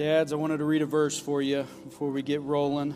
Dads, 0.00 0.32
I 0.32 0.36
wanted 0.36 0.56
to 0.56 0.64
read 0.64 0.80
a 0.80 0.86
verse 0.86 1.20
for 1.20 1.42
you 1.42 1.66
before 1.84 2.08
we 2.08 2.22
get 2.22 2.40
rolling. 2.40 2.94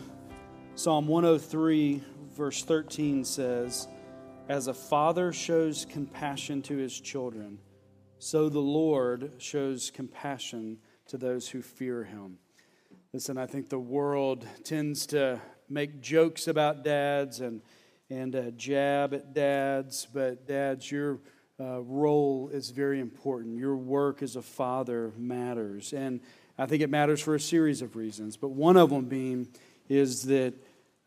Psalm 0.73 1.07
103, 1.07 2.01
verse 2.35 2.63
13 2.63 3.23
says, 3.23 3.87
As 4.49 4.65
a 4.65 4.73
father 4.73 5.31
shows 5.31 5.85
compassion 5.87 6.63
to 6.63 6.77
his 6.77 6.99
children, 6.99 7.59
so 8.17 8.49
the 8.49 8.57
Lord 8.57 9.33
shows 9.37 9.91
compassion 9.91 10.79
to 11.05 11.19
those 11.19 11.47
who 11.47 11.61
fear 11.61 12.03
him. 12.03 12.39
Listen, 13.13 13.37
I 13.37 13.45
think 13.45 13.69
the 13.69 13.77
world 13.77 14.47
tends 14.63 15.05
to 15.07 15.39
make 15.69 16.01
jokes 16.01 16.47
about 16.47 16.83
dads 16.83 17.39
and, 17.39 17.61
and 18.09 18.35
uh, 18.35 18.49
jab 18.57 19.13
at 19.13 19.31
dads, 19.31 20.07
but 20.11 20.47
dads, 20.47 20.89
your 20.89 21.19
uh, 21.59 21.81
role 21.81 22.49
is 22.51 22.71
very 22.71 22.99
important. 22.99 23.59
Your 23.59 23.77
work 23.77 24.23
as 24.23 24.35
a 24.35 24.41
father 24.41 25.13
matters. 25.15 25.93
And 25.93 26.21
I 26.57 26.65
think 26.65 26.81
it 26.81 26.89
matters 26.89 27.21
for 27.21 27.35
a 27.35 27.39
series 27.39 27.81
of 27.81 27.95
reasons, 27.95 28.37
but 28.37 28.49
one 28.49 28.77
of 28.77 28.89
them 28.89 29.05
being 29.05 29.47
is 29.89 30.23
that 30.23 30.53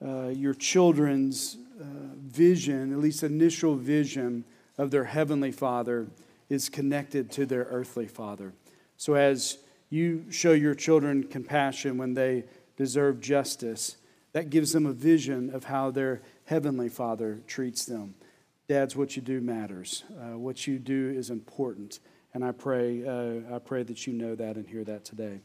uh, 0.04 0.28
your 0.28 0.54
children's 0.54 1.56
uh, 1.80 1.84
vision, 2.16 2.92
at 2.92 2.98
least 2.98 3.22
initial 3.22 3.74
vision 3.74 4.44
of 4.76 4.90
their 4.90 5.04
heavenly 5.04 5.50
father, 5.50 6.08
is 6.48 6.68
connected 6.68 7.30
to 7.32 7.46
their 7.46 7.64
earthly 7.64 8.06
father. 8.06 8.52
So 8.96 9.14
as 9.14 9.58
you 9.90 10.30
show 10.30 10.52
your 10.52 10.74
children 10.74 11.24
compassion 11.24 11.98
when 11.98 12.14
they 12.14 12.44
deserve 12.76 13.20
justice, 13.20 13.96
that 14.32 14.50
gives 14.50 14.72
them 14.72 14.86
a 14.86 14.92
vision 14.92 15.54
of 15.54 15.64
how 15.64 15.90
their 15.90 16.22
heavenly 16.44 16.88
father 16.88 17.40
treats 17.46 17.86
them. 17.86 18.14
Dads, 18.68 18.94
what 18.94 19.16
you 19.16 19.22
do 19.22 19.40
matters. 19.40 20.04
Uh, 20.10 20.38
what 20.38 20.66
you 20.66 20.78
do 20.78 21.10
is 21.16 21.30
important. 21.30 22.00
And 22.34 22.44
I 22.44 22.52
pray, 22.52 23.06
uh, 23.06 23.56
I 23.56 23.58
pray 23.58 23.82
that 23.84 24.06
you 24.06 24.12
know 24.12 24.34
that 24.34 24.56
and 24.56 24.66
hear 24.66 24.84
that 24.84 25.04
today. 25.04 25.40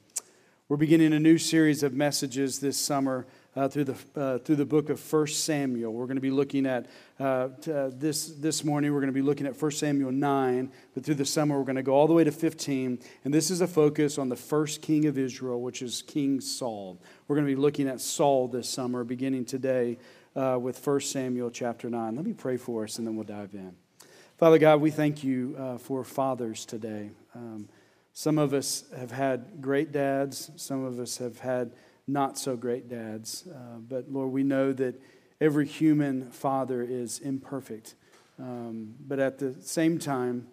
We're 0.70 0.78
beginning 0.78 1.14
a 1.14 1.20
new 1.20 1.38
series 1.38 1.84
of 1.84 1.94
messages 1.94 2.60
this 2.60 2.78
summer 2.78 3.28
uh, 3.56 3.68
through, 3.68 3.84
the, 3.84 3.98
uh, 4.16 4.38
through 4.40 4.56
the 4.56 4.66
book 4.66 4.90
of 4.90 5.14
1 5.14 5.28
Samuel. 5.28 5.94
We're 5.94 6.06
going 6.06 6.16
to 6.16 6.22
be 6.22 6.32
looking 6.32 6.66
at, 6.66 6.88
uh, 7.20 7.50
t- 7.62 7.72
uh, 7.72 7.92
this, 7.94 8.28
this 8.28 8.64
morning, 8.64 8.92
we're 8.92 9.00
going 9.00 9.14
to 9.14 9.14
be 9.14 9.22
looking 9.22 9.46
at 9.46 9.62
1 9.62 9.72
Samuel 9.72 10.12
9, 10.12 10.72
but 10.94 11.06
through 11.06 11.16
the 11.16 11.26
summer, 11.26 11.58
we're 11.58 11.66
going 11.66 11.76
to 11.76 11.84
go 11.84 11.94
all 11.94 12.08
the 12.08 12.14
way 12.14 12.24
to 12.24 12.32
15. 12.32 13.00
And 13.24 13.34
this 13.34 13.52
is 13.52 13.62
a 13.62 13.68
focus 13.68 14.18
on 14.18 14.30
the 14.30 14.36
first 14.36 14.82
king 14.82 15.06
of 15.06 15.18
Israel, 15.18 15.62
which 15.62 15.82
is 15.82 16.02
King 16.02 16.42
Saul. 16.42 17.00
We're 17.28 17.36
going 17.36 17.48
to 17.48 17.56
be 17.56 17.62
looking 17.62 17.88
at 17.88 18.02
Saul 18.02 18.48
this 18.48 18.70
summer, 18.70 19.04
beginning 19.04 19.46
today 19.46 19.98
uh, 20.36 20.58
with 20.60 20.86
1 20.86 21.02
Samuel 21.02 21.52
chapter 21.52 21.90
9. 21.90 22.16
Let 22.16 22.26
me 22.26 22.34
pray 22.34 22.58
for 22.58 22.86
us, 22.86 22.98
and 22.98 23.06
then 23.06 23.16
we'll 23.16 23.26
dive 23.26 23.54
in. 23.54 23.76
Father 24.44 24.58
God, 24.58 24.82
we 24.82 24.92
thank 24.92 25.24
you 25.24 25.56
uh, 25.58 25.78
for 25.78 26.04
fathers 26.04 26.66
today. 26.66 27.12
Um, 27.34 27.70
some 28.12 28.38
of 28.38 28.54
us 28.54 28.84
have 28.94 29.10
had 29.10 29.62
great 29.62 29.94
dads, 29.94 30.52
some 30.58 30.84
of 30.84 31.00
us 31.00 31.18
have 31.20 31.40
had 31.40 31.72
not 32.08 32.38
so 32.38 32.58
great 32.58 32.90
dads. 32.90 33.48
Uh, 33.48 33.78
but 33.78 34.12
Lord, 34.12 34.34
we 34.34 34.44
know 34.44 34.74
that 34.74 35.02
every 35.40 35.66
human 35.66 36.30
father 36.30 36.84
is 36.84 37.20
imperfect. 37.20 37.96
Um, 38.38 38.96
but 39.00 39.18
at 39.18 39.40
the 39.40 39.56
same 39.62 39.98
time, 39.98 40.50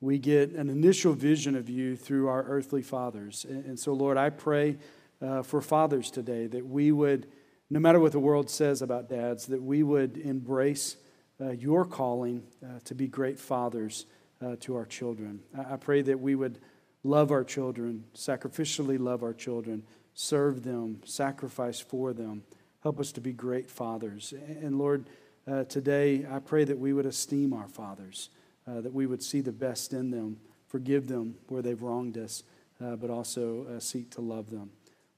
we 0.00 0.18
get 0.18 0.52
an 0.52 0.70
initial 0.70 1.12
vision 1.12 1.54
of 1.54 1.68
you 1.68 1.96
through 1.96 2.28
our 2.28 2.44
earthly 2.44 2.80
fathers. 2.80 3.44
And, 3.46 3.62
and 3.66 3.78
so, 3.78 3.92
Lord, 3.92 4.16
I 4.16 4.30
pray 4.30 4.78
uh, 5.20 5.42
for 5.42 5.60
fathers 5.60 6.10
today 6.10 6.46
that 6.46 6.66
we 6.66 6.92
would, 6.92 7.26
no 7.68 7.78
matter 7.78 8.00
what 8.00 8.12
the 8.12 8.20
world 8.20 8.48
says 8.48 8.80
about 8.80 9.10
dads, 9.10 9.48
that 9.48 9.62
we 9.62 9.82
would 9.82 10.16
embrace 10.16 10.96
uh, 11.40 11.50
your 11.50 11.84
calling 11.84 12.42
uh, 12.64 12.80
to 12.84 12.94
be 12.94 13.06
great 13.06 13.38
fathers 13.38 14.06
uh, 14.40 14.56
to 14.60 14.76
our 14.76 14.86
children. 14.86 15.40
I, 15.56 15.74
I 15.74 15.76
pray 15.76 16.02
that 16.02 16.20
we 16.20 16.34
would 16.34 16.58
love 17.02 17.30
our 17.30 17.44
children, 17.44 18.04
sacrificially 18.14 18.98
love 18.98 19.22
our 19.22 19.34
children 19.34 19.82
serve 20.18 20.64
them, 20.64 21.00
sacrifice 21.04 21.78
for 21.78 22.12
them. 22.12 22.42
Help 22.82 22.98
us 22.98 23.12
to 23.12 23.20
be 23.20 23.32
great 23.32 23.70
fathers. 23.70 24.34
And 24.48 24.76
Lord, 24.76 25.08
uh, 25.46 25.62
today 25.64 26.26
I 26.28 26.40
pray 26.40 26.64
that 26.64 26.76
we 26.76 26.92
would 26.92 27.06
esteem 27.06 27.52
our 27.52 27.68
fathers, 27.68 28.28
uh, 28.66 28.80
that 28.80 28.92
we 28.92 29.06
would 29.06 29.22
see 29.22 29.40
the 29.40 29.52
best 29.52 29.92
in 29.92 30.10
them, 30.10 30.38
forgive 30.66 31.06
them 31.06 31.36
where 31.46 31.62
they've 31.62 31.80
wronged 31.80 32.18
us, 32.18 32.42
uh, 32.84 32.96
but 32.96 33.10
also 33.10 33.64
uh, 33.68 33.78
seek 33.78 34.10
to 34.10 34.20
love 34.20 34.50
them. 34.50 34.70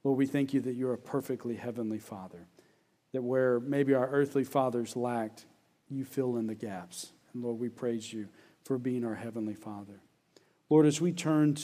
Lord, 0.05 0.19
we 0.19 0.27
thank 0.27 0.53
you 0.53 0.61
that 0.61 0.75
you're 0.75 0.93
a 0.93 0.99
perfectly 0.99 1.57
heavenly 1.57 1.99
Father, 1.99 2.47
that 3.15 3.23
where 3.23 3.59
maybe 3.59 3.95
our 3.95 4.09
earthly 4.09 4.45
fathers 4.45 4.97
lacked, 4.97 5.47
you 5.91 6.05
fill 6.05 6.37
in 6.37 6.47
the 6.47 6.55
gaps. 6.55 7.13
And 7.33 7.43
Lord, 7.43 7.59
we 7.59 7.69
praise 7.69 8.13
you 8.13 8.29
for 8.65 8.79
being 8.79 9.05
our 9.05 9.15
heavenly 9.15 9.55
Father. 9.55 10.01
Lord, 10.69 10.87
as 10.87 11.01
we 11.01 11.13
turn 11.13 11.57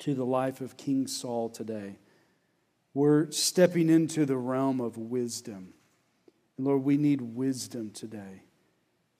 to 0.00 0.14
the 0.14 0.24
life 0.24 0.60
of 0.60 0.76
King 0.76 1.06
Saul 1.06 1.48
today, 1.48 1.96
we're 2.94 3.30
stepping 3.30 3.88
into 3.88 4.26
the 4.26 4.36
realm 4.36 4.80
of 4.80 4.96
wisdom. 4.96 5.74
And 6.56 6.66
Lord, 6.66 6.84
we 6.84 6.96
need 6.96 7.20
wisdom 7.20 7.90
today. 7.90 8.42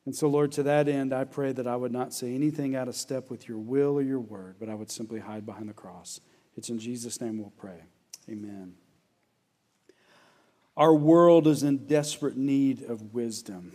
And 0.05 0.15
so, 0.15 0.29
Lord, 0.29 0.53
to 0.53 0.65
that 0.65 0.89
end, 0.89 1.13
I 1.13 1.25
pray 1.25 1.53
that 1.53 1.67
I 1.67 1.77
would 1.77 1.93
not 1.93 2.13
say 2.13 2.35
anything 2.35 2.75
out 2.75 2.89
of 2.89 2.97
step 2.97 3.31
with 3.31 3.49
your 3.49 3.59
will 3.59 3.95
or 3.95 4.03
your 4.03 4.21
word, 4.21 4.57
but 4.59 4.69
I 4.69 4.75
would 4.75 4.91
simply 4.91 5.21
hide 5.21 5.47
behind 5.47 5.69
the 5.69 5.75
cross. 5.75 6.21
It's 6.57 6.69
in 6.69 6.79
Jesus' 6.79 7.21
name 7.21 7.39
we'll 7.39 7.53
pray. 7.57 7.85
Amen. 8.29 8.75
Our 10.77 10.95
world 10.95 11.47
is 11.47 11.63
in 11.63 11.87
desperate 11.87 12.37
need 12.37 12.83
of 12.83 13.15
wisdom. 13.15 13.73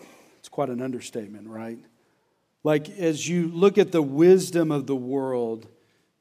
Quite 0.58 0.70
an 0.70 0.82
understatement, 0.82 1.48
right? 1.48 1.78
Like, 2.64 2.90
as 2.90 3.30
you 3.30 3.48
look 3.50 3.78
at 3.78 3.92
the 3.92 4.02
wisdom 4.02 4.72
of 4.72 4.88
the 4.88 4.96
world, 4.96 5.68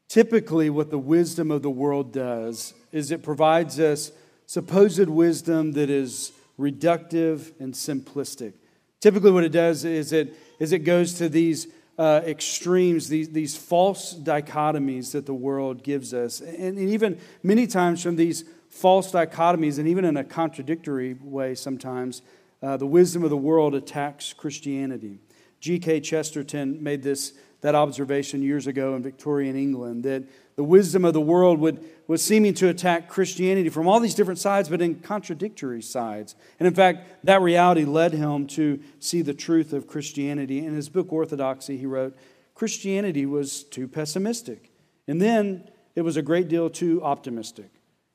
typically 0.09 0.69
what 0.69 0.91
the 0.91 0.99
wisdom 0.99 1.51
of 1.51 1.63
the 1.63 1.71
world 1.71 2.13
does 2.13 2.75
is 2.93 3.11
it 3.11 3.23
provides 3.23 3.81
us 3.81 4.13
supposed 4.45 5.09
wisdom 5.09 5.73
that 5.73 5.89
is 5.89 6.33
reductive 6.59 7.59
and 7.59 7.73
simplistic. 7.73 8.53
Typically, 9.01 9.31
what 9.31 9.43
it 9.43 9.53
does 9.53 9.87
is 9.87 10.13
it, 10.13 10.37
is 10.59 10.71
it 10.71 10.81
goes 10.81 11.15
to 11.15 11.31
these 11.31 11.69
uh, 11.97 12.21
extremes, 12.27 13.09
these, 13.09 13.31
these 13.31 13.57
false 13.57 14.13
dichotomies 14.13 15.13
that 15.13 15.25
the 15.25 15.33
world 15.33 15.83
gives 15.83 16.13
us. 16.13 16.41
And, 16.43 16.77
and 16.77 16.91
even 16.91 17.19
many 17.43 17.67
times 17.67 18.03
from 18.03 18.17
these 18.17 18.45
false 18.69 19.13
dichotomies, 19.13 19.79
and 19.79 19.89
even 19.89 20.05
in 20.05 20.19
a 20.19 20.25
contradictory 20.25 21.15
way 21.23 21.55
sometimes, 21.55 22.21
uh, 22.63 22.77
the 22.77 22.87
wisdom 22.87 23.23
of 23.25 23.31
the 23.31 23.37
world 23.37 23.75
attacks 23.75 24.33
Christianity. 24.33 25.19
G.K. 25.61 26.01
Chesterton 26.01 26.83
made 26.83 27.03
this 27.03 27.33
that 27.63 27.75
observation 27.75 28.43
years 28.43 28.67
ago 28.67 28.95
in 28.95 29.03
Victorian 29.03 29.57
England 29.57 30.05
that 30.05 30.25
the 30.57 30.65
wisdom 30.65 31.05
of 31.05 31.15
the 31.15 31.21
world 31.21 31.59
would, 31.59 31.85
was 32.07 32.23
seeming 32.23 32.55
to 32.55 32.69
attack 32.69 33.09
Christianity 33.09 33.69
from 33.69 33.89
all 33.89 33.99
these 33.99 34.15
different 34.15 34.39
sides, 34.39 34.69
but 34.69 34.81
in 34.81 35.01
contradictory 35.01 35.83
sides. 35.83 36.35
And 36.61 36.67
in 36.67 36.75
fact, 36.75 37.25
that 37.25 37.43
reality 37.43 37.85
led 37.85 38.13
him 38.13 38.47
to 38.49 38.81
see 39.01 39.23
the 39.23 39.35
truth 39.35 39.73
of 39.73 39.87
Christianity. 39.87 40.65
In 40.65 40.75
his 40.75 40.89
book, 40.89 41.13
Orthodoxy, 41.13 41.77
he 41.77 41.87
wrote, 41.87 42.17
Christianity 42.55 43.27
was 43.27 43.65
too 43.65 43.89
pessimistic. 43.89 44.71
And 45.09 45.21
then 45.21 45.69
it 45.95 46.03
was 46.03 46.17
a 46.17 46.23
great 46.23 46.49
deal 46.49 46.71
too 46.71 47.03
optimistic. 47.03 47.71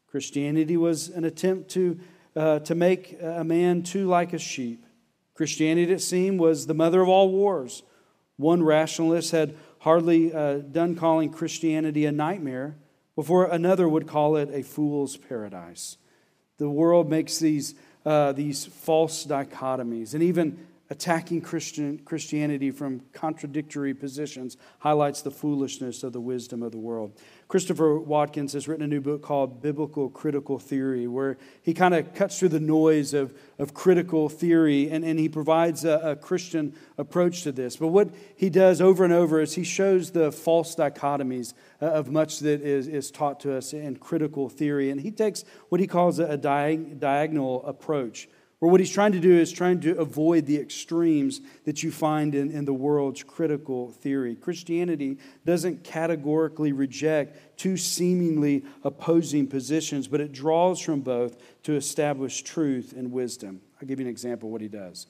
Christianity 0.08 0.78
was 0.78 1.10
an 1.10 1.26
attempt 1.26 1.70
to, 1.72 2.00
uh, 2.36 2.60
to 2.60 2.76
make 2.76 3.18
a 3.22 3.44
man 3.44 3.84
too 3.84 4.08
like 4.08 4.34
a 4.34 4.40
sheep. 4.40 4.86
Christianity, 5.34 5.92
it 5.92 6.02
seemed, 6.02 6.40
was 6.40 6.68
the 6.68 6.74
mother 6.74 7.02
of 7.02 7.10
all 7.10 7.30
wars. 7.30 7.84
One 8.38 8.64
rationalist 8.64 9.32
had 9.32 9.56
hardly 9.80 10.34
uh, 10.34 10.60
done 10.60 10.96
calling 10.96 11.32
Christianity 11.32 12.06
a 12.06 12.12
nightmare 12.12 12.78
before 13.16 13.46
another 13.46 13.88
would 13.90 14.08
call 14.08 14.36
it 14.36 14.50
a 14.54 14.64
fool's 14.64 15.18
paradise. 15.18 15.98
The 16.58 16.70
world 16.70 17.10
makes 17.10 17.40
these, 17.40 17.76
uh, 18.06 18.32
these 18.34 18.66
false 18.66 19.26
dichotomies, 19.26 20.14
and 20.14 20.24
even 20.24 20.68
attacking 20.92 21.40
Christian, 21.40 22.00
Christianity 22.00 22.70
from 22.70 23.00
contradictory 23.14 23.94
positions 23.94 24.58
highlights 24.80 25.22
the 25.22 25.32
foolishness 25.32 26.04
of 26.04 26.12
the 26.12 26.20
wisdom 26.20 26.62
of 26.62 26.74
the 26.74 26.78
world. 26.78 27.14
Christopher 27.48 27.98
Watkins 27.98 28.52
has 28.54 28.68
written 28.68 28.84
a 28.84 28.88
new 28.88 29.00
book 29.00 29.22
called 29.22 29.62
Biblical 29.62 30.10
Critical 30.10 30.60
Theory, 30.60 31.08
where 31.08 31.38
he 31.64 31.74
kind 31.74 31.94
of 31.94 32.14
cuts 32.14 32.38
through 32.38 32.50
the 32.50 32.60
noise 32.60 33.14
of, 33.14 33.34
of 33.58 33.74
critical 33.74 34.28
theory 34.28 34.90
and, 34.92 35.06
and 35.06 35.18
he 35.18 35.30
provides 35.30 35.86
a, 35.86 35.98
a 36.04 36.16
Christian 36.18 36.76
approach 36.98 37.44
to 37.44 37.54
this. 37.54 37.78
But 37.78 37.88
what 37.88 38.10
he 38.36 38.50
does 38.50 38.82
over 38.82 39.06
and 39.06 39.14
over 39.14 39.40
is 39.40 39.56
he 39.56 39.64
shows 39.64 40.12
the 40.12 40.30
false 40.30 40.76
dichotomies 40.76 41.54
uh, 41.82 41.86
of 41.86 42.12
much 42.12 42.40
that 42.40 42.62
is, 42.62 42.90
is 42.90 43.12
taught 43.12 43.40
to 43.42 43.56
us 43.56 43.72
in 43.72 43.96
critical 43.96 44.50
theory. 44.50 44.90
And 44.90 45.00
he 45.00 45.12
takes 45.12 45.46
what 45.70 45.80
he 45.80 45.88
calls 45.88 46.20
a, 46.20 46.26
a 46.26 46.38
diag- 46.38 47.00
diagonal 47.00 47.66
approach 47.66 48.28
or 48.62 48.70
what 48.70 48.80
he's 48.80 48.92
trying 48.92 49.12
to 49.12 49.20
do 49.20 49.34
is 49.40 49.52
trying 49.52 49.80
to 49.82 49.98
avoid 49.98 50.46
the 50.46 50.58
extremes 50.58 51.42
that 51.66 51.82
you 51.82 51.92
find 51.92 52.36
in, 52.36 52.52
in 52.52 52.66
the 52.66 52.74
world's 52.74 53.24
critical 53.24 53.90
theory. 53.90 54.36
Christianity 54.36 55.18
doesn't 55.46 55.84
categorically 55.84 56.72
reject 56.72 57.58
two 57.58 57.76
seemingly 57.76 58.64
opposing 58.84 59.48
positions, 59.48 60.08
but 60.08 60.22
it 60.22 60.32
draws 60.32 60.80
from 60.80 61.02
both 61.02 61.38
to 61.64 61.76
establish 61.76 62.44
truth 62.44 62.94
and 62.96 63.12
wisdom. 63.12 63.62
I'll 63.82 63.88
give 63.88 64.00
you 64.00 64.06
an 64.06 64.12
example 64.12 64.50
of 64.50 64.54
what 64.54 64.62
he 64.62 64.68
does. 64.68 65.08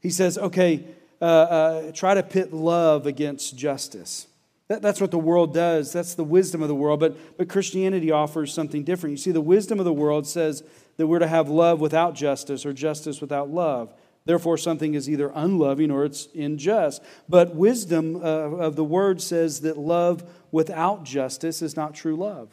He 0.00 0.10
says, 0.10 0.38
okay, 0.38 0.84
uh, 1.20 1.24
uh, 1.24 1.92
try 1.92 2.14
to 2.14 2.22
pit 2.22 2.52
love 2.52 3.06
against 3.06 3.56
justice. 3.56 4.28
That, 4.72 4.80
that's 4.80 5.02
what 5.02 5.10
the 5.10 5.18
world 5.18 5.52
does. 5.52 5.92
That's 5.92 6.14
the 6.14 6.24
wisdom 6.24 6.62
of 6.62 6.68
the 6.68 6.74
world. 6.74 6.98
But, 6.98 7.36
but 7.36 7.46
Christianity 7.46 8.10
offers 8.10 8.54
something 8.54 8.84
different. 8.84 9.10
You 9.10 9.16
see, 9.18 9.30
the 9.30 9.42
wisdom 9.42 9.78
of 9.78 9.84
the 9.84 9.92
world 9.92 10.26
says 10.26 10.64
that 10.96 11.06
we're 11.06 11.18
to 11.18 11.26
have 11.26 11.50
love 11.50 11.78
without 11.78 12.14
justice 12.14 12.64
or 12.64 12.72
justice 12.72 13.20
without 13.20 13.50
love. 13.50 13.92
Therefore, 14.24 14.56
something 14.56 14.94
is 14.94 15.10
either 15.10 15.30
unloving 15.34 15.90
or 15.90 16.06
it's 16.06 16.26
unjust. 16.34 17.02
But 17.28 17.54
wisdom 17.54 18.16
uh, 18.16 18.20
of 18.20 18.76
the 18.76 18.84
word 18.84 19.20
says 19.20 19.60
that 19.60 19.76
love 19.76 20.24
without 20.50 21.04
justice 21.04 21.60
is 21.60 21.76
not 21.76 21.94
true 21.94 22.16
love. 22.16 22.48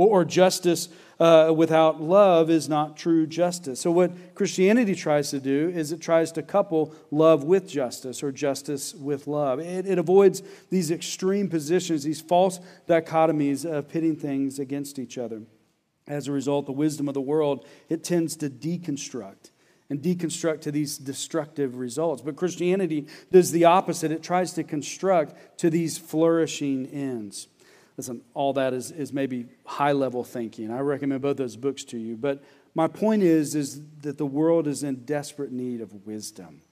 Or, 0.00 0.24
justice 0.24 0.88
uh, 1.18 1.52
without 1.54 2.00
love 2.00 2.48
is 2.48 2.70
not 2.70 2.96
true 2.96 3.26
justice. 3.26 3.80
So, 3.80 3.90
what 3.90 4.34
Christianity 4.34 4.94
tries 4.94 5.28
to 5.28 5.40
do 5.40 5.68
is 5.68 5.92
it 5.92 6.00
tries 6.00 6.32
to 6.32 6.42
couple 6.42 6.94
love 7.10 7.44
with 7.44 7.68
justice 7.68 8.22
or 8.22 8.32
justice 8.32 8.94
with 8.94 9.26
love. 9.26 9.60
It, 9.60 9.86
it 9.86 9.98
avoids 9.98 10.42
these 10.70 10.90
extreme 10.90 11.50
positions, 11.50 12.02
these 12.02 12.22
false 12.22 12.60
dichotomies 12.88 13.70
of 13.70 13.90
pitting 13.90 14.16
things 14.16 14.58
against 14.58 14.98
each 14.98 15.18
other. 15.18 15.42
As 16.08 16.28
a 16.28 16.32
result, 16.32 16.64
the 16.64 16.72
wisdom 16.72 17.06
of 17.06 17.12
the 17.12 17.20
world, 17.20 17.66
it 17.90 18.02
tends 18.02 18.36
to 18.36 18.48
deconstruct 18.48 19.50
and 19.90 20.00
deconstruct 20.00 20.62
to 20.62 20.72
these 20.72 20.96
destructive 20.96 21.76
results. 21.76 22.22
But 22.22 22.36
Christianity 22.36 23.06
does 23.30 23.50
the 23.50 23.66
opposite. 23.66 24.12
It 24.12 24.22
tries 24.22 24.54
to 24.54 24.64
construct 24.64 25.58
to 25.58 25.68
these 25.68 25.98
flourishing 25.98 26.86
ends. 26.86 27.48
Listen, 28.00 28.22
all 28.32 28.54
that 28.54 28.72
is, 28.72 28.90
is 28.92 29.12
maybe 29.12 29.46
high 29.66 29.92
level 29.92 30.24
thinking. 30.24 30.70
I 30.70 30.78
recommend 30.78 31.20
both 31.20 31.36
those 31.36 31.54
books 31.54 31.84
to 31.84 31.98
you. 31.98 32.16
But 32.16 32.42
my 32.74 32.88
point 32.88 33.22
is, 33.22 33.54
is 33.54 33.82
that 34.00 34.16
the 34.16 34.24
world 34.24 34.66
is 34.66 34.82
in 34.82 35.04
desperate 35.04 35.52
need 35.52 35.82
of 35.82 36.06
wisdom. 36.06 36.62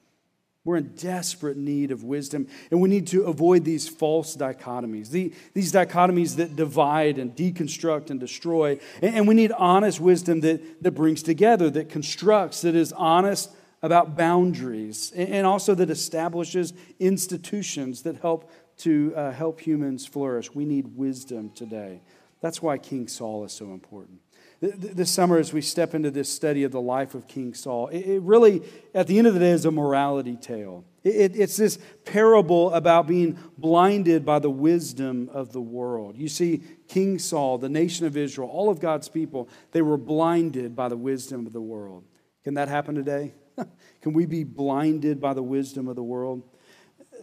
We're 0.64 0.78
in 0.78 0.94
desperate 0.94 1.58
need 1.58 1.90
of 1.90 2.02
wisdom, 2.02 2.48
and 2.70 2.80
we 2.80 2.88
need 2.88 3.08
to 3.08 3.24
avoid 3.24 3.66
these 3.66 3.86
false 3.86 4.38
dichotomies, 4.38 5.10
the, 5.10 5.34
these 5.52 5.70
dichotomies 5.70 6.36
that 6.36 6.56
divide 6.56 7.18
and 7.18 7.36
deconstruct 7.36 8.08
and 8.08 8.18
destroy. 8.18 8.80
And, 9.02 9.14
and 9.14 9.28
we 9.28 9.34
need 9.34 9.52
honest 9.52 10.00
wisdom 10.00 10.40
that, 10.40 10.82
that 10.82 10.92
brings 10.92 11.22
together, 11.22 11.68
that 11.68 11.90
constructs, 11.90 12.62
that 12.62 12.74
is 12.74 12.94
honest 12.94 13.50
about 13.82 14.16
boundaries, 14.16 15.12
and, 15.14 15.28
and 15.28 15.46
also 15.46 15.74
that 15.74 15.90
establishes 15.90 16.72
institutions 16.98 18.04
that 18.04 18.16
help 18.16 18.50
to 18.78 19.12
uh, 19.16 19.32
help 19.32 19.60
humans 19.60 20.06
flourish. 20.06 20.54
We 20.54 20.64
need 20.64 20.96
wisdom 20.96 21.50
today. 21.54 22.02
That's 22.40 22.62
why 22.62 22.78
King 22.78 23.08
Saul 23.08 23.44
is 23.44 23.52
so 23.52 23.66
important. 23.66 24.20
This 24.60 25.10
summer, 25.10 25.38
as 25.38 25.52
we 25.52 25.60
step 25.60 25.94
into 25.94 26.10
this 26.10 26.32
study 26.32 26.64
of 26.64 26.72
the 26.72 26.80
life 26.80 27.14
of 27.14 27.28
King 27.28 27.54
Saul, 27.54 27.88
it 27.88 28.20
really, 28.22 28.62
at 28.92 29.06
the 29.06 29.16
end 29.18 29.28
of 29.28 29.34
the 29.34 29.40
day, 29.40 29.50
is 29.50 29.64
a 29.64 29.70
morality 29.70 30.36
tale. 30.36 30.84
It's 31.04 31.56
this 31.56 31.78
parable 32.04 32.72
about 32.74 33.06
being 33.06 33.38
blinded 33.56 34.24
by 34.24 34.40
the 34.40 34.50
wisdom 34.50 35.30
of 35.32 35.52
the 35.52 35.60
world. 35.60 36.16
You 36.16 36.28
see, 36.28 36.62
King 36.88 37.20
Saul, 37.20 37.58
the 37.58 37.68
nation 37.68 38.04
of 38.04 38.16
Israel, 38.16 38.48
all 38.48 38.68
of 38.68 38.80
God's 38.80 39.08
people, 39.08 39.48
they 39.70 39.82
were 39.82 39.96
blinded 39.96 40.74
by 40.74 40.88
the 40.88 40.96
wisdom 40.96 41.46
of 41.46 41.52
the 41.52 41.60
world. 41.60 42.04
Can 42.42 42.54
that 42.54 42.68
happen 42.68 42.96
today? 42.96 43.34
Can 44.02 44.12
we 44.12 44.26
be 44.26 44.42
blinded 44.42 45.20
by 45.20 45.34
the 45.34 45.42
wisdom 45.42 45.86
of 45.86 45.94
the 45.94 46.02
world? 46.02 46.42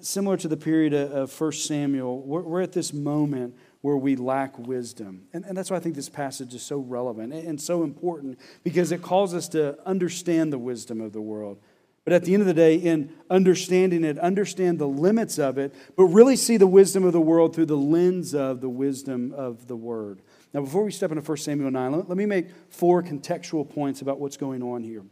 Similar 0.02 0.38
to 0.38 0.48
the 0.48 0.58
period 0.58 0.94
of 0.94 1.40
1 1.40 1.52
Samuel, 1.54 2.22
we're 2.22 2.62
at 2.62 2.72
this 2.72 2.94
moment 2.94 3.56
where 3.82 3.98
we 3.98 4.16
lack 4.16 4.58
wisdom. 4.58 5.28
And, 5.32 5.46
and 5.46 5.56
that's 5.56 5.70
why 5.70 5.78
I 5.78 5.80
think 5.80 5.96
this 5.96 6.10
passage 6.10 6.54
is 6.54 6.64
so 6.64 6.80
relevant 6.80 7.34
and 7.34 7.62
so 7.62 7.84
important 7.84 8.40
because 8.64 8.92
it 8.92 9.02
calls 9.02 9.34
us 9.34 9.48
to 9.50 9.78
understand 9.88 10.52
the 10.52 10.58
wisdom 10.58 11.02
of 11.02 11.14
the 11.14 11.22
world. 11.22 11.60
But 12.04 12.14
at 12.14 12.24
the 12.24 12.34
end 12.34 12.42
of 12.42 12.48
the 12.48 12.54
day, 12.54 12.76
in 12.76 13.12
understanding 13.30 14.04
it, 14.04 14.20
understand 14.20 14.78
the 14.78 14.88
limits 14.88 15.40
of 15.40 15.58
it, 15.58 15.74
but 15.96 16.06
really 16.06 16.36
see 16.36 16.58
the 16.58 16.68
wisdom 16.68 17.04
of 17.04 17.14
the 17.14 17.22
world 17.22 17.56
through 17.56 17.66
the 17.66 17.78
lens 17.78 18.36
of 18.36 18.62
the 18.62 18.70
wisdom 18.70 19.34
of 19.34 19.68
the 19.68 19.76
word. 19.76 20.22
Now, 20.54 20.62
before 20.62 20.84
we 20.84 20.92
step 20.92 21.12
into 21.12 21.22
1 21.22 21.38
Samuel 21.38 21.72
9, 21.72 21.92
let, 21.92 22.10
let 22.10 22.18
me 22.18 22.28
make 22.28 22.50
four 22.70 23.02
contextual 23.02 23.68
points 23.68 24.02
about 24.02 24.20
what's 24.20 24.38
going 24.38 24.62
on 24.62 24.84
here. 24.84 25.04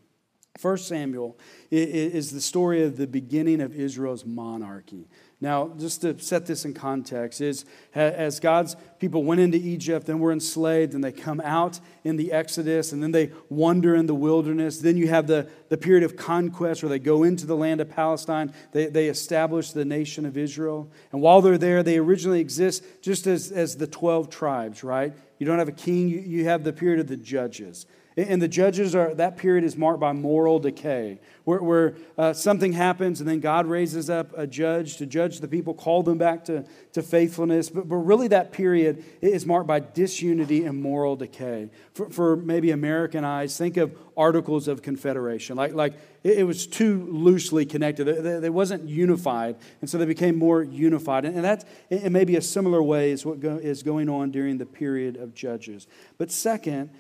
1 0.62 0.78
Samuel 0.78 1.36
is 1.72 2.32
the 2.32 2.40
story 2.40 2.84
of 2.84 2.96
the 2.96 3.08
beginning 3.08 3.60
of 3.60 3.74
Israel's 3.74 4.24
monarchy. 4.24 5.08
Now, 5.42 5.74
just 5.80 6.02
to 6.02 6.18
set 6.20 6.46
this 6.46 6.64
in 6.64 6.76
context, 6.76 7.42
is 7.42 7.66
as 7.96 8.40
God's 8.40 8.76
people 9.00 9.24
went 9.24 9.42
into 9.42 9.58
Egypt 9.58 10.08
and 10.08 10.22
were 10.22 10.32
enslaved, 10.32 10.94
and 10.94 11.04
they 11.04 11.12
come 11.12 11.42
out 11.44 11.80
in 12.04 12.18
the 12.18 12.32
Exodus, 12.32 12.94
and 12.94 13.02
then 13.02 13.12
they 13.12 13.32
wander 13.50 13.96
in 13.96 14.06
the 14.06 14.14
wilderness. 14.14 14.78
Then 14.78 14.96
you 14.96 15.08
have 15.08 15.26
the, 15.26 15.50
the 15.70 15.78
period 15.78 16.04
of 16.04 16.16
conquest 16.16 16.84
where 16.84 16.90
they 16.90 17.00
go 17.00 17.24
into 17.24 17.48
the 17.48 17.58
land 17.58 17.82
of 17.82 17.90
Palestine. 17.90 18.54
They, 18.74 18.86
they 18.86 19.08
establish 19.08 19.72
the 19.72 19.86
nation 19.86 20.24
of 20.24 20.38
Israel. 20.38 20.90
And 21.12 21.20
while 21.20 21.42
they're 21.42 21.58
there, 21.58 21.82
they 21.82 21.98
originally 21.98 22.40
exist 22.40 22.84
just 23.02 23.26
as, 23.26 23.52
as 23.52 23.76
the 23.76 23.88
12 23.88 24.30
tribes, 24.30 24.84
right? 24.84 25.14
You 25.40 25.48
don't 25.48 25.60
have 25.60 25.68
a 25.68 25.74
king, 25.74 26.08
you, 26.10 26.20
you 26.20 26.46
have 26.46 26.64
the 26.64 26.74
period 26.74 27.00
of 27.00 27.08
the 27.08 27.18
judges. 27.18 27.88
And 28.16 28.42
the 28.42 28.48
judges 28.48 28.94
are, 28.94 29.14
that 29.16 29.38
period 29.38 29.64
is 29.64 29.76
marked 29.76 30.00
by 30.00 30.12
moral 30.14 30.60
decay, 30.60 31.20
where, 31.46 31.64
where 31.64 31.96
uh, 32.18 32.34
something 32.34 32.74
happens 32.74 33.20
and 33.20 33.28
then 33.28 33.40
God 33.40 33.66
raises 33.66 34.10
up 34.10 34.38
a 34.38 34.46
judge 34.46 34.98
to 34.98 35.06
judge 35.06 35.40
the 35.40 35.48
people, 35.48 35.74
call 35.74 36.04
them 36.04 36.20
back 36.20 36.46
to, 36.46 36.64
to 36.94 37.02
faithfulness. 37.02 37.70
But, 37.70 37.90
but 37.90 37.96
really, 37.96 38.28
that 38.28 38.52
period 38.52 39.04
is 39.22 39.46
marked 39.46 39.68
by 39.68 39.80
disunity 39.80 40.64
and 40.66 40.80
moral 40.80 41.16
decay. 41.16 41.70
For, 41.94 42.10
for 42.10 42.36
maybe 42.36 42.70
American 42.70 43.24
eyes, 43.24 43.58
think 43.58 43.78
of 43.78 43.98
Articles 44.16 44.68
of 44.68 44.84
Confederation. 44.84 45.58
Like, 45.58 45.74
like 45.74 45.94
it, 46.24 46.40
it 46.40 46.44
was 46.44 46.68
too 46.68 47.08
loosely 47.10 47.66
connected, 47.66 48.06
they, 48.06 48.50
wasn't 48.50 48.88
unified. 48.88 49.56
And 49.82 49.90
so 49.90 49.98
they 49.98 50.06
became 50.06 50.38
more 50.38 50.62
unified. 50.62 51.26
And, 51.26 51.36
and 51.36 51.46
that, 51.46 51.66
in 51.90 52.14
maybe 52.14 52.36
a 52.36 52.42
similar 52.42 52.84
way, 52.84 53.10
is 53.12 53.26
what 53.26 53.40
go, 53.40 53.58
is 53.58 53.82
going 53.82 54.08
on 54.08 54.30
during 54.30 54.60
the 54.60 54.68
period 54.68 55.18
of 55.18 55.34
Judges. 55.34 55.88
But 56.20 56.32
second, 56.32 56.92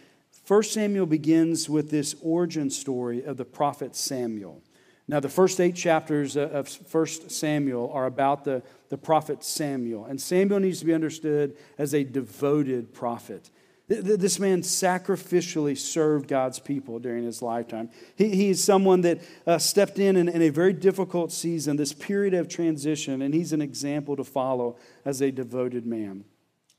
1 0.47 0.63
Samuel 0.63 1.05
begins 1.05 1.69
with 1.69 1.89
this 1.89 2.15
origin 2.21 2.69
story 2.69 3.23
of 3.23 3.37
the 3.37 3.45
prophet 3.45 3.95
Samuel. 3.95 4.61
Now, 5.07 5.19
the 5.19 5.29
first 5.29 5.59
eight 5.59 5.75
chapters 5.75 6.37
of 6.37 6.69
1 6.91 7.05
Samuel 7.29 7.91
are 7.93 8.05
about 8.05 8.43
the, 8.45 8.63
the 8.89 8.97
prophet 8.97 9.43
Samuel. 9.43 10.05
And 10.05 10.19
Samuel 10.21 10.59
needs 10.59 10.79
to 10.79 10.85
be 10.85 10.93
understood 10.93 11.57
as 11.77 11.93
a 11.93 12.03
devoted 12.03 12.93
prophet. 12.93 13.49
This 13.87 14.39
man 14.39 14.61
sacrificially 14.61 15.77
served 15.77 16.29
God's 16.29 16.57
people 16.57 16.99
during 16.99 17.25
his 17.25 17.41
lifetime. 17.41 17.89
He, 18.15 18.29
he 18.29 18.49
is 18.49 18.63
someone 18.63 19.01
that 19.01 19.19
uh, 19.45 19.57
stepped 19.57 19.99
in, 19.99 20.15
in 20.15 20.29
in 20.29 20.41
a 20.41 20.49
very 20.49 20.71
difficult 20.71 21.33
season, 21.33 21.75
this 21.75 21.91
period 21.91 22.33
of 22.33 22.47
transition, 22.47 23.21
and 23.21 23.33
he's 23.33 23.51
an 23.51 23.61
example 23.61 24.15
to 24.15 24.23
follow 24.23 24.77
as 25.03 25.21
a 25.21 25.31
devoted 25.31 25.85
man. 25.85 26.23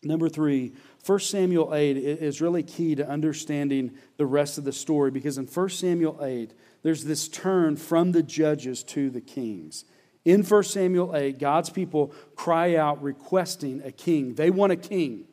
Number 0.04 0.28
three, 0.28 0.72
1 1.06 1.18
Samuel 1.20 1.74
8 1.74 1.96
is 1.96 2.40
really 2.40 2.62
key 2.62 2.94
to 2.94 3.08
understanding 3.08 3.92
the 4.16 4.26
rest 4.26 4.58
of 4.58 4.64
the 4.64 4.72
story 4.72 5.10
because 5.10 5.38
in 5.38 5.46
1 5.46 5.68
Samuel 5.70 6.18
8, 6.22 6.52
there's 6.82 7.04
this 7.04 7.28
turn 7.28 7.76
from 7.76 8.12
the 8.12 8.22
judges 8.22 8.82
to 8.84 9.10
the 9.10 9.20
kings. 9.20 9.84
In 10.24 10.42
1 10.42 10.62
Samuel 10.64 11.14
8, 11.14 11.38
God's 11.38 11.70
people 11.70 12.12
cry 12.36 12.76
out 12.76 13.02
requesting 13.02 13.82
a 13.84 13.92
king. 13.92 14.34
They 14.34 14.50
want 14.50 14.72
a 14.72 14.76
king. 14.76 15.26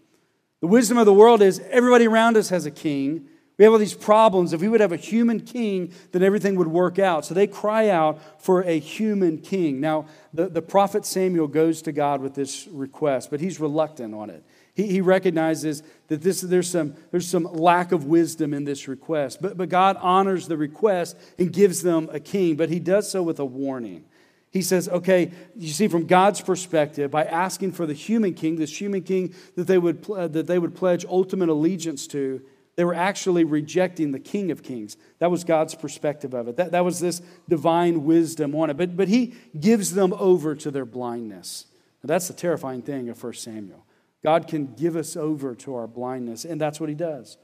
The 0.60 0.68
wisdom 0.68 0.98
of 0.98 1.06
the 1.06 1.14
world 1.14 1.42
is 1.42 1.62
everybody 1.70 2.08
around 2.08 2.38
us 2.38 2.50
has 2.50 2.66
a 2.66 2.72
king. 2.72 3.28
We 3.58 3.66
have 3.66 3.74
all 3.74 3.80
these 3.80 3.94
problems. 3.94 4.54
If 4.54 4.62
we 4.62 4.68
would 4.68 4.82
have 4.82 4.92
a 4.92 4.98
human 4.98 5.40
king, 5.40 5.94
then 6.12 6.24
everything 6.24 6.56
would 6.56 6.68
work 6.68 7.00
out. 7.00 7.26
So 7.26 7.34
they 7.34 7.48
cry 7.48 7.90
out 7.90 8.20
for 8.42 8.64
a 8.64 8.80
human 8.80 9.38
king. 9.38 9.80
Now, 9.80 10.08
the, 10.34 10.50
the 10.50 10.62
prophet 10.62 11.06
Samuel 11.06 11.48
goes 11.48 11.82
to 11.84 11.92
God 11.92 12.22
with 12.22 12.34
this 12.34 12.68
request, 12.68 13.30
but 13.30 13.40
he's 13.40 13.60
reluctant 13.60 14.16
on 14.16 14.30
it. 14.30 14.44
He, 14.74 14.88
he 14.88 15.02
recognizes 15.02 15.84
that 16.08 16.22
this, 16.22 16.42
there's, 16.42 16.70
some, 16.70 16.96
there's 17.12 17.28
some 17.28 17.44
lack 17.44 17.92
of 17.92 18.06
wisdom 18.06 18.54
in 18.54 18.64
this 18.64 18.88
request. 18.88 19.42
But, 19.42 19.58
but 19.58 19.70
God 19.70 19.98
honors 20.00 20.48
the 20.48 20.58
request 20.58 21.18
and 21.38 21.52
gives 21.52 21.82
them 21.82 22.10
a 22.12 22.20
king, 22.20 22.56
but 22.56 22.70
he 22.70 22.80
does 22.80 23.10
so 23.10 23.22
with 23.24 23.40
a 23.40 23.46
warning. 23.46 24.06
He 24.52 24.62
says, 24.62 24.90
okay, 24.90 25.32
you 25.56 25.70
see, 25.70 25.88
from 25.88 26.08
God's 26.08 26.42
perspective, 26.42 27.10
by 27.10 27.24
asking 27.24 27.72
for 27.72 27.86
the 27.86 27.94
human 27.94 28.34
king, 28.34 28.58
this 28.58 28.80
human 28.80 29.02
king 29.02 29.34
that 29.56 29.66
they 29.68 29.78
would, 29.78 30.04
that 30.04 30.46
they 30.48 30.60
would 30.60 30.76
pledge 30.76 31.06
ultimate 31.06 31.48
allegiance 31.48 32.06
to, 32.08 32.42
they 32.76 32.84
were 32.84 32.94
actually 32.94 33.44
rejecting 33.44 34.12
the 34.12 34.20
King 34.20 34.52
of 34.52 34.64
Kings. 34.64 34.98
That 35.20 35.30
was 35.30 35.44
God's 35.44 35.76
perspective 35.76 36.34
of 36.34 36.48
it. 36.48 36.58
That, 36.58 36.72
that 36.72 36.86
was 36.86 37.00
this 37.00 37.22
divine 37.48 38.06
wisdom 38.06 38.56
on 38.56 38.70
it. 38.70 38.78
But, 38.78 38.96
but 38.96 39.08
he 39.08 39.36
gives 39.60 39.94
them 39.94 40.14
over 40.14 40.56
to 40.56 40.72
their 40.72 40.86
blindness. 40.86 41.66
Now, 42.04 42.08
that's 42.08 42.28
the 42.28 42.34
terrifying 42.34 42.82
thing 42.82 43.10
of 43.10 43.22
1 43.22 43.34
Samuel. 43.34 43.86
God 44.24 44.48
can 44.48 44.74
give 44.76 44.96
us 44.96 45.16
over 45.16 45.56
to 45.56 45.76
our 45.76 45.88
blindness, 45.88 46.46
and 46.46 46.62
that's 46.62 46.80
what 46.80 46.90
he 46.90 46.96
does. 46.96 47.38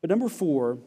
But 0.00 0.10
number 0.10 0.28
four, 0.28 0.78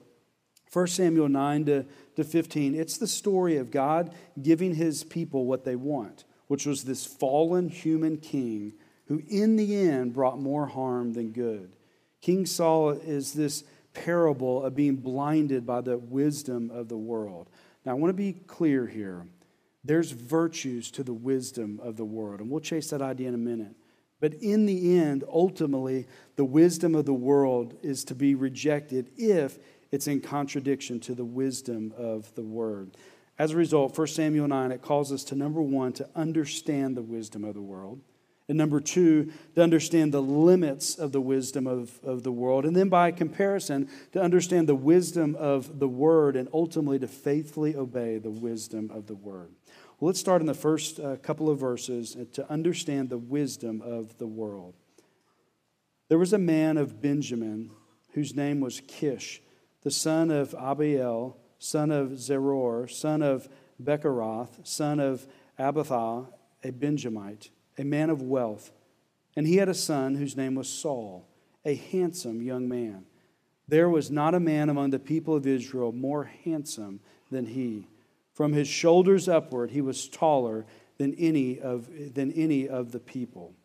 1 0.72 0.88
Samuel 0.88 1.30
9 1.30 1.66
to, 1.66 1.86
to 2.18 2.24
15, 2.24 2.76
it's 2.76 2.98
the 2.98 3.08
story 3.08 3.58
of 3.58 3.72
God 3.72 4.14
giving 4.42 4.76
his 4.76 5.04
people 5.04 5.46
what 5.46 5.64
they 5.64 5.76
want, 5.76 6.26
which 6.48 6.66
was 6.66 6.84
this 6.84 7.06
fallen 7.06 7.70
human 7.70 8.18
king 8.18 8.74
who, 9.08 9.22
in 9.30 9.56
the 9.56 9.76
end, 9.76 10.14
brought 10.14 10.40
more 10.40 10.68
harm 10.68 11.14
than 11.14 11.32
good. 11.32 11.76
King 12.22 12.46
Saul 12.46 12.92
is 12.92 13.34
this 13.34 13.64
parable 13.94 14.64
of 14.64 14.76
being 14.76 14.98
blinded 14.98 15.66
by 15.66 15.82
the 15.82 15.98
wisdom 15.98 16.70
of 16.72 16.90
the 16.90 16.98
world. 16.98 17.50
Now, 17.86 17.92
I 17.92 17.96
want 17.96 18.10
to 18.10 18.14
be 18.14 18.34
clear 18.34 18.86
here. 18.86 19.26
There's 19.84 20.12
virtues 20.12 20.92
to 20.92 21.04
the 21.04 21.14
wisdom 21.14 21.80
of 21.82 21.96
the 21.96 22.06
world, 22.06 22.42
and 22.42 22.50
we'll 22.50 22.60
chase 22.60 22.90
that 22.90 23.02
idea 23.02 23.30
in 23.30 23.34
a 23.34 23.38
minute. 23.38 23.74
But 24.20 24.34
in 24.36 24.66
the 24.66 24.98
end, 24.98 25.24
ultimately, 25.32 26.08
the 26.36 26.46
wisdom 26.46 26.96
of 26.96 27.06
the 27.06 27.14
world 27.14 27.76
is 27.84 28.04
to 28.06 28.16
be 28.16 28.34
rejected 28.36 29.12
if 29.16 29.60
it's 29.92 30.08
in 30.08 30.22
contradiction 30.22 31.00
to 31.02 31.14
the 31.14 31.26
wisdom 31.26 31.94
of 31.98 32.34
the 32.36 32.44
word. 32.44 32.92
As 33.40 33.52
a 33.52 33.56
result, 33.56 33.98
1 33.98 34.08
Samuel 34.08 34.48
9, 34.48 34.72
it 34.72 34.82
calls 34.82 35.12
us 35.12 35.24
to 35.26 35.36
number 35.36 35.62
one, 35.62 35.94
to 35.94 36.10
understand 36.16 36.98
the 36.98 37.04
wisdom 37.04 37.44
of 37.44 37.54
the 37.54 37.62
world. 37.62 38.02
And 38.50 38.58
number 38.58 38.80
two, 38.80 39.32
to 39.56 39.62
understand 39.62 40.14
the 40.14 40.22
limits 40.22 40.96
of 40.96 41.12
the 41.12 41.22
wisdom 41.22 41.68
of, 41.68 42.00
of 42.04 42.24
the 42.24 42.32
world. 42.32 42.66
And 42.66 42.76
then 42.76 42.88
by 42.88 43.12
comparison, 43.12 43.90
to 44.14 44.22
understand 44.22 44.70
the 44.70 44.76
wisdom 44.76 45.36
of 45.36 45.80
the 45.80 45.88
word 45.88 46.36
and 46.38 46.48
ultimately 46.54 46.98
to 47.00 47.08
faithfully 47.08 47.76
obey 47.76 48.18
the 48.18 48.32
wisdom 48.32 48.90
of 48.90 49.08
the 49.08 49.16
word. 49.16 49.52
Well, 50.00 50.08
let's 50.08 50.20
start 50.20 50.42
in 50.42 50.48
the 50.48 50.54
first 50.54 51.00
uh, 51.00 51.16
couple 51.18 51.50
of 51.50 51.60
verses 51.60 52.16
to 52.34 52.52
understand 52.52 53.10
the 53.10 53.18
wisdom 53.18 53.82
of 53.82 54.18
the 54.18 54.28
world. 54.28 54.76
There 56.10 56.20
was 56.20 56.34
a 56.34 56.38
man 56.38 56.78
of 56.78 57.02
Benjamin 57.02 57.72
whose 58.14 58.36
name 58.36 58.60
was 58.60 58.82
Kish, 58.88 59.42
the 59.82 59.92
son 59.92 60.32
of 60.32 60.54
Abiel, 60.54 61.38
son 61.60 61.92
of 61.92 62.10
Zeror, 62.12 62.90
son 62.90 63.22
of 63.22 63.50
Becorath, 63.82 64.66
son 64.68 65.00
of 65.00 65.28
Abitha, 65.60 66.28
a 66.64 66.72
Benjamite 66.72 67.50
a 67.78 67.84
man 67.84 68.10
of 68.10 68.22
wealth. 68.22 68.72
And 69.36 69.46
he 69.46 69.58
had 69.58 69.70
a 69.70 69.74
son 69.74 70.16
whose 70.16 70.36
name 70.36 70.56
was 70.56 70.68
Saul, 70.68 71.28
a 71.64 71.76
handsome 71.76 72.42
young 72.42 72.68
man. 72.68 73.06
There 73.68 73.90
was 73.90 74.10
not 74.10 74.34
a 74.34 74.40
man 74.40 74.70
among 74.70 74.90
the 74.90 75.00
people 75.00 75.36
of 75.36 75.46
Israel 75.46 75.92
more 75.92 76.32
handsome 76.44 77.02
than 77.30 77.46
he. 77.46 77.88
From 78.38 78.54
his 78.54 78.68
shoulders 78.68 79.28
upward, 79.28 79.72
he 79.72 79.82
was 79.82 80.08
taller 80.08 80.68
than 81.00 81.16
any 81.16 81.60
of, 81.60 81.90
than 82.14 82.32
any 82.34 82.70
of 82.70 82.92
the 82.92 83.00
people. 83.00 83.56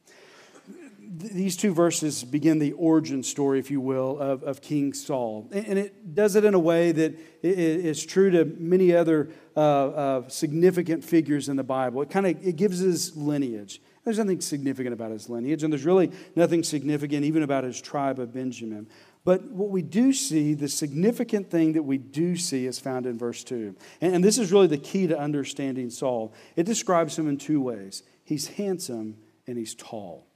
These 0.99 1.59
two 1.59 1.75
verses 1.75 2.25
begin 2.25 2.59
the 2.59 2.73
origin 2.73 3.23
story, 3.23 3.59
if 3.59 3.71
you 3.71 3.83
will, 3.83 4.19
of, 4.19 4.43
of 4.45 4.63
King 4.63 4.95
Saul. 4.95 5.47
And 5.53 5.79
it 5.79 6.15
does 6.15 6.37
it 6.37 6.47
in 6.47 6.55
a 6.55 6.59
way 6.59 6.91
that 6.91 7.19
is 7.43 8.07
true 8.07 8.31
to 8.31 8.47
many 8.47 8.95
other 8.95 9.29
uh, 9.55 9.61
uh, 9.61 10.29
significant 10.29 11.05
figures 11.05 11.51
in 11.51 11.57
the 11.57 11.63
Bible. 11.63 12.01
It 12.01 12.09
kind 12.09 12.27
of 12.27 12.43
it 12.43 12.57
gives 12.57 12.79
his 12.79 13.15
lineage. 13.15 13.83
There's 14.05 14.19
nothing 14.19 14.41
significant 14.41 14.95
about 14.95 15.11
his 15.11 15.29
lineage, 15.29 15.63
and 15.65 15.71
there's 15.71 15.85
really 15.85 16.11
nothing 16.35 16.63
significant 16.63 17.27
even 17.27 17.43
about 17.43 17.65
his 17.65 17.79
tribe 17.79 18.19
of 18.19 18.33
Benjamin. 18.33 18.89
But 19.25 19.45
what 19.45 19.71
we 19.71 19.83
do 19.83 20.13
see, 20.13 20.55
the 20.55 20.69
significant 20.69 21.51
thing 21.51 21.75
that 21.75 21.85
we 21.85 21.97
do 21.97 22.37
see 22.37 22.67
is 22.67 22.81
found 22.81 23.07
in 23.07 23.19
verse 23.19 23.45
2. 23.45 23.77
And, 24.01 24.25
this 24.25 24.39
is 24.39 24.51
really 24.51 24.67
the 24.67 24.79
key 24.79 25.07
to 25.07 25.19
understanding 25.19 25.91
Saul. 25.91 26.35
It 26.57 26.65
describes 26.65 27.19
him 27.19 27.29
in 27.29 27.39
two 27.39 27.61
ways 27.61 28.03
he's 28.25 28.49
handsome 28.49 29.17
and 29.47 29.57
he's 29.57 29.75
tall. 29.75 30.27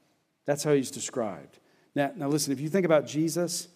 That's 0.45 0.63
how 0.63 0.73
he's 0.73 0.91
described. 0.91 1.59
Now, 1.95 2.13
now 2.15 2.29
listen, 2.29 2.53
if 2.53 2.61
you 2.61 2.69
think 2.69 2.87
about 2.87 3.07
Jesus, 3.07 3.69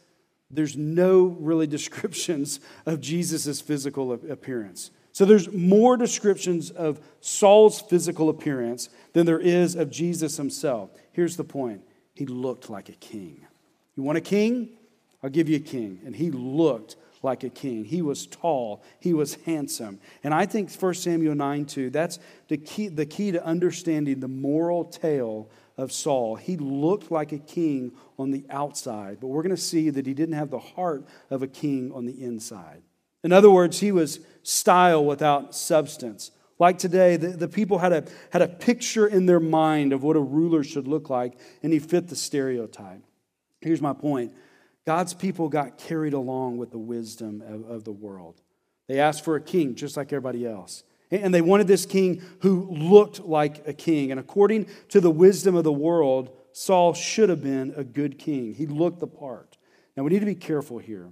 there's 0.51 0.77
no 0.77 1.25
really 1.41 1.67
descriptions 1.79 2.61
of 2.87 3.01
Jesus' 3.01 3.61
physical 3.61 4.13
appearance. 4.13 4.91
So 5.13 5.25
there's 5.25 5.53
more 5.53 5.97
descriptions 5.97 6.71
of 6.71 7.01
Saul's 7.21 7.81
physical 7.81 8.29
appearance 8.29 8.89
than 9.13 9.27
there 9.27 9.41
is 9.41 9.75
of 9.75 9.91
Jesus 9.91 10.37
himself. 10.37 10.91
Here's 11.13 11.37
the 11.37 11.45
point 11.45 11.83
he 12.15 12.27
looked 12.27 12.71
like 12.71 12.89
a 12.89 12.93
king. 12.93 13.45
You 13.97 14.05
want 14.05 14.19
a 14.19 14.23
king? 14.23 14.71
I'll 15.23 15.31
give 15.31 15.49
you 15.49 15.57
a 15.57 15.61
king. 15.61 16.01
And 16.05 16.17
he 16.17 16.31
looked 16.31 16.97
like 17.23 17.45
a 17.45 17.51
king. 17.51 17.85
He 17.85 18.03
was 18.03 18.27
tall, 18.27 18.83
he 18.99 19.13
was 19.13 19.35
handsome. 19.47 20.01
And 20.25 20.33
I 20.33 20.47
think 20.47 20.73
1 20.73 20.95
Samuel 20.95 21.35
9 21.35 21.67
2, 21.67 21.91
that's 21.91 22.19
the 22.49 22.57
key, 22.57 22.89
the 22.89 23.07
key 23.07 23.33
to 23.33 23.45
understanding 23.45 24.21
the 24.21 24.29
moral 24.29 24.85
tale 24.85 25.51
of 25.77 25.93
Saul. 25.93 26.37
He 26.37 26.57
looked 26.57 27.11
like 27.11 27.33
a 27.33 27.39
king 27.39 27.93
on 28.19 28.31
the 28.31 28.45
outside, 28.51 29.19
but 29.21 29.29
we're 29.29 29.43
going 29.43 29.55
to 29.55 29.61
see 29.61 29.91
that 29.91 30.07
he 30.07 30.15
didn't 30.15 30.35
have 30.35 30.51
the 30.51 30.59
heart 30.59 31.05
of 31.31 31.43
a 31.43 31.47
king 31.47 31.93
on 31.93 32.07
the 32.07 32.23
inside. 32.23 32.83
In 33.23 33.33
other 33.33 33.51
words, 33.51 33.81
he 33.81 33.93
was 33.93 34.21
style 34.43 35.05
without 35.05 35.55
substance. 35.55 36.31
Like 36.59 36.79
today, 36.79 37.17
the, 37.17 37.29
the 37.29 37.49
people 37.49 37.79
had 37.79 37.93
a, 37.93 38.05
had 38.31 38.43
a 38.43 38.49
picture 38.49 39.07
in 39.07 39.27
their 39.27 39.41
mind 39.41 39.93
of 39.93 40.03
what 40.03 40.17
a 40.17 40.21
ruler 40.21 40.63
should 40.63 40.89
look 40.89 41.09
like, 41.09 41.39
and 41.63 41.73
he 41.73 41.79
fit 41.79 42.09
the 42.09 42.17
stereotype. 42.17 43.03
Here's 43.61 43.83
my 43.83 43.93
point 43.93 44.33
God's 44.87 45.15
people 45.15 45.49
got 45.49 45.79
carried 45.79 46.15
along 46.15 46.59
with 46.59 46.71
the 46.71 46.79
wisdom 46.79 47.43
of, 47.47 47.69
of 47.69 47.85
the 47.85 47.93
world. 47.93 48.41
They 48.89 48.99
asked 48.99 49.25
for 49.25 49.37
a 49.37 49.41
king 49.41 49.75
just 49.75 49.97
like 49.97 50.13
everybody 50.13 50.47
else. 50.47 50.83
And 51.11 51.35
they 51.35 51.41
wanted 51.41 51.67
this 51.67 51.87
king 51.87 52.23
who 52.41 52.71
looked 52.71 53.21
like 53.21 53.67
a 53.67 53.73
king. 53.73 54.11
And 54.11 54.21
according 54.21 54.67
to 54.89 55.01
the 55.01 55.11
wisdom 55.11 55.55
of 55.57 55.65
the 55.65 55.73
world, 55.73 56.37
Saul 56.53 56.95
should 56.95 57.29
have 57.29 57.43
been 57.43 57.75
a 57.77 57.85
good 57.85 58.19
king. 58.19 58.55
He 58.55 58.67
looked 58.67 59.01
the 59.01 59.07
part. 59.07 59.57
Now, 59.97 60.05
we 60.05 60.11
need 60.11 60.21
to 60.21 60.27
be 60.27 60.35
careful 60.35 60.79
here. 60.79 61.09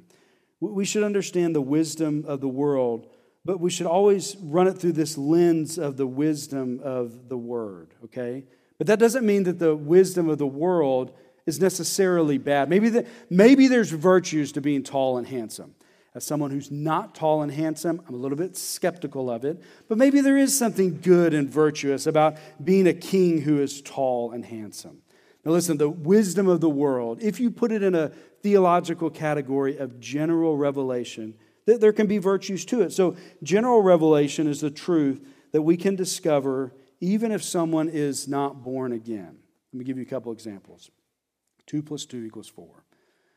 We 0.60 0.84
should 0.84 1.02
understand 1.02 1.54
the 1.54 1.60
wisdom 1.60 2.24
of 2.26 2.40
the 2.40 2.48
world, 2.48 3.08
but 3.44 3.60
we 3.60 3.70
should 3.70 3.86
always 3.86 4.36
run 4.36 4.66
it 4.66 4.78
through 4.78 4.92
this 4.92 5.16
lens 5.16 5.78
of 5.78 5.96
the 5.96 6.06
wisdom 6.06 6.80
of 6.82 7.28
the 7.28 7.38
word, 7.38 7.94
okay? 8.04 8.44
But 8.76 8.86
that 8.88 8.98
doesn't 8.98 9.26
mean 9.26 9.44
that 9.44 9.58
the 9.58 9.76
wisdom 9.76 10.28
of 10.28 10.38
the 10.38 10.46
world 10.46 11.12
is 11.48 11.60
necessarily 11.60 12.36
bad. 12.36 12.68
Maybe, 12.68 12.90
the, 12.90 13.06
maybe 13.30 13.68
there's 13.68 13.90
virtues 13.90 14.52
to 14.52 14.60
being 14.60 14.82
tall 14.82 15.16
and 15.16 15.26
handsome. 15.26 15.74
As 16.14 16.22
someone 16.22 16.50
who's 16.50 16.70
not 16.70 17.14
tall 17.14 17.40
and 17.40 17.50
handsome, 17.50 18.02
I'm 18.06 18.14
a 18.14 18.18
little 18.18 18.36
bit 18.36 18.54
skeptical 18.54 19.30
of 19.30 19.46
it, 19.46 19.58
but 19.88 19.96
maybe 19.96 20.20
there 20.20 20.36
is 20.36 20.56
something 20.56 21.00
good 21.00 21.32
and 21.32 21.48
virtuous 21.48 22.06
about 22.06 22.36
being 22.62 22.86
a 22.86 22.92
king 22.92 23.40
who 23.40 23.62
is 23.62 23.80
tall 23.80 24.32
and 24.32 24.44
handsome. 24.44 24.98
Now, 25.42 25.52
listen, 25.52 25.78
the 25.78 25.88
wisdom 25.88 26.48
of 26.48 26.60
the 26.60 26.68
world, 26.68 27.22
if 27.22 27.40
you 27.40 27.50
put 27.50 27.72
it 27.72 27.82
in 27.82 27.94
a 27.94 28.10
theological 28.42 29.08
category 29.08 29.78
of 29.78 29.98
general 29.98 30.58
revelation, 30.58 31.32
that 31.64 31.80
there 31.80 31.94
can 31.94 32.06
be 32.06 32.18
virtues 32.18 32.66
to 32.66 32.82
it. 32.82 32.92
So, 32.92 33.16
general 33.42 33.80
revelation 33.80 34.48
is 34.48 34.60
the 34.60 34.70
truth 34.70 35.26
that 35.52 35.62
we 35.62 35.78
can 35.78 35.96
discover 35.96 36.74
even 37.00 37.32
if 37.32 37.42
someone 37.42 37.88
is 37.88 38.28
not 38.28 38.62
born 38.62 38.92
again. 38.92 39.38
Let 39.72 39.78
me 39.78 39.84
give 39.86 39.96
you 39.96 40.02
a 40.02 40.06
couple 40.06 40.32
examples. 40.32 40.90
Two 41.68 41.82
plus 41.82 42.06
two 42.06 42.24
equals 42.24 42.48
four. 42.48 42.82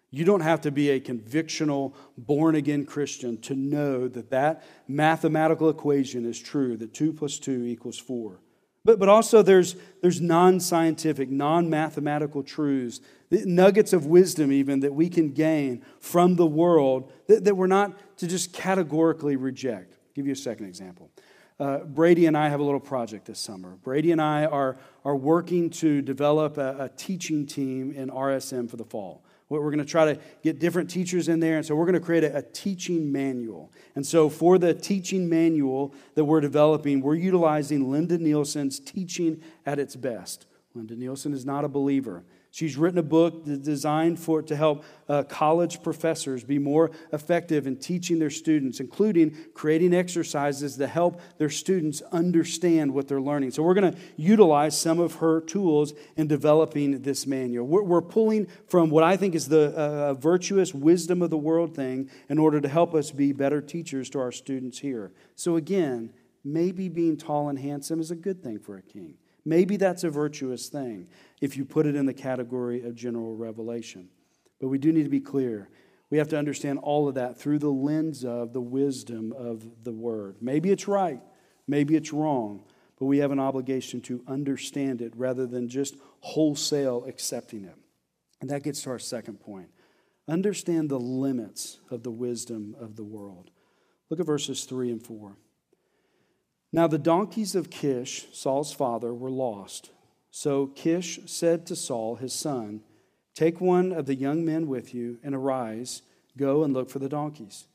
You 0.09 0.25
don't 0.25 0.41
have 0.41 0.61
to 0.61 0.71
be 0.71 0.89
a 0.89 0.99
convictional, 0.99 1.93
born 2.17 2.55
again 2.55 2.85
Christian 2.85 3.39
to 3.41 3.55
know 3.55 4.07
that 4.07 4.31
that 4.31 4.63
mathematical 4.87 5.69
equation 5.69 6.25
is 6.25 6.39
true, 6.39 6.75
that 6.77 6.93
two 6.93 7.13
plus 7.13 7.39
two 7.39 7.63
equals 7.65 7.99
four. 7.99 8.39
But, 8.83 8.99
but 8.99 9.09
also, 9.09 9.41
there's, 9.41 9.75
there's 10.01 10.19
non 10.19 10.59
scientific, 10.59 11.29
non 11.29 11.69
mathematical 11.69 12.41
truths, 12.41 12.99
nuggets 13.29 13.93
of 13.93 14.05
wisdom, 14.05 14.51
even 14.51 14.79
that 14.79 14.93
we 14.93 15.07
can 15.09 15.33
gain 15.33 15.85
from 15.99 16.35
the 16.35 16.47
world 16.47 17.11
that, 17.27 17.43
that 17.43 17.55
we're 17.55 17.67
not 17.67 18.17
to 18.17 18.27
just 18.27 18.53
categorically 18.53 19.35
reject. 19.35 19.93
I'll 19.93 20.13
give 20.15 20.25
you 20.25 20.33
a 20.33 20.37
second 20.37 20.65
example. 20.65 21.11
Uh, 21.61 21.77
Brady 21.77 22.25
and 22.25 22.35
I 22.35 22.49
have 22.49 22.59
a 22.59 22.63
little 22.63 22.79
project 22.79 23.27
this 23.27 23.39
summer. 23.39 23.77
Brady 23.83 24.11
and 24.11 24.19
I 24.19 24.45
are, 24.45 24.77
are 25.05 25.15
working 25.15 25.69
to 25.69 26.01
develop 26.01 26.57
a, 26.57 26.85
a 26.85 26.89
teaching 26.89 27.45
team 27.45 27.91
in 27.91 28.09
RSM 28.09 28.67
for 28.67 28.77
the 28.77 28.83
fall. 28.83 29.23
We're 29.47 29.59
going 29.59 29.77
to 29.77 29.85
try 29.85 30.11
to 30.11 30.19
get 30.41 30.57
different 30.57 30.89
teachers 30.89 31.27
in 31.27 31.39
there. 31.39 31.57
And 31.57 31.65
so 31.65 31.75
we're 31.75 31.85
going 31.85 31.99
to 31.99 32.03
create 32.03 32.23
a, 32.23 32.37
a, 32.37 32.41
teaching 32.41 33.11
manual. 33.11 33.71
And 33.93 34.03
so 34.03 34.27
for 34.27 34.57
the 34.57 34.73
teaching 34.73 35.29
manual 35.29 35.93
that 36.15 36.25
we're 36.25 36.41
developing, 36.41 36.99
we're 36.99 37.13
utilizing 37.13 37.91
Linda 37.91 38.17
Nilson's 38.17 38.79
teaching 38.79 39.39
at 39.63 39.77
its 39.77 39.95
best. 39.95 40.47
Linda 40.73 40.95
Nilson 40.95 41.31
is 41.31 41.45
not 41.45 41.63
a 41.63 41.67
believer. 41.67 42.23
She's 42.53 42.75
written 42.75 42.99
a 42.99 43.03
book 43.03 43.45
designed 43.45 44.19
for 44.19 44.41
to 44.41 44.55
help 44.57 44.83
uh, 45.07 45.23
college 45.23 45.81
professors 45.81 46.43
be 46.43 46.59
more 46.59 46.91
effective 47.13 47.65
in 47.65 47.77
teaching 47.77 48.19
their 48.19 48.29
students, 48.29 48.81
including 48.81 49.37
creating 49.53 49.93
exercises 49.93 50.75
to 50.75 50.85
help 50.85 51.21
their 51.37 51.49
students 51.49 52.01
understand 52.11 52.93
what 52.93 53.07
they're 53.07 53.21
learning. 53.21 53.51
So 53.51 53.63
we're 53.63 53.73
going 53.73 53.93
to 53.93 53.99
utilize 54.17 54.77
some 54.77 54.99
of 54.99 55.15
her 55.15 55.39
tools 55.39 55.93
in 56.17 56.27
developing 56.27 57.01
this 57.03 57.25
manual. 57.25 57.65
We're, 57.65 57.83
we're 57.83 58.01
pulling 58.01 58.47
from 58.67 58.89
what 58.89 59.05
I 59.05 59.15
think 59.15 59.33
is 59.33 59.47
the 59.47 59.69
uh, 59.69 60.13
virtuous 60.15 60.73
wisdom 60.73 61.21
of 61.21 61.29
the 61.29 61.37
world 61.37 61.73
thing 61.73 62.09
in 62.27 62.37
order 62.37 62.59
to 62.59 62.67
help 62.67 62.93
us 62.93 63.11
be 63.11 63.31
better 63.31 63.61
teachers 63.61 64.09
to 64.09 64.19
our 64.19 64.33
students 64.33 64.79
here. 64.79 65.13
So 65.35 65.55
again, 65.55 66.11
maybe 66.43 66.89
being 66.89 67.15
tall 67.15 67.47
and 67.47 67.57
handsome 67.57 68.01
is 68.01 68.11
a 68.11 68.15
good 68.15 68.43
thing 68.43 68.59
for 68.59 68.75
a 68.75 68.81
king. 68.81 69.15
Maybe 69.43 69.77
that's 69.77 70.03
a 70.03 70.09
virtuous 70.09 70.69
thing 70.69 71.07
if 71.41 71.57
you 71.57 71.65
put 71.65 71.85
it 71.85 71.95
in 71.95 72.05
the 72.05 72.13
category 72.13 72.83
of 72.83 72.95
general 72.95 73.35
revelation. 73.35 74.09
But 74.59 74.67
we 74.67 74.77
do 74.77 74.91
need 74.91 75.03
to 75.03 75.09
be 75.09 75.19
clear. 75.19 75.69
We 76.11 76.17
have 76.17 76.27
to 76.29 76.37
understand 76.37 76.79
all 76.79 77.07
of 77.07 77.15
that 77.15 77.39
through 77.39 77.59
the 77.59 77.71
lens 77.71 78.23
of 78.23 78.53
the 78.53 78.61
wisdom 78.61 79.33
of 79.35 79.83
the 79.83 79.93
word. 79.93 80.35
Maybe 80.41 80.69
it's 80.69 80.87
right, 80.87 81.21
maybe 81.67 81.95
it's 81.95 82.13
wrong, 82.13 82.65
but 82.99 83.05
we 83.05 83.19
have 83.19 83.31
an 83.31 83.39
obligation 83.39 84.01
to 84.01 84.23
understand 84.27 85.01
it 85.01 85.13
rather 85.15 85.47
than 85.47 85.67
just 85.69 85.95
wholesale 86.19 87.05
accepting 87.07 87.63
it. 87.63 87.75
And 88.41 88.49
that 88.49 88.63
gets 88.63 88.83
to 88.83 88.89
our 88.91 88.99
second 88.99 89.39
point. 89.39 89.69
Understand 90.27 90.89
the 90.89 90.99
limits 90.99 91.79
of 91.89 92.03
the 92.03 92.11
wisdom 92.11 92.75
of 92.79 92.95
the 92.95 93.03
world. 93.03 93.49
Look 94.09 94.19
at 94.19 94.25
verses 94.25 94.65
3 94.65 94.91
and 94.91 95.01
4. 95.01 95.37
Now 96.71 96.87
the 96.87 96.97
donkeys 96.97 97.55
of 97.55 97.69
Kish, 97.69 98.27
Saul's 98.31 98.73
father, 98.73 99.13
were 99.13 99.29
lost. 99.29 99.91
So 100.29 100.67
Kish 100.67 101.19
said 101.25 101.65
to 101.67 101.75
Saul, 101.75 102.15
his 102.15 102.33
son, 102.33 102.81
Take 103.35 103.59
one 103.59 103.91
of 103.91 104.05
the 104.05 104.15
young 104.15 104.45
men 104.45 104.67
with 104.67 104.93
you 104.93 105.19
and 105.23 105.35
arise, 105.35 106.01
go 106.37 106.63
and 106.63 106.73
look 106.73 106.89
for 106.89 106.99
the 106.99 107.09
donkeys. 107.09 107.65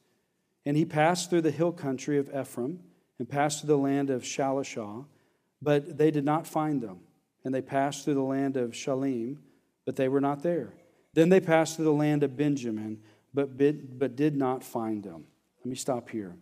And 0.64 0.76
he 0.76 0.84
passed 0.84 1.30
through 1.30 1.42
the 1.42 1.50
hill 1.50 1.72
country 1.72 2.18
of 2.18 2.28
Ephraim 2.28 2.80
and 3.18 3.28
passed 3.28 3.60
through 3.60 3.68
the 3.68 3.78
land 3.78 4.10
of 4.10 4.22
Shalishah, 4.22 5.06
but 5.62 5.96
they 5.96 6.10
did 6.10 6.24
not 6.24 6.46
find 6.46 6.82
them. 6.82 7.00
And 7.44 7.54
they 7.54 7.62
passed 7.62 8.04
through 8.04 8.14
the 8.14 8.22
land 8.22 8.56
of 8.56 8.72
Shaalim, 8.72 9.38
but 9.84 9.96
they 9.96 10.08
were 10.08 10.20
not 10.20 10.42
there. 10.42 10.72
Then 11.14 11.28
they 11.28 11.40
passed 11.40 11.76
through 11.76 11.84
the 11.86 11.92
land 11.92 12.22
of 12.22 12.36
Benjamin, 12.36 13.00
but, 13.32 13.56
but 13.56 14.16
did 14.16 14.36
not 14.36 14.64
find 14.64 15.02
them. 15.02 15.24
Let 15.60 15.66
me 15.66 15.76
stop 15.76 16.10
here. 16.10 16.36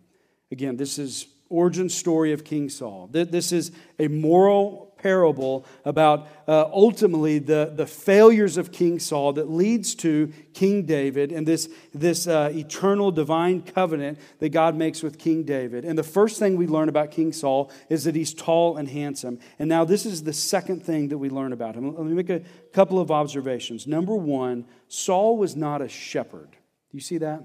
Again, 0.51 0.77
this 0.77 0.97
is 0.97 1.27
origin 1.49 1.89
story 1.89 2.33
of 2.33 2.43
King 2.43 2.69
Saul. 2.69 3.07
This 3.11 3.51
is 3.51 3.71
a 3.99 4.07
moral 4.07 4.85
parable 5.05 5.65
about 5.83 6.27
uh, 6.47 6.65
ultimately 6.73 7.37
the, 7.37 7.71
the 7.75 7.85
failures 7.85 8.57
of 8.57 8.71
King 8.71 8.97
Saul 8.97 9.33
that 9.33 9.47
leads 9.47 9.93
to 9.93 10.33
King 10.55 10.83
David 10.83 11.31
and 11.31 11.47
this, 11.47 11.69
this 11.93 12.25
uh, 12.25 12.51
eternal 12.51 13.11
divine 13.11 13.61
covenant 13.61 14.17
that 14.39 14.49
God 14.49 14.75
makes 14.75 15.03
with 15.03 15.19
King 15.19 15.43
David. 15.43 15.85
And 15.85 15.95
the 15.95 16.01
first 16.03 16.39
thing 16.39 16.55
we 16.55 16.65
learn 16.65 16.89
about 16.89 17.11
King 17.11 17.33
Saul 17.33 17.71
is 17.87 18.05
that 18.05 18.15
he's 18.15 18.33
tall 18.33 18.77
and 18.77 18.89
handsome. 18.89 19.37
And 19.59 19.69
now 19.69 19.85
this 19.85 20.07
is 20.07 20.23
the 20.23 20.33
second 20.33 20.83
thing 20.83 21.09
that 21.09 21.19
we 21.19 21.29
learn 21.29 21.53
about 21.53 21.75
him. 21.75 21.95
Let 21.95 22.03
me 22.03 22.13
make 22.13 22.31
a 22.31 22.41
couple 22.73 22.99
of 22.99 23.11
observations. 23.11 23.85
Number 23.85 24.15
one, 24.15 24.65
Saul 24.87 25.37
was 25.37 25.55
not 25.55 25.83
a 25.83 25.87
shepherd. 25.87 26.49
Do 26.49 26.97
you 26.97 27.01
see 27.01 27.19
that? 27.19 27.43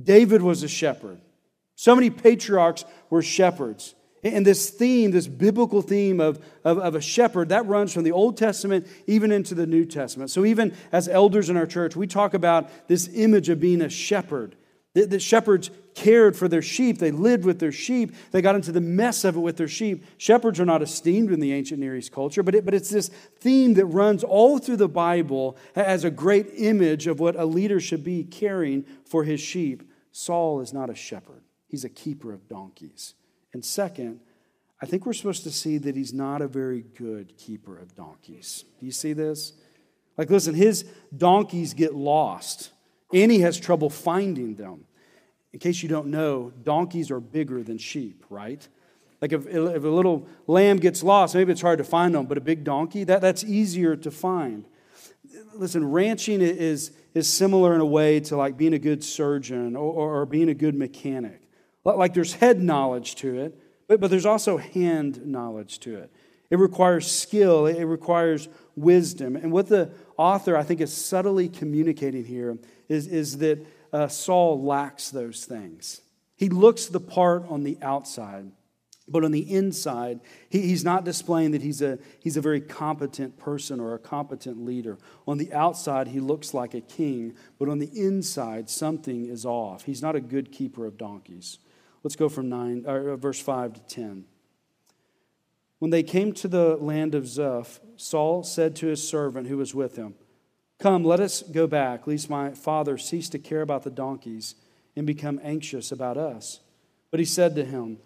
David 0.00 0.40
was 0.40 0.62
a 0.62 0.68
shepherd. 0.68 1.20
So 1.80 1.94
many 1.94 2.10
patriarchs 2.10 2.84
were 3.08 3.22
shepherds. 3.22 3.94
And 4.22 4.46
this 4.46 4.68
theme, 4.68 5.12
this 5.12 5.26
biblical 5.26 5.80
theme 5.80 6.20
of, 6.20 6.38
of, 6.62 6.76
of, 6.78 6.94
a 6.94 7.00
shepherd, 7.00 7.48
that 7.48 7.64
runs 7.64 7.94
from 7.94 8.02
the 8.02 8.12
Old 8.12 8.36
Testament 8.36 8.86
even 9.06 9.32
into 9.32 9.54
the 9.54 9.66
New 9.66 9.86
Testament. 9.86 10.30
So, 10.30 10.44
even 10.44 10.76
as 10.92 11.08
elders 11.08 11.48
in 11.48 11.56
our 11.56 11.64
church, 11.64 11.96
we 11.96 12.06
talk 12.06 12.34
about 12.34 12.86
this 12.86 13.08
image 13.14 13.48
of 13.48 13.60
being 13.60 13.80
a 13.80 13.88
shepherd. 13.88 14.56
The, 14.92 15.18
shepherds 15.18 15.70
cared 15.94 16.36
for 16.36 16.48
their 16.48 16.60
sheep, 16.60 16.98
they 16.98 17.12
lived 17.12 17.46
with 17.46 17.60
their 17.60 17.72
sheep, 17.72 18.14
they 18.30 18.42
got 18.42 18.56
into 18.56 18.72
the 18.72 18.82
mess 18.82 19.24
of 19.24 19.36
it 19.36 19.40
with 19.40 19.56
their 19.56 19.66
sheep. 19.66 20.04
Shepherds 20.18 20.60
are 20.60 20.66
not 20.66 20.82
esteemed 20.82 21.32
in 21.32 21.40
the 21.40 21.54
ancient 21.54 21.80
Near 21.80 21.96
East 21.96 22.12
culture, 22.12 22.42
but, 22.42 22.54
it, 22.54 22.66
but 22.66 22.74
it's 22.74 22.90
this 22.90 23.08
theme 23.38 23.72
that 23.74 23.86
runs 23.86 24.22
all 24.22 24.58
through 24.58 24.76
the 24.76 24.86
Bible 24.86 25.56
as 25.74 26.04
a 26.04 26.10
great 26.10 26.46
image 26.58 27.06
of 27.06 27.20
what 27.20 27.36
a 27.36 27.46
leader 27.46 27.80
should 27.80 28.04
be 28.04 28.22
caring 28.22 28.84
for 29.06 29.24
his 29.24 29.40
sheep. 29.40 29.90
Saul 30.12 30.60
is 30.60 30.74
not 30.74 30.90
a 30.90 30.94
shepherd, 30.94 31.40
he's 31.70 31.84
a 31.84 31.88
keeper 31.88 32.32
of 32.32 32.48
donkeys. 32.48 33.14
And 33.52 33.64
second, 33.64 34.20
I 34.82 34.86
think 34.86 35.06
we're 35.06 35.12
supposed 35.12 35.44
to 35.44 35.50
see 35.50 35.78
that 35.78 35.94
he's 35.94 36.12
not 36.12 36.42
a 36.42 36.48
very 36.48 36.84
good 36.96 37.36
keeper 37.36 37.78
of 37.78 37.94
donkeys. 37.94 38.64
Do 38.78 38.86
you 38.86 38.92
see 38.92 39.12
this? 39.12 39.52
Like, 40.16 40.30
listen, 40.30 40.54
his 40.54 40.84
donkeys 41.16 41.74
get 41.74 41.94
lost, 41.94 42.70
and 43.12 43.30
he 43.30 43.40
has 43.40 43.58
trouble 43.58 43.90
finding 43.90 44.54
them. 44.56 44.84
In 45.52 45.58
case 45.58 45.82
you 45.82 45.88
don't 45.88 46.08
know, 46.08 46.52
donkeys 46.62 47.10
are 47.10 47.20
bigger 47.20 47.62
than 47.62 47.78
sheep, 47.78 48.24
right? 48.30 48.66
Like 49.20 49.32
if, 49.32 49.46
if 49.46 49.84
a 49.84 49.88
little 49.88 50.26
lamb 50.46 50.78
gets 50.78 51.02
lost, 51.02 51.34
maybe 51.34 51.52
it's 51.52 51.60
hard 51.60 51.78
to 51.78 51.84
find 51.84 52.14
them, 52.14 52.26
but 52.26 52.38
a 52.38 52.40
big 52.40 52.64
donkey, 52.64 53.04
that, 53.04 53.20
that's 53.20 53.44
easier 53.44 53.96
to 53.96 54.10
find. 54.10 54.64
Listen, 55.54 55.90
ranching 55.90 56.40
is, 56.40 56.92
is 57.14 57.28
similar 57.28 57.74
in 57.74 57.80
a 57.80 57.86
way 57.86 58.20
to 58.20 58.36
like 58.36 58.56
being 58.56 58.72
a 58.72 58.78
good 58.78 59.04
surgeon 59.04 59.76
or, 59.76 59.92
or, 59.92 60.20
or 60.20 60.26
being 60.26 60.48
a 60.48 60.54
good 60.54 60.74
mechanic. 60.74 61.39
Like 61.84 62.14
there's 62.14 62.34
head 62.34 62.60
knowledge 62.62 63.14
to 63.16 63.38
it, 63.38 63.58
but, 63.88 64.00
but 64.00 64.10
there's 64.10 64.26
also 64.26 64.56
hand 64.56 65.26
knowledge 65.26 65.80
to 65.80 65.96
it. 65.96 66.12
It 66.50 66.58
requires 66.58 67.10
skill, 67.10 67.66
it 67.66 67.84
requires 67.84 68.48
wisdom. 68.74 69.36
And 69.36 69.52
what 69.52 69.68
the 69.68 69.92
author, 70.16 70.56
I 70.56 70.64
think, 70.64 70.80
is 70.80 70.92
subtly 70.92 71.48
communicating 71.48 72.24
here 72.24 72.58
is, 72.88 73.06
is 73.06 73.38
that 73.38 73.64
uh, 73.92 74.08
Saul 74.08 74.62
lacks 74.62 75.10
those 75.10 75.44
things. 75.44 76.00
He 76.36 76.48
looks 76.48 76.86
the 76.86 77.00
part 77.00 77.44
on 77.48 77.62
the 77.62 77.78
outside, 77.82 78.50
but 79.06 79.24
on 79.24 79.30
the 79.30 79.52
inside, 79.52 80.20
he, 80.48 80.62
he's 80.62 80.84
not 80.84 81.04
displaying 81.04 81.52
that 81.52 81.62
he's 81.62 81.82
a, 81.82 81.98
he's 82.20 82.36
a 82.36 82.40
very 82.40 82.60
competent 82.60 83.38
person 83.38 83.78
or 83.78 83.94
a 83.94 83.98
competent 83.98 84.64
leader. 84.64 84.98
On 85.28 85.38
the 85.38 85.52
outside, 85.52 86.08
he 86.08 86.18
looks 86.18 86.52
like 86.52 86.74
a 86.74 86.80
king, 86.80 87.34
but 87.58 87.68
on 87.68 87.78
the 87.78 87.90
inside, 87.94 88.68
something 88.68 89.26
is 89.26 89.44
off. 89.44 89.84
He's 89.84 90.02
not 90.02 90.16
a 90.16 90.20
good 90.20 90.50
keeper 90.50 90.86
of 90.86 90.98
donkeys. 90.98 91.58
Let's 92.02 92.16
go 92.16 92.28
from 92.28 92.48
nine, 92.48 92.84
or 92.86 93.10
uh, 93.10 93.16
verse 93.16 93.40
5 93.40 93.74
to 93.74 93.80
10. 93.80 94.24
When 95.78 95.90
they 95.90 96.02
came 96.02 96.32
to 96.34 96.48
the 96.48 96.76
land 96.76 97.14
of 97.14 97.24
Zuph, 97.24 97.80
Saul 97.96 98.42
said 98.42 98.76
to 98.76 98.86
his 98.86 99.06
servant 99.06 99.46
who 99.46 99.56
was 99.56 99.74
with 99.74 99.96
him, 99.96 100.14
Come, 100.78 101.04
let 101.04 101.20
us 101.20 101.42
go 101.42 101.66
back, 101.66 102.06
lest 102.06 102.30
my 102.30 102.52
father 102.52 102.96
cease 102.96 103.28
to 103.30 103.38
care 103.38 103.60
about 103.60 103.82
the 103.82 103.90
donkeys 103.90 104.54
and 104.96 105.06
become 105.06 105.40
anxious 105.42 105.92
about 105.92 106.16
us. 106.16 106.60
But 107.10 107.20
he 107.20 107.26
said 107.26 107.54
to 107.56 107.64
him, 107.64 107.98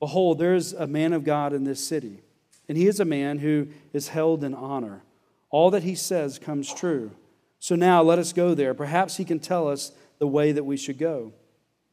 Behold, 0.00 0.38
there 0.38 0.54
is 0.54 0.72
a 0.72 0.86
man 0.86 1.12
of 1.12 1.24
God 1.24 1.52
in 1.52 1.64
this 1.64 1.86
city, 1.86 2.22
and 2.68 2.78
he 2.78 2.86
is 2.86 3.00
a 3.00 3.04
man 3.04 3.38
who 3.38 3.68
is 3.92 4.08
held 4.08 4.42
in 4.44 4.54
honor. 4.54 5.02
All 5.50 5.70
that 5.70 5.82
he 5.82 5.94
says 5.94 6.38
comes 6.38 6.72
true. 6.72 7.12
So 7.58 7.76
now 7.76 8.02
let 8.02 8.18
us 8.18 8.32
go 8.32 8.54
there. 8.54 8.74
Perhaps 8.74 9.18
he 9.18 9.24
can 9.24 9.38
tell 9.38 9.68
us 9.68 9.92
the 10.18 10.26
way 10.26 10.52
that 10.52 10.64
we 10.64 10.76
should 10.76 10.98
go. 10.98 11.32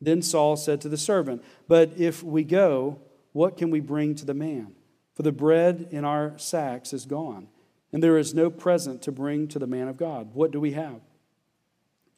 Then 0.02 0.22
Saul 0.22 0.56
said 0.56 0.82
to 0.82 0.90
the 0.90 0.98
servant, 0.98 1.44
But 1.68 1.94
if 1.98 2.24
we 2.24 2.44
go, 2.44 3.00
what 3.34 3.58
can 3.58 3.70
we 3.70 3.80
bring 3.80 4.16
to 4.16 4.26
the 4.26 4.34
man? 4.34 4.74
For 5.14 5.24
the 5.24 5.32
bread 5.32 5.90
in 5.92 6.06
our 6.06 6.38
sacks 6.38 6.94
is 6.94 7.06
gone, 7.06 7.48
and 7.92 8.02
there 8.02 8.18
is 8.18 8.34
no 8.34 8.50
present 8.50 9.02
to 9.04 9.12
bring 9.12 9.48
to 9.50 9.60
the 9.60 9.68
man 9.68 9.88
of 9.88 9.98
God. 9.98 10.34
What 10.34 10.52
do 10.52 10.60
we 10.60 10.72
have? 10.72 11.02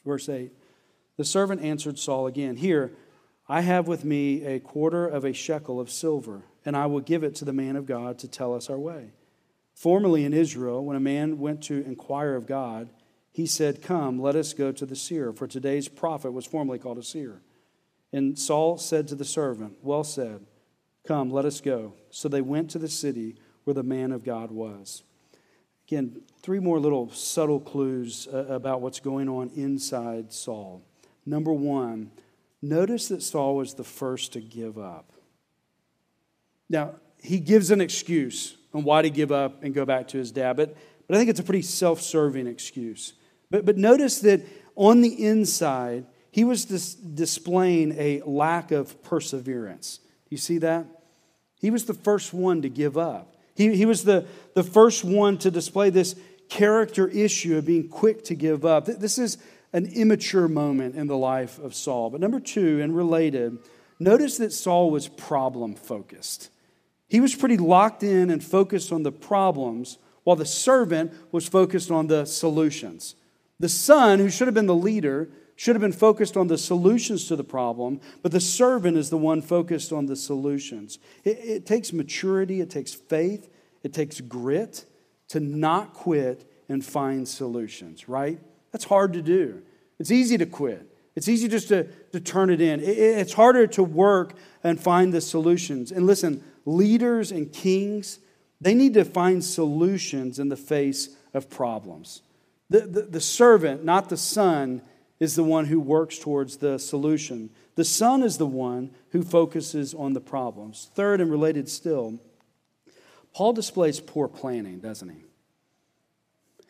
Verse 0.05 0.29
8 0.29 0.51
The 1.17 1.25
servant 1.25 1.61
answered 1.61 1.97
Saul 1.97 2.27
again, 2.27 2.57
Here, 2.57 2.91
I 3.49 3.61
have 3.61 3.87
with 3.87 4.05
me 4.05 4.45
a 4.45 4.59
quarter 4.59 5.07
of 5.07 5.25
a 5.25 5.33
shekel 5.33 5.79
of 5.79 5.89
silver, 5.89 6.43
and 6.63 6.77
I 6.77 6.85
will 6.85 6.99
give 6.99 7.23
it 7.23 7.35
to 7.35 7.45
the 7.45 7.53
man 7.53 7.75
of 7.75 7.87
God 7.87 8.19
to 8.19 8.27
tell 8.27 8.53
us 8.53 8.69
our 8.69 8.77
way. 8.77 9.11
Formerly 9.73 10.23
in 10.23 10.33
Israel, 10.33 10.85
when 10.85 10.95
a 10.95 11.01
man 11.01 11.39
went 11.39 11.63
to 11.63 11.83
inquire 11.83 12.35
of 12.35 12.45
God, 12.45 12.89
he 13.31 13.47
said, 13.47 13.81
Come, 13.81 14.21
let 14.21 14.35
us 14.35 14.53
go 14.53 14.71
to 14.71 14.85
the 14.85 14.95
seer, 14.95 15.33
for 15.33 15.47
today's 15.47 15.87
prophet 15.87 16.31
was 16.31 16.45
formerly 16.45 16.77
called 16.77 16.99
a 16.99 17.03
seer. 17.03 17.41
And 18.13 18.37
Saul 18.37 18.77
said 18.77 19.07
to 19.07 19.15
the 19.15 19.25
servant, 19.25 19.77
Well 19.81 20.03
said, 20.03 20.45
come, 21.07 21.31
let 21.31 21.45
us 21.45 21.61
go. 21.61 21.93
So 22.09 22.27
they 22.27 22.41
went 22.41 22.69
to 22.71 22.79
the 22.79 22.89
city 22.89 23.35
where 23.63 23.73
the 23.73 23.83
man 23.83 24.11
of 24.11 24.23
God 24.23 24.51
was. 24.51 25.03
Again, 25.87 26.21
three 26.41 26.59
more 26.59 26.79
little 26.79 27.11
subtle 27.11 27.59
clues 27.59 28.27
uh, 28.31 28.45
about 28.47 28.81
what's 28.81 28.99
going 28.99 29.27
on 29.27 29.51
inside 29.55 30.31
Saul. 30.31 30.83
Number 31.25 31.53
one, 31.53 32.11
notice 32.61 33.07
that 33.09 33.21
Saul 33.21 33.55
was 33.55 33.73
the 33.73 33.83
first 33.83 34.33
to 34.33 34.41
give 34.41 34.77
up. 34.77 35.11
Now, 36.69 36.95
he 37.21 37.39
gives 37.39 37.71
an 37.71 37.81
excuse 37.81 38.57
on 38.73 38.83
why 38.83 39.01
to 39.01 39.09
give 39.09 39.31
up 39.31 39.63
and 39.63 39.73
go 39.73 39.85
back 39.85 40.07
to 40.09 40.17
his 40.17 40.31
dad, 40.31 40.55
but, 40.55 40.75
but 41.07 41.15
I 41.15 41.19
think 41.19 41.29
it's 41.29 41.39
a 41.39 41.43
pretty 41.43 41.61
self 41.61 42.01
serving 42.01 42.47
excuse. 42.47 43.13
But, 43.49 43.65
but 43.65 43.77
notice 43.77 44.19
that 44.21 44.41
on 44.75 45.01
the 45.01 45.25
inside, 45.25 46.05
he 46.31 46.43
was 46.43 46.65
dis- 46.65 46.95
displaying 46.95 47.93
a 47.97 48.21
lack 48.25 48.71
of 48.71 49.03
perseverance. 49.03 49.99
You 50.29 50.37
see 50.37 50.57
that? 50.59 50.85
He 51.59 51.69
was 51.69 51.85
the 51.85 51.93
first 51.93 52.33
one 52.33 52.61
to 52.63 52.69
give 52.69 52.97
up. 52.97 53.35
He, 53.55 53.75
he 53.75 53.85
was 53.85 54.03
the, 54.03 54.25
the 54.55 54.63
first 54.63 55.03
one 55.03 55.37
to 55.39 55.51
display 55.51 55.89
this 55.89 56.15
character 56.49 57.07
issue 57.07 57.57
of 57.57 57.65
being 57.65 57.87
quick 57.87 58.23
to 58.25 58.35
give 58.35 58.65
up. 58.65 58.85
This 58.85 59.17
is 59.17 59.37
an 59.73 59.85
immature 59.85 60.47
moment 60.47 60.95
in 60.95 61.07
the 61.07 61.17
life 61.17 61.59
of 61.59 61.75
Saul. 61.75 62.09
But 62.09 62.21
number 62.21 62.39
two, 62.39 62.81
and 62.81 62.95
related, 62.95 63.57
notice 63.99 64.37
that 64.37 64.51
Saul 64.51 64.89
was 64.89 65.07
problem 65.07 65.75
focused. 65.75 66.49
He 67.07 67.19
was 67.19 67.35
pretty 67.35 67.57
locked 67.57 68.03
in 68.03 68.29
and 68.29 68.43
focused 68.43 68.91
on 68.91 69.03
the 69.03 69.11
problems, 69.11 69.97
while 70.23 70.35
the 70.35 70.45
servant 70.45 71.13
was 71.31 71.47
focused 71.47 71.91
on 71.91 72.07
the 72.07 72.25
solutions. 72.25 73.15
The 73.59 73.69
son, 73.69 74.19
who 74.19 74.29
should 74.29 74.47
have 74.47 74.55
been 74.55 74.65
the 74.65 74.75
leader, 74.75 75.29
should 75.61 75.75
have 75.75 75.81
been 75.81 75.91
focused 75.91 76.35
on 76.35 76.47
the 76.47 76.57
solutions 76.57 77.27
to 77.27 77.35
the 77.35 77.43
problem, 77.43 78.01
but 78.23 78.31
the 78.31 78.39
servant 78.39 78.97
is 78.97 79.11
the 79.11 79.17
one 79.17 79.43
focused 79.43 79.93
on 79.93 80.07
the 80.07 80.15
solutions. 80.15 80.97
It, 81.23 81.37
it, 81.37 81.65
takes 81.67 81.93
maturity, 81.93 82.61
it 82.61 82.71
takes 82.71 82.95
faith, 82.95 83.47
it 83.83 83.93
takes 83.93 84.19
grit 84.21 84.85
to 85.27 85.39
not 85.39 85.93
quit 85.93 86.51
and 86.67 86.83
find 86.83 87.27
solutions, 87.27 88.09
right? 88.09 88.39
That's 88.71 88.85
hard 88.85 89.13
to 89.13 89.21
do. 89.21 89.61
It's 89.99 90.09
easy 90.09 90.35
to 90.39 90.47
quit. 90.47 90.83
It's 91.15 91.27
easy 91.27 91.47
just 91.47 91.67
to, 91.67 91.83
to 92.11 92.19
turn 92.19 92.49
it 92.49 92.59
in. 92.59 92.79
It, 92.79 92.97
it's 92.97 93.33
harder 93.33 93.67
to 93.67 93.83
work 93.83 94.33
and 94.63 94.81
find 94.81 95.13
the 95.13 95.21
solutions. 95.21 95.91
And 95.91 96.07
listen, 96.07 96.43
leaders 96.65 97.31
and 97.31 97.53
kings, 97.53 98.17
they 98.59 98.73
need 98.73 98.95
to 98.95 99.05
find 99.05 99.43
solutions 99.43 100.39
in 100.39 100.49
the 100.49 100.57
face 100.57 101.09
of 101.35 101.51
problems. 101.51 102.23
The, 102.71 102.79
the, 102.79 103.01
the 103.03 103.21
servant, 103.21 103.85
not 103.85 104.09
the 104.09 104.17
son, 104.17 104.81
is 105.21 105.35
the 105.35 105.43
one 105.43 105.65
who 105.65 105.79
works 105.79 106.17
towards 106.17 106.57
the 106.57 106.79
solution. 106.79 107.51
The 107.75 107.85
Son 107.85 108.23
is 108.23 108.39
the 108.39 108.47
one 108.47 108.89
who 109.11 109.21
focuses 109.21 109.93
on 109.93 110.13
the 110.13 110.19
problems. 110.19 110.89
Third, 110.95 111.21
and 111.21 111.29
related 111.29 111.69
still, 111.69 112.19
Paul 113.31 113.53
displays 113.53 113.99
poor 113.99 114.27
planning, 114.27 114.79
doesn't 114.79 115.09
he? 115.09 115.23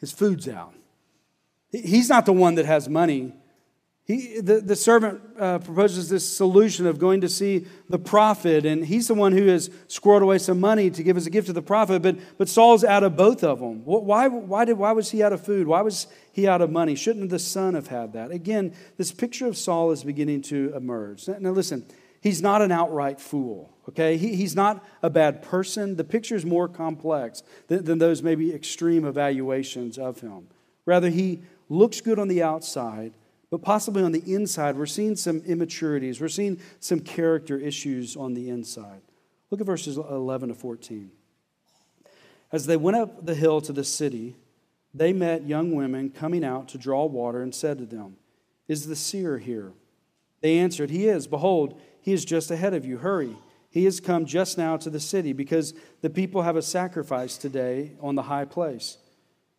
His 0.01 0.11
food's 0.11 0.49
out. 0.49 0.75
He's 1.71 2.09
not 2.09 2.25
the 2.25 2.33
one 2.33 2.55
that 2.55 2.65
has 2.65 2.89
money. 2.89 3.33
He, 4.03 4.41
the, 4.41 4.59
the 4.59 4.75
servant 4.75 5.21
uh, 5.39 5.59
proposes 5.59 6.09
this 6.09 6.27
solution 6.27 6.87
of 6.87 6.97
going 6.97 7.21
to 7.21 7.29
see 7.29 7.67
the 7.87 7.99
prophet, 7.99 8.65
and 8.65 8.83
he's 8.83 9.07
the 9.07 9.13
one 9.13 9.31
who 9.31 9.45
has 9.47 9.69
squirreled 9.87 10.23
away 10.23 10.39
some 10.39 10.59
money 10.59 10.89
to 10.89 11.03
give 11.03 11.17
as 11.17 11.27
a 11.27 11.29
gift 11.29 11.47
to 11.47 11.53
the 11.53 11.61
prophet, 11.61 12.01
but, 12.01 12.17
but 12.37 12.49
Saul's 12.49 12.83
out 12.83 13.03
of 13.03 13.15
both 13.15 13.43
of 13.43 13.59
them. 13.59 13.85
Why, 13.85 14.27
why, 14.27 14.65
did, 14.65 14.77
why 14.77 14.91
was 14.91 15.11
he 15.11 15.21
out 15.21 15.33
of 15.33 15.45
food? 15.45 15.67
Why 15.67 15.81
was 15.81 16.07
he 16.33 16.47
out 16.47 16.61
of 16.61 16.71
money? 16.71 16.95
Shouldn't 16.95 17.29
the 17.29 17.39
son 17.39 17.75
have 17.75 17.87
had 17.87 18.13
that? 18.13 18.31
Again, 18.31 18.73
this 18.97 19.11
picture 19.11 19.45
of 19.45 19.55
Saul 19.55 19.91
is 19.91 20.03
beginning 20.03 20.41
to 20.43 20.73
emerge. 20.75 21.27
Now, 21.27 21.51
listen, 21.51 21.85
he's 22.21 22.41
not 22.41 22.63
an 22.63 22.71
outright 22.71 23.21
fool, 23.21 23.71
okay? 23.87 24.17
He, 24.17 24.35
he's 24.35 24.55
not 24.55 24.83
a 25.03 25.11
bad 25.11 25.43
person. 25.43 25.95
The 25.95 26.03
picture 26.03 26.35
is 26.35 26.45
more 26.45 26.67
complex 26.67 27.43
than, 27.67 27.85
than 27.85 27.99
those 27.99 28.23
maybe 28.23 28.51
extreme 28.51 29.05
evaluations 29.05 29.99
of 29.99 30.21
him. 30.21 30.47
Rather, 30.87 31.09
he 31.09 31.41
looks 31.69 32.01
good 32.01 32.17
on 32.17 32.27
the 32.27 32.41
outside, 32.41 33.13
but 33.51 33.61
possibly 33.61 34.01
on 34.01 34.13
the 34.13 34.33
inside, 34.33 34.77
we're 34.77 34.85
seeing 34.85 35.17
some 35.17 35.41
immaturities. 35.41 36.21
We're 36.21 36.29
seeing 36.29 36.59
some 36.79 37.01
character 37.01 37.57
issues 37.59 38.15
on 38.15 38.33
the 38.33 38.49
inside. 38.49 39.01
Look 39.51 39.59
at 39.59 39.67
verses 39.67 39.97
11 39.97 40.49
to 40.49 40.55
14. 40.55 41.11
As 42.49 42.65
they 42.65 42.77
went 42.77 42.95
up 42.95 43.25
the 43.25 43.35
hill 43.35 43.59
to 43.61 43.73
the 43.73 43.83
city, 43.83 44.37
they 44.93 45.11
met 45.11 45.45
young 45.45 45.75
women 45.75 46.09
coming 46.09 46.45
out 46.45 46.69
to 46.69 46.77
draw 46.77 47.05
water 47.05 47.41
and 47.41 47.53
said 47.53 47.77
to 47.79 47.85
them, 47.85 48.15
Is 48.69 48.87
the 48.87 48.95
seer 48.95 49.37
here? 49.37 49.73
They 50.39 50.57
answered, 50.57 50.89
He 50.89 51.07
is. 51.07 51.27
Behold, 51.27 51.79
he 52.01 52.13
is 52.13 52.23
just 52.23 52.51
ahead 52.51 52.73
of 52.73 52.85
you. 52.85 52.97
Hurry. 52.97 53.35
He 53.69 53.83
has 53.85 53.99
come 53.99 54.25
just 54.25 54.57
now 54.57 54.77
to 54.77 54.89
the 54.89 54.99
city 54.99 55.33
because 55.33 55.73
the 56.01 56.09
people 56.09 56.41
have 56.41 56.55
a 56.55 56.61
sacrifice 56.61 57.37
today 57.37 57.93
on 58.01 58.15
the 58.15 58.23
high 58.23 58.45
place. 58.45 58.97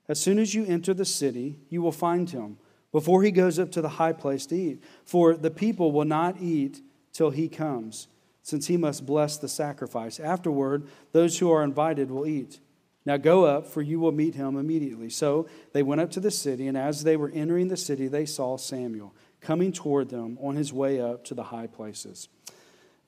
As 0.08 0.20
soon 0.20 0.38
as 0.38 0.54
you 0.54 0.66
enter 0.66 0.92
the 0.92 1.04
city, 1.04 1.58
you 1.70 1.80
will 1.80 1.92
find 1.92 2.28
him 2.28 2.58
before 2.92 3.22
he 3.22 3.30
goes 3.30 3.58
up 3.58 3.72
to 3.72 3.80
the 3.80 3.88
high 3.88 4.12
place 4.12 4.46
to 4.46 4.54
eat. 4.54 4.82
For 5.04 5.34
the 5.34 5.50
people 5.50 5.90
will 5.90 6.04
not 6.04 6.40
eat 6.40 6.80
till 7.12 7.30
he 7.30 7.48
comes, 7.48 8.06
since 8.42 8.66
he 8.66 8.76
must 8.76 9.06
bless 9.06 9.38
the 9.38 9.48
sacrifice. 9.48 10.20
Afterward, 10.20 10.86
those 11.12 11.38
who 11.38 11.50
are 11.50 11.64
invited 11.64 12.10
will 12.10 12.26
eat. 12.26 12.60
Now 13.04 13.16
go 13.16 13.44
up, 13.44 13.66
for 13.66 13.82
you 13.82 13.98
will 13.98 14.12
meet 14.12 14.34
him 14.34 14.56
immediately. 14.56 15.10
So 15.10 15.48
they 15.72 15.82
went 15.82 16.00
up 16.00 16.10
to 16.12 16.20
the 16.20 16.30
city, 16.30 16.68
and 16.68 16.76
as 16.78 17.02
they 17.02 17.16
were 17.16 17.30
entering 17.30 17.68
the 17.68 17.76
city, 17.76 18.06
they 18.06 18.26
saw 18.26 18.56
Samuel 18.56 19.14
coming 19.40 19.72
toward 19.72 20.08
them 20.08 20.38
on 20.40 20.54
his 20.54 20.72
way 20.72 21.00
up 21.00 21.24
to 21.24 21.34
the 21.34 21.42
high 21.44 21.66
places. 21.66 22.28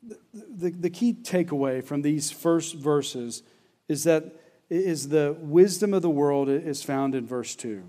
The, 0.02 0.18
the, 0.32 0.70
the 0.70 0.90
key 0.90 1.14
takeaway 1.14 1.82
from 1.82 2.02
these 2.02 2.30
first 2.30 2.74
verses 2.74 3.42
is 3.88 4.04
that 4.04 4.40
is 4.70 5.08
the 5.10 5.36
wisdom 5.40 5.94
of 5.94 6.02
the 6.02 6.10
world 6.10 6.48
is 6.48 6.82
found 6.82 7.14
in 7.14 7.26
verse 7.26 7.54
2. 7.54 7.84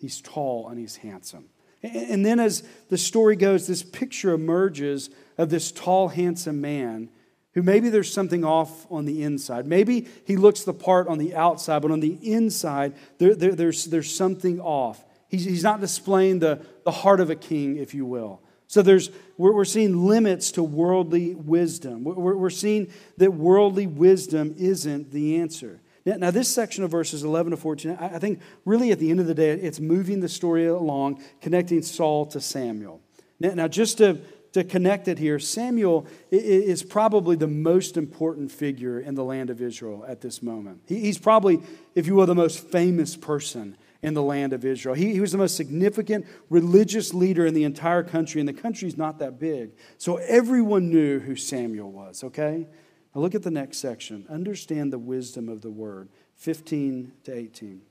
He's 0.00 0.20
tall 0.20 0.68
and 0.68 0.78
he's 0.78 0.96
handsome. 0.96 1.46
And 1.82 2.26
then, 2.26 2.40
as 2.40 2.62
the 2.88 2.98
story 2.98 3.36
goes, 3.36 3.66
this 3.66 3.82
picture 3.82 4.32
emerges 4.32 5.10
of 5.38 5.48
this 5.50 5.72
tall, 5.72 6.08
handsome 6.08 6.60
man 6.60 7.08
who 7.54 7.62
maybe 7.62 7.88
there's 7.88 8.12
something 8.12 8.44
off 8.44 8.86
on 8.90 9.06
the 9.06 9.22
inside. 9.22 9.66
Maybe 9.66 10.06
he 10.26 10.36
looks 10.36 10.62
the 10.62 10.74
part 10.74 11.08
on 11.08 11.18
the 11.18 11.34
outside, 11.34 11.82
but 11.82 11.90
on 11.90 12.00
the 12.00 12.18
inside, 12.22 12.94
there, 13.18 13.34
there, 13.34 13.54
there's, 13.54 13.86
there's 13.86 14.14
something 14.14 14.60
off. 14.60 15.04
He's, 15.28 15.44
he's 15.44 15.62
not 15.62 15.80
displaying 15.80 16.38
the, 16.38 16.64
the 16.84 16.90
heart 16.90 17.20
of 17.20 17.30
a 17.30 17.34
king, 17.34 17.76
if 17.76 17.94
you 17.94 18.06
will. 18.06 18.40
So 18.68 18.82
there's, 18.82 19.10
we're, 19.36 19.52
we're 19.52 19.64
seeing 19.64 20.06
limits 20.06 20.52
to 20.52 20.62
worldly 20.62 21.34
wisdom. 21.34 22.04
We're, 22.04 22.36
we're 22.36 22.50
seeing 22.50 22.92
that 23.16 23.32
worldly 23.32 23.86
wisdom 23.88 24.54
isn't 24.56 25.10
the 25.10 25.40
answer. 25.40 25.80
Now, 26.04 26.30
this 26.30 26.48
section 26.48 26.82
of 26.82 26.90
verses 26.90 27.24
11 27.24 27.50
to 27.50 27.56
14, 27.56 27.96
I 28.00 28.18
think 28.18 28.40
really 28.64 28.90
at 28.90 28.98
the 28.98 29.10
end 29.10 29.20
of 29.20 29.26
the 29.26 29.34
day, 29.34 29.50
it's 29.50 29.80
moving 29.80 30.20
the 30.20 30.28
story 30.28 30.66
along, 30.66 31.22
connecting 31.42 31.82
Saul 31.82 32.26
to 32.26 32.40
Samuel. 32.40 33.00
Now, 33.38 33.68
just 33.68 33.98
to, 33.98 34.18
to 34.52 34.64
connect 34.64 35.08
it 35.08 35.18
here, 35.18 35.38
Samuel 35.38 36.06
is 36.30 36.82
probably 36.82 37.36
the 37.36 37.46
most 37.46 37.96
important 37.96 38.50
figure 38.50 38.98
in 38.98 39.14
the 39.14 39.24
land 39.24 39.50
of 39.50 39.60
Israel 39.60 40.04
at 40.08 40.22
this 40.22 40.42
moment. 40.42 40.82
He's 40.86 41.18
probably, 41.18 41.60
if 41.94 42.06
you 42.06 42.14
will, 42.14 42.26
the 42.26 42.34
most 42.34 42.60
famous 42.60 43.14
person 43.14 43.76
in 44.02 44.14
the 44.14 44.22
land 44.22 44.54
of 44.54 44.64
Israel. 44.64 44.94
He, 44.94 45.12
he 45.12 45.20
was 45.20 45.32
the 45.32 45.38
most 45.38 45.56
significant 45.56 46.26
religious 46.48 47.12
leader 47.12 47.46
in 47.46 47.52
the 47.52 47.64
entire 47.64 48.02
country, 48.02 48.40
and 48.40 48.48
the 48.48 48.54
country's 48.54 48.96
not 48.96 49.18
that 49.18 49.38
big. 49.38 49.72
So 49.98 50.16
everyone 50.16 50.88
knew 50.88 51.20
who 51.20 51.36
Samuel 51.36 51.92
was, 51.92 52.24
okay? 52.24 52.66
Now 53.14 53.20
look 53.20 53.34
at 53.34 53.42
the 53.42 53.50
next 53.50 53.78
section. 53.78 54.26
Understand 54.28 54.92
the 54.92 54.98
wisdom 54.98 55.48
of 55.48 55.62
the 55.62 55.70
word, 55.70 56.08
15 56.36 57.12
to 57.24 57.34
18. 57.34 57.82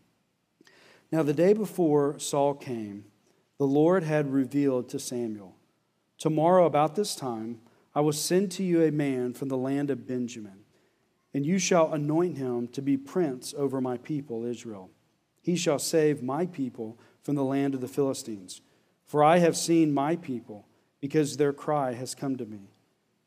Now, 1.12 1.24
the 1.24 1.34
day 1.34 1.54
before 1.54 2.20
Saul 2.20 2.54
came, 2.54 3.06
the 3.58 3.66
Lord 3.66 4.04
had 4.04 4.32
revealed 4.32 4.90
to 4.90 5.00
Samuel, 5.00 5.56
Tomorrow, 6.18 6.66
about 6.66 6.96
this 6.96 7.16
time, 7.16 7.60
I 7.96 8.02
will 8.02 8.14
send 8.14 8.52
to 8.52 8.64
you 8.64 8.84
a 8.84 8.92
man 8.92 9.34
from 9.34 9.50
the 9.50 9.58
land 9.58 9.90
of 9.90 10.06
Benjamin, 10.06 10.66
and 11.34 11.46
you 11.46 11.58
shall 11.58 11.94
anoint 11.94 12.38
him 12.38 12.68
to 12.70 12.82
be 12.82 12.98
prince 12.98 13.54
over 13.58 13.82
my 13.82 13.98
people, 13.98 14.46
Israel. 14.46 14.92
He 15.42 15.56
shall 15.56 15.80
save 15.80 16.22
my 16.22 16.46
people 16.46 17.00
from 17.24 17.36
the 17.36 17.44
land 17.44 17.74
of 17.74 17.82
the 17.82 17.88
Philistines. 17.88 18.62
For 19.06 19.24
I 19.24 19.40
have 19.40 19.58
seen 19.58 19.94
my 19.94 20.16
people, 20.16 20.68
because 21.00 21.38
their 21.38 21.54
cry 21.54 21.94
has 21.94 22.14
come 22.14 22.36
to 22.36 22.46
me. 22.46 22.70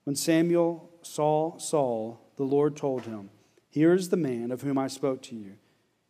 When 0.04 0.14
Samuel 0.14 0.91
saw 1.06 1.58
Saul, 1.58 2.20
the 2.36 2.44
Lord 2.44 2.76
told 2.76 3.02
him, 3.02 3.30
Here 3.68 3.92
is 3.92 4.08
the 4.08 4.16
man 4.16 4.50
of 4.50 4.62
whom 4.62 4.78
I 4.78 4.88
spoke 4.88 5.22
to 5.22 5.34
you. 5.34 5.54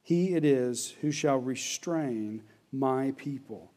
He 0.03 0.35
it 0.35 0.45
is 0.45 0.95
who 1.01 1.11
shall 1.11 1.39
restrain 1.39 2.43
my 2.73 3.13
people. 3.17 3.73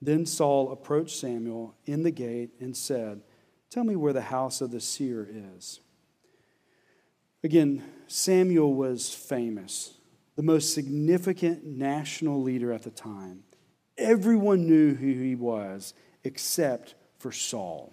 Then 0.00 0.26
Saul 0.26 0.70
approached 0.70 1.16
Samuel 1.16 1.74
in 1.86 2.02
the 2.02 2.10
gate 2.10 2.50
and 2.60 2.76
said, 2.76 3.22
Tell 3.70 3.84
me 3.84 3.96
where 3.96 4.12
the 4.12 4.20
house 4.20 4.60
of 4.60 4.70
the 4.70 4.80
seer 4.80 5.28
is. 5.56 5.80
Again, 7.42 7.82
Samuel 8.06 8.72
was 8.74 9.12
famous, 9.12 9.94
the 10.36 10.42
most 10.42 10.74
significant 10.74 11.64
national 11.64 12.42
leader 12.42 12.72
at 12.72 12.82
the 12.82 12.90
time. 12.90 13.44
Everyone 13.98 14.66
knew 14.66 14.94
who 14.94 15.12
he 15.12 15.34
was 15.34 15.94
except 16.22 16.94
for 17.18 17.32
Saul. 17.32 17.92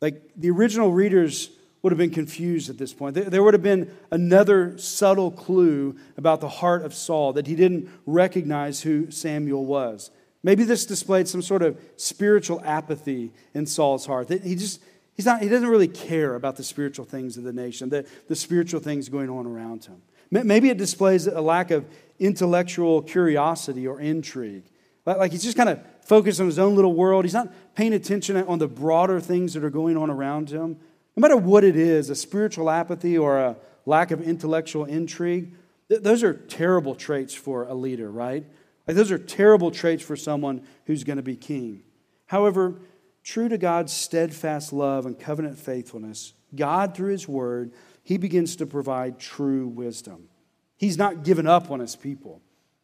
Like 0.00 0.30
the 0.36 0.50
original 0.50 0.92
readers 0.92 1.50
would 1.82 1.90
have 1.90 1.98
been 1.98 2.10
confused 2.10 2.70
at 2.70 2.78
this 2.78 2.92
point. 2.92 3.14
There 3.14 3.42
would 3.42 3.54
have 3.54 3.62
been 3.62 3.92
another 4.10 4.78
subtle 4.78 5.30
clue 5.30 5.96
about 6.16 6.40
the 6.40 6.48
heart 6.48 6.84
of 6.84 6.94
Saul 6.94 7.32
that 7.32 7.46
he 7.46 7.56
didn't 7.56 7.88
recognize 8.06 8.82
who 8.82 9.10
Samuel 9.10 9.66
was. 9.66 10.10
Maybe 10.44 10.64
this 10.64 10.86
displayed 10.86 11.28
some 11.28 11.42
sort 11.42 11.62
of 11.62 11.80
spiritual 11.96 12.62
apathy 12.64 13.32
in 13.54 13.66
Saul's 13.66 14.06
heart. 14.06 14.28
That 14.28 14.42
he 14.42 14.54
just 14.54 14.80
he's 15.14 15.26
not 15.26 15.42
he 15.42 15.48
doesn't 15.48 15.68
really 15.68 15.88
care 15.88 16.34
about 16.34 16.56
the 16.56 16.64
spiritual 16.64 17.04
things 17.04 17.36
of 17.36 17.44
the 17.44 17.52
nation, 17.52 17.88
the, 17.88 18.06
the 18.28 18.36
spiritual 18.36 18.80
things 18.80 19.08
going 19.08 19.30
on 19.30 19.46
around 19.46 19.84
him. 19.84 20.02
Maybe 20.30 20.70
it 20.70 20.78
displays 20.78 21.26
a 21.26 21.42
lack 21.42 21.70
of 21.70 21.84
intellectual 22.18 23.02
curiosity 23.02 23.86
or 23.86 24.00
intrigue. 24.00 24.64
Like 25.04 25.32
he's 25.32 25.42
just 25.42 25.56
kind 25.56 25.68
of 25.68 25.80
focused 26.04 26.40
on 26.40 26.46
his 26.46 26.58
own 26.58 26.74
little 26.74 26.94
world. 26.94 27.24
He's 27.24 27.34
not 27.34 27.52
paying 27.74 27.92
attention 27.92 28.36
on 28.36 28.58
the 28.58 28.68
broader 28.68 29.20
things 29.20 29.54
that 29.54 29.64
are 29.64 29.70
going 29.70 29.96
on 29.96 30.10
around 30.10 30.50
him. 30.50 30.78
No 31.16 31.20
matter 31.20 31.36
what 31.36 31.64
it 31.64 31.76
is, 31.76 32.10
a 32.10 32.14
spiritual 32.14 32.70
apathy 32.70 33.18
or 33.18 33.38
a 33.38 33.56
lack 33.84 34.10
of 34.10 34.22
intellectual 34.22 34.84
intrigue, 34.84 35.54
th- 35.88 36.02
those 36.02 36.22
are 36.22 36.32
terrible 36.32 36.94
traits 36.94 37.34
for 37.34 37.64
a 37.64 37.74
leader, 37.74 38.10
right? 38.10 38.44
Like 38.86 38.96
those 38.96 39.10
are 39.10 39.18
terrible 39.18 39.70
traits 39.70 40.02
for 40.02 40.16
someone 40.16 40.66
who's 40.86 41.04
going 41.04 41.18
to 41.18 41.22
be 41.22 41.36
king. 41.36 41.82
However, 42.26 42.80
true 43.22 43.48
to 43.48 43.58
God's 43.58 43.92
steadfast 43.92 44.72
love 44.72 45.06
and 45.06 45.18
covenant 45.18 45.58
faithfulness, 45.58 46.32
God, 46.54 46.94
through 46.94 47.12
his 47.12 47.28
word, 47.28 47.72
he 48.02 48.16
begins 48.18 48.56
to 48.56 48.66
provide 48.66 49.18
true 49.18 49.68
wisdom. 49.68 50.28
He's 50.76 50.98
not 50.98 51.24
given 51.24 51.46
up 51.46 51.70
on 51.70 51.80
his 51.80 51.94
people. 51.94 52.42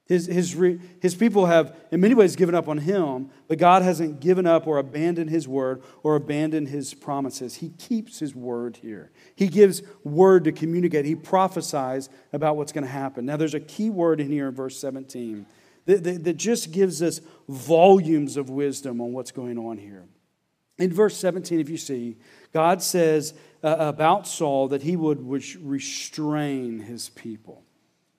His, 0.09 0.25
his, 0.25 0.57
his 1.01 1.15
people 1.15 1.45
have, 1.45 1.77
in 1.93 2.01
many 2.01 2.15
ways, 2.15 2.35
given 2.35 2.55
up 2.55 2.67
on 2.67 2.79
him, 2.79 3.29
but 3.47 3.59
God 3.59 3.83
hasn't 3.83 4.21
given 4.21 4.47
up 4.47 4.67
or 4.67 4.79
abandoned 4.79 5.29
his 5.29 5.47
word 5.47 5.83
or 6.03 6.17
abandoned 6.17 6.69
his 6.69 6.95
promises. 6.95 7.57
He 7.57 7.69
keeps 7.69 8.19
his 8.19 8.35
word 8.35 8.79
here. 8.79 9.11
He 9.37 9.49
gives 9.49 9.83
word 10.05 10.45
to 10.45 10.53
communicate. 10.53 11.05
He 11.05 11.15
prophesies 11.15 12.09
about 12.33 12.57
what's 12.57 12.73
going 12.73 12.85
to 12.85 12.91
happen. 12.91 13.27
Now, 13.27 13.37
there's 13.37 13.53
a 13.53 13.61
key 13.61 13.91
word 13.91 14.19
in 14.19 14.31
here 14.31 14.49
in 14.49 14.55
verse 14.55 14.79
17 14.81 15.45
that, 15.85 16.05
that, 16.05 16.25
that 16.25 16.37
just 16.39 16.73
gives 16.73 17.03
us 17.03 17.21
volumes 17.47 18.39
of 18.39 18.49
wisdom 18.49 19.03
on 19.03 19.13
what's 19.13 19.31
going 19.31 19.59
on 19.59 19.77
here. 19.77 20.07
In 20.79 20.91
verse 20.91 21.19
17, 21.19 21.61
if 21.61 21.69
you 21.69 21.77
see, 21.77 22.17
God 22.55 22.81
says 22.81 23.35
uh, 23.63 23.77
about 23.79 24.27
Saul 24.27 24.69
that 24.69 24.83
he 24.83 24.97
would 24.97 25.29
restrain 25.29 26.79
his 26.79 27.11
people. 27.11 27.65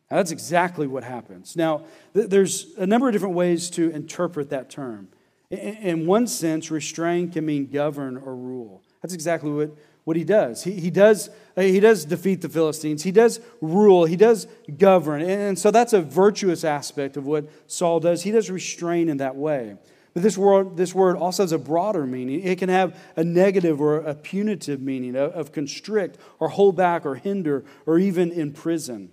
Now, 0.10 0.18
that's 0.18 0.32
exactly 0.32 0.88
what 0.88 1.04
happens. 1.04 1.56
Now, 1.56 1.84
th- 2.14 2.30
there's 2.30 2.68
a 2.78 2.88
number 2.88 3.08
of 3.08 3.14
different 3.14 3.36
ways 3.36 3.70
to 3.72 3.92
interpret 3.92 4.50
that 4.50 4.70
term. 4.70 5.10
In, 5.52 5.58
in 5.60 6.06
one 6.08 6.26
sense, 6.26 6.72
restrain 6.72 7.32
can 7.32 7.46
mean 7.46 7.68
govern 7.68 8.18
or 8.18 8.36
rule. 8.36 8.82
That's 9.02 9.14
exactly 9.14 9.52
what, 9.52 9.72
what 10.04 10.18
he 10.18 10.24
does. 10.24 10.64
He, 10.64 10.72
he, 10.72 10.90
does 10.90 11.30
uh, 11.56 11.62
he 11.62 11.80
does 11.80 12.06
defeat 12.06 12.42
the 12.42 12.50
Philistines, 12.50 13.04
he 13.04 13.12
does 13.12 13.40
rule, 13.62 14.06
he 14.06 14.16
does 14.16 14.48
govern. 14.78 15.22
And 15.22 15.58
so 15.58 15.70
that's 15.70 15.94
a 15.94 16.02
virtuous 16.02 16.64
aspect 16.64 17.16
of 17.16 17.26
what 17.28 17.48
Saul 17.68 18.00
does. 18.00 18.24
He 18.24 18.32
does 18.32 18.50
restrain 18.50 19.10
in 19.10 19.18
that 19.18 19.36
way. 19.36 19.76
But 20.16 20.24
this 20.24 20.40
word, 20.40 20.76
this 20.76 20.96
word 20.96 21.18
also 21.18 21.44
has 21.44 21.52
a 21.52 21.60
broader 21.60 22.08
meaning. 22.08 22.42
It 22.42 22.58
can 22.58 22.70
have 22.70 23.00
a 23.16 23.24
negative 23.24 23.80
or 23.80 23.98
a 23.98 24.16
punitive 24.16 24.82
meaning 24.82 25.16
of, 25.16 25.32
of 25.34 25.52
constrict 25.52 26.18
or 26.40 26.50
hold 26.50 26.76
back 26.76 27.06
or 27.06 27.14
hinder 27.16 27.64
or 27.86 28.00
even 28.00 28.32
imprison. 28.32 29.12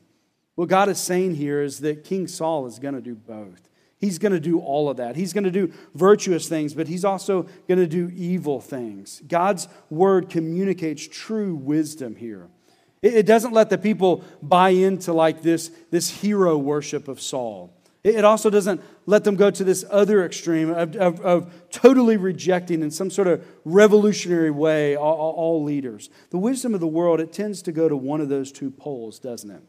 What 0.57 0.69
God 0.69 0.89
is 0.89 0.99
saying 0.99 1.37
here 1.37 1.63
is 1.63 1.81
that 1.81 2.03
King 2.03 2.27
Saul 2.27 2.67
is 2.67 2.79
going 2.79 2.95
to 2.95 3.01
do 3.01 3.15
both. 3.15 3.69
He's 3.99 4.19
going 4.19 4.33
to 4.33 4.41
do 4.41 4.59
all 4.59 4.91
of 4.91 4.99
that. 4.99 5.17
He's 5.17 5.33
going 5.33 5.45
to 5.45 5.51
do 5.51 5.73
virtuous 5.95 6.49
things, 6.49 6.75
but 6.75 6.89
he's 6.89 7.05
also 7.05 7.45
going 7.69 7.79
to 7.79 7.87
do 7.87 8.11
evil 8.15 8.61
things. 8.61 9.23
God's 9.27 9.69
word 9.89 10.29
communicates 10.29 11.07
true 11.07 11.55
wisdom 11.55 12.17
here. 12.17 12.49
It 13.03 13.27
doesn't 13.27 13.53
let 13.53 13.71
the 13.71 13.79
people 13.79 14.25
buy 14.43 14.71
into 14.71 15.13
like 15.13 15.43
this, 15.43 15.71
this 15.91 16.11
hero 16.11 16.59
worship 16.59 17.09
of 17.09 17.21
Saul. 17.21 17.73
It 18.03 18.25
also 18.25 18.51
doesn't 18.51 18.81
let 19.07 19.25
them 19.25 19.35
go 19.35 19.51
to 19.51 19.65
this 19.65 19.85
other 19.91 20.25
extreme 20.25 20.71
of, 20.71 20.97
of, 20.97 21.21
of 21.21 21.71
totally 21.71 22.17
rejecting 22.17 22.83
in 22.83 22.91
some 22.91 23.11
sort 23.11 23.29
of 23.29 23.45
revolutionary 23.65 24.51
way 24.51 24.97
all, 24.97 25.33
all 25.33 25.63
leaders. 25.65 26.09
The 26.31 26.39
wisdom 26.39 26.73
of 26.73 26.81
the 26.81 26.87
world, 26.87 27.21
it 27.21 27.33
tends 27.33 27.63
to 27.63 27.73
go 27.73 27.89
to 27.89 27.97
one 27.97 28.21
of 28.21 28.29
those 28.29 28.53
two 28.53 28.71
poles, 28.71 29.19
doesn't 29.19 29.51
it? 29.51 29.63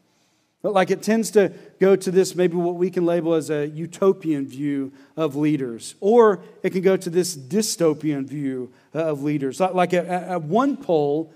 But 0.60 0.72
like 0.72 0.90
it 0.90 1.02
tends 1.02 1.30
to 1.32 1.52
go 1.78 1.94
to 1.94 2.10
this, 2.10 2.34
maybe 2.34 2.56
what 2.56 2.74
we 2.74 2.90
can 2.90 3.06
label 3.06 3.34
as 3.34 3.48
a 3.48 3.66
utopian 3.66 4.46
view 4.46 4.92
of 5.16 5.36
leaders, 5.36 5.94
or 6.00 6.40
it 6.62 6.70
can 6.70 6.82
go 6.82 6.96
to 6.96 7.10
this 7.10 7.36
dystopian 7.36 8.26
view 8.26 8.72
uh, 8.94 9.04
of 9.04 9.22
leaders. 9.22 9.60
Like 9.60 9.94
at, 9.94 10.42
one 10.42 10.76
pole, 10.76 11.32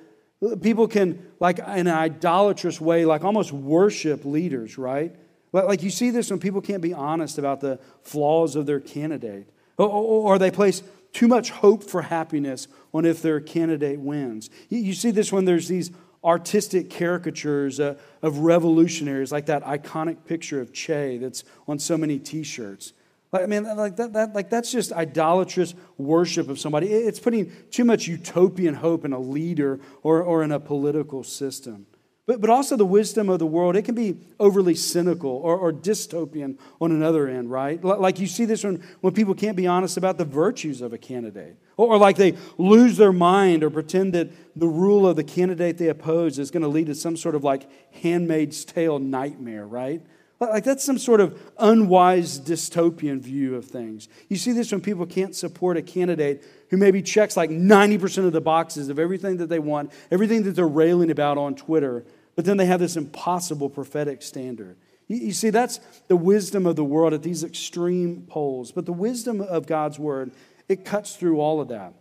people 0.60 0.88
can, 0.88 1.24
like 1.38 1.60
in 1.60 1.86
an 1.86 1.88
idolatrous 1.88 2.80
way, 2.80 3.04
like 3.04 3.22
almost 3.22 3.52
worship 3.52 4.24
leaders, 4.24 4.76
right? 4.76 5.14
Like 5.52 5.84
you 5.84 5.90
see 5.90 6.10
this 6.10 6.30
when 6.30 6.40
people 6.40 6.60
can't 6.60 6.82
be 6.82 6.94
honest 6.94 7.38
about 7.38 7.60
the 7.60 7.78
flaws 8.02 8.56
of 8.56 8.66
their 8.66 8.80
candidate, 8.80 9.48
or 9.76 10.38
they 10.38 10.50
place 10.50 10.82
too 11.12 11.28
much 11.28 11.50
hope 11.50 11.84
for 11.84 12.02
happiness 12.02 12.66
on 12.92 13.04
if 13.04 13.22
their 13.22 13.38
candidate 13.38 14.00
wins. 14.00 14.50
You 14.68 14.94
see 14.94 15.10
this 15.12 15.30
when 15.30 15.44
there's 15.44 15.68
these 15.68 15.92
artistic 16.24 16.90
caricatures 16.90 17.80
uh, 17.80 17.96
of 18.22 18.38
revolutionaries, 18.38 19.32
like 19.32 19.46
that 19.46 19.64
iconic 19.64 20.24
picture 20.24 20.60
of 20.60 20.72
Che 20.72 21.18
that's 21.18 21.44
on 21.66 21.78
so 21.78 21.96
many 21.96 22.18
t 22.18 22.42
shirts. 22.42 22.92
Like, 23.32 23.44
I 23.44 23.46
mean, 23.46 23.64
like, 23.64 23.96
that, 23.96 24.12
that, 24.12 24.34
like 24.34 24.50
that's 24.50 24.70
just 24.70 24.92
idolatrous 24.92 25.74
worship 25.96 26.50
of 26.50 26.58
somebody. 26.58 26.92
It's 26.92 27.18
putting 27.18 27.50
too 27.70 27.84
much 27.84 28.06
utopian 28.06 28.74
hope 28.74 29.06
in 29.06 29.12
a 29.14 29.18
leader 29.18 29.80
or, 30.02 30.22
or 30.22 30.42
in 30.42 30.52
a 30.52 30.60
political 30.60 31.24
system. 31.24 31.86
But, 32.24 32.40
but 32.40 32.50
also 32.50 32.76
the 32.76 32.86
wisdom 32.86 33.28
of 33.28 33.40
the 33.40 33.46
world, 33.46 33.74
it 33.74 33.82
can 33.82 33.96
be 33.96 34.16
overly 34.38 34.76
cynical 34.76 35.30
or, 35.30 35.56
or 35.56 35.72
dystopian 35.72 36.56
on 36.80 36.92
another 36.92 37.26
end, 37.26 37.50
right? 37.50 37.82
Like 37.82 38.20
you 38.20 38.28
see 38.28 38.44
this 38.44 38.62
when, 38.62 38.82
when 39.00 39.12
people 39.12 39.34
can't 39.34 39.56
be 39.56 39.66
honest 39.66 39.96
about 39.96 40.18
the 40.18 40.24
virtues 40.24 40.82
of 40.82 40.92
a 40.92 40.98
candidate. 40.98 41.56
Or, 41.76 41.94
or 41.94 41.98
like 41.98 42.16
they 42.16 42.36
lose 42.58 42.96
their 42.96 43.12
mind 43.12 43.64
or 43.64 43.70
pretend 43.70 44.12
that 44.12 44.30
the 44.54 44.68
rule 44.68 45.06
of 45.06 45.16
the 45.16 45.24
candidate 45.24 45.78
they 45.78 45.88
oppose 45.88 46.38
is 46.38 46.52
going 46.52 46.62
to 46.62 46.68
lead 46.68 46.86
to 46.86 46.94
some 46.94 47.16
sort 47.16 47.34
of 47.34 47.42
like 47.42 47.68
handmaid's 48.02 48.64
tale 48.64 49.00
nightmare, 49.00 49.66
right? 49.66 50.00
Like 50.38 50.64
that's 50.64 50.84
some 50.84 50.98
sort 50.98 51.20
of 51.20 51.40
unwise 51.58 52.40
dystopian 52.40 53.20
view 53.20 53.54
of 53.56 53.64
things. 53.64 54.08
You 54.28 54.36
see 54.36 54.52
this 54.52 54.72
when 54.72 54.80
people 54.80 55.06
can't 55.06 55.34
support 55.36 55.76
a 55.76 55.82
candidate 55.82 56.44
who 56.72 56.78
maybe 56.78 57.02
checks 57.02 57.36
like 57.36 57.50
90% 57.50 58.24
of 58.24 58.32
the 58.32 58.40
boxes 58.40 58.88
of 58.88 58.98
everything 58.98 59.36
that 59.36 59.50
they 59.50 59.58
want, 59.58 59.92
everything 60.10 60.42
that 60.44 60.52
they're 60.52 60.66
railing 60.66 61.10
about 61.10 61.36
on 61.36 61.54
Twitter, 61.54 62.02
but 62.34 62.46
then 62.46 62.56
they 62.56 62.64
have 62.64 62.80
this 62.80 62.96
impossible 62.96 63.68
prophetic 63.68 64.22
standard. 64.22 64.78
You, 65.06 65.18
you 65.18 65.32
see, 65.32 65.50
that's 65.50 65.80
the 66.08 66.16
wisdom 66.16 66.64
of 66.64 66.76
the 66.76 66.84
world 66.84 67.12
at 67.12 67.22
these 67.22 67.44
extreme 67.44 68.22
poles. 68.26 68.72
But 68.72 68.86
the 68.86 68.92
wisdom 68.94 69.42
of 69.42 69.66
God's 69.66 69.98
word, 69.98 70.32
it 70.66 70.86
cuts 70.86 71.14
through 71.14 71.40
all 71.40 71.60
of 71.60 71.68
that. 71.68 71.92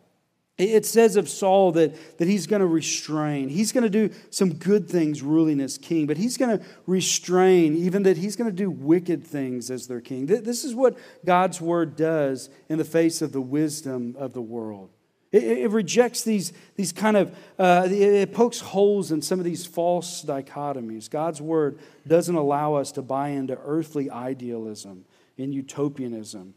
It 0.61 0.85
says 0.85 1.15
of 1.15 1.27
Saul 1.27 1.71
that, 1.71 2.17
that 2.19 2.27
he's 2.27 2.45
going 2.45 2.59
to 2.59 2.67
restrain. 2.67 3.49
He's 3.49 3.71
going 3.71 3.83
to 3.83 3.89
do 3.89 4.13
some 4.29 4.53
good 4.53 4.87
things 4.87 5.23
ruling 5.23 5.59
as 5.59 5.77
king, 5.77 6.05
but 6.05 6.17
he's 6.17 6.37
going 6.37 6.59
to 6.59 6.63
restrain, 6.85 7.75
even 7.75 8.03
that 8.03 8.17
he's 8.17 8.35
going 8.35 8.49
to 8.49 8.55
do 8.55 8.69
wicked 8.69 9.25
things 9.25 9.71
as 9.71 9.87
their 9.87 10.01
king. 10.01 10.27
This 10.27 10.63
is 10.63 10.75
what 10.75 10.97
God's 11.25 11.59
word 11.59 11.95
does 11.95 12.49
in 12.69 12.77
the 12.77 12.85
face 12.85 13.21
of 13.21 13.31
the 13.31 13.41
wisdom 13.41 14.15
of 14.19 14.33
the 14.33 14.41
world. 14.41 14.91
It, 15.31 15.43
it 15.43 15.71
rejects 15.71 16.23
these, 16.23 16.53
these 16.75 16.91
kind 16.91 17.17
of, 17.17 17.35
uh, 17.57 17.87
it 17.89 18.33
pokes 18.33 18.59
holes 18.59 19.11
in 19.11 19.21
some 19.21 19.39
of 19.39 19.45
these 19.45 19.65
false 19.65 20.23
dichotomies. 20.23 21.09
God's 21.09 21.41
word 21.41 21.79
doesn't 22.05 22.35
allow 22.35 22.75
us 22.75 22.91
to 22.93 23.01
buy 23.01 23.29
into 23.29 23.57
earthly 23.63 24.11
idealism 24.11 25.05
and 25.37 25.53
utopianism. 25.53 26.53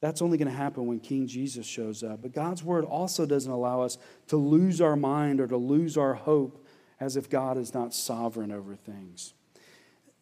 That's 0.00 0.22
only 0.22 0.38
going 0.38 0.48
to 0.48 0.56
happen 0.56 0.86
when 0.86 0.98
King 0.98 1.26
Jesus 1.26 1.66
shows 1.66 2.02
up. 2.02 2.22
But 2.22 2.32
God's 2.32 2.64
word 2.64 2.84
also 2.84 3.26
doesn't 3.26 3.50
allow 3.50 3.82
us 3.82 3.98
to 4.28 4.36
lose 4.36 4.80
our 4.80 4.96
mind 4.96 5.40
or 5.40 5.46
to 5.46 5.58
lose 5.58 5.98
our 5.98 6.14
hope 6.14 6.66
as 6.98 7.16
if 7.16 7.28
God 7.28 7.58
is 7.58 7.74
not 7.74 7.94
sovereign 7.94 8.50
over 8.50 8.74
things. 8.74 9.34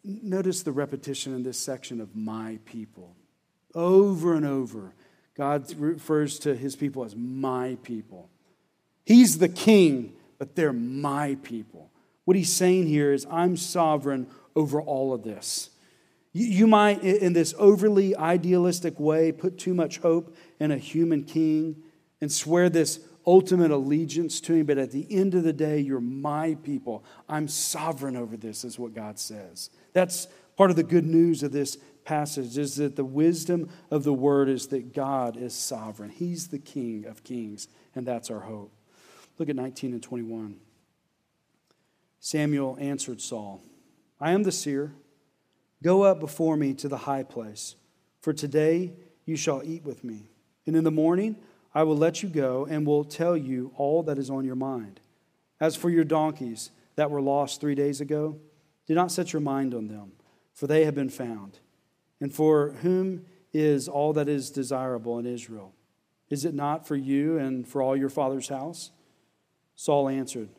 Notice 0.03 0.63
the 0.63 0.71
repetition 0.71 1.33
in 1.33 1.43
this 1.43 1.59
section 1.59 2.01
of 2.01 2.15
my 2.15 2.59
people. 2.65 3.15
Over 3.75 4.33
and 4.33 4.45
over, 4.45 4.93
God 5.35 5.73
refers 5.77 6.39
to 6.39 6.55
his 6.55 6.75
people 6.75 7.03
as 7.03 7.15
my 7.15 7.77
people. 7.83 8.29
He's 9.05 9.37
the 9.37 9.49
king, 9.49 10.13
but 10.37 10.55
they're 10.55 10.73
my 10.73 11.37
people. 11.43 11.91
What 12.25 12.37
he's 12.37 12.53
saying 12.53 12.87
here 12.87 13.11
is, 13.13 13.25
I'm 13.29 13.57
sovereign 13.57 14.27
over 14.55 14.81
all 14.81 15.13
of 15.13 15.23
this. 15.23 15.69
You 16.31 16.67
might, 16.67 17.03
in 17.03 17.33
this 17.33 17.55
overly 17.57 18.15
idealistic 18.15 18.99
way, 18.99 19.31
put 19.31 19.57
too 19.57 19.73
much 19.73 19.97
hope 19.97 20.35
in 20.59 20.71
a 20.71 20.77
human 20.77 21.23
king 21.23 21.81
and 22.21 22.31
swear 22.31 22.69
this 22.69 22.99
ultimate 23.25 23.71
allegiance 23.71 24.39
to 24.41 24.53
him, 24.53 24.65
but 24.65 24.77
at 24.77 24.91
the 24.91 25.07
end 25.09 25.33
of 25.33 25.43
the 25.43 25.53
day, 25.53 25.79
you're 25.79 25.99
my 25.99 26.55
people. 26.63 27.03
I'm 27.27 27.47
sovereign 27.47 28.15
over 28.15 28.37
this, 28.37 28.63
is 28.63 28.77
what 28.77 28.93
God 28.93 29.19
says. 29.19 29.69
That's 29.93 30.27
part 30.55 30.69
of 30.69 30.75
the 30.75 30.83
good 30.83 31.05
news 31.05 31.41
of 31.43 31.51
this 31.51 31.77
passage 32.05 32.57
is 32.57 32.75
that 32.75 32.95
the 32.95 33.05
wisdom 33.05 33.69
of 33.91 34.03
the 34.03 34.13
word 34.13 34.49
is 34.49 34.67
that 34.67 34.93
God 34.93 35.37
is 35.37 35.53
sovereign. 35.53 36.09
He's 36.09 36.47
the 36.47 36.59
King 36.59 37.05
of 37.05 37.23
kings, 37.23 37.67
and 37.95 38.05
that's 38.05 38.31
our 38.31 38.39
hope. 38.39 38.71
Look 39.37 39.49
at 39.49 39.55
19 39.55 39.93
and 39.93 40.03
21. 40.03 40.57
Samuel 42.19 42.77
answered 42.79 43.21
Saul, 43.21 43.61
I 44.19 44.31
am 44.31 44.43
the 44.43 44.51
seer. 44.51 44.93
Go 45.83 46.03
up 46.03 46.19
before 46.19 46.57
me 46.57 46.73
to 46.75 46.87
the 46.87 46.97
high 46.97 47.23
place, 47.23 47.75
for 48.21 48.33
today 48.33 48.93
you 49.25 49.35
shall 49.35 49.61
eat 49.63 49.83
with 49.83 50.03
me. 50.03 50.29
And 50.65 50.75
in 50.75 50.83
the 50.83 50.91
morning 50.91 51.37
I 51.73 51.83
will 51.83 51.97
let 51.97 52.21
you 52.21 52.29
go 52.29 52.65
and 52.69 52.85
will 52.85 53.03
tell 53.03 53.37
you 53.37 53.71
all 53.75 54.03
that 54.03 54.17
is 54.17 54.29
on 54.29 54.45
your 54.45 54.55
mind. 54.55 54.99
As 55.61 55.75
for 55.75 55.89
your 55.89 56.03
donkeys 56.03 56.71
that 56.95 57.11
were 57.11 57.21
lost 57.21 57.61
three 57.61 57.75
days 57.75 58.01
ago, 58.01 58.37
do 58.87 58.93
not 58.93 59.11
set 59.11 59.33
your 59.33 59.41
mind 59.41 59.73
on 59.73 59.87
them, 59.87 60.13
for 60.53 60.67
they 60.67 60.85
have 60.85 60.95
been 60.95 61.09
found. 61.09 61.59
And 62.19 62.33
for 62.33 62.71
whom 62.81 63.25
is 63.53 63.87
all 63.87 64.13
that 64.13 64.27
is 64.27 64.49
desirable 64.49 65.17
in 65.19 65.25
Israel? 65.25 65.73
Is 66.29 66.45
it 66.45 66.53
not 66.53 66.87
for 66.87 66.95
you 66.95 67.37
and 67.37 67.67
for 67.67 67.81
all 67.81 67.95
your 67.95 68.09
father's 68.09 68.49
house? 68.49 68.91
Saul 69.75 70.09
answered, 70.09 70.49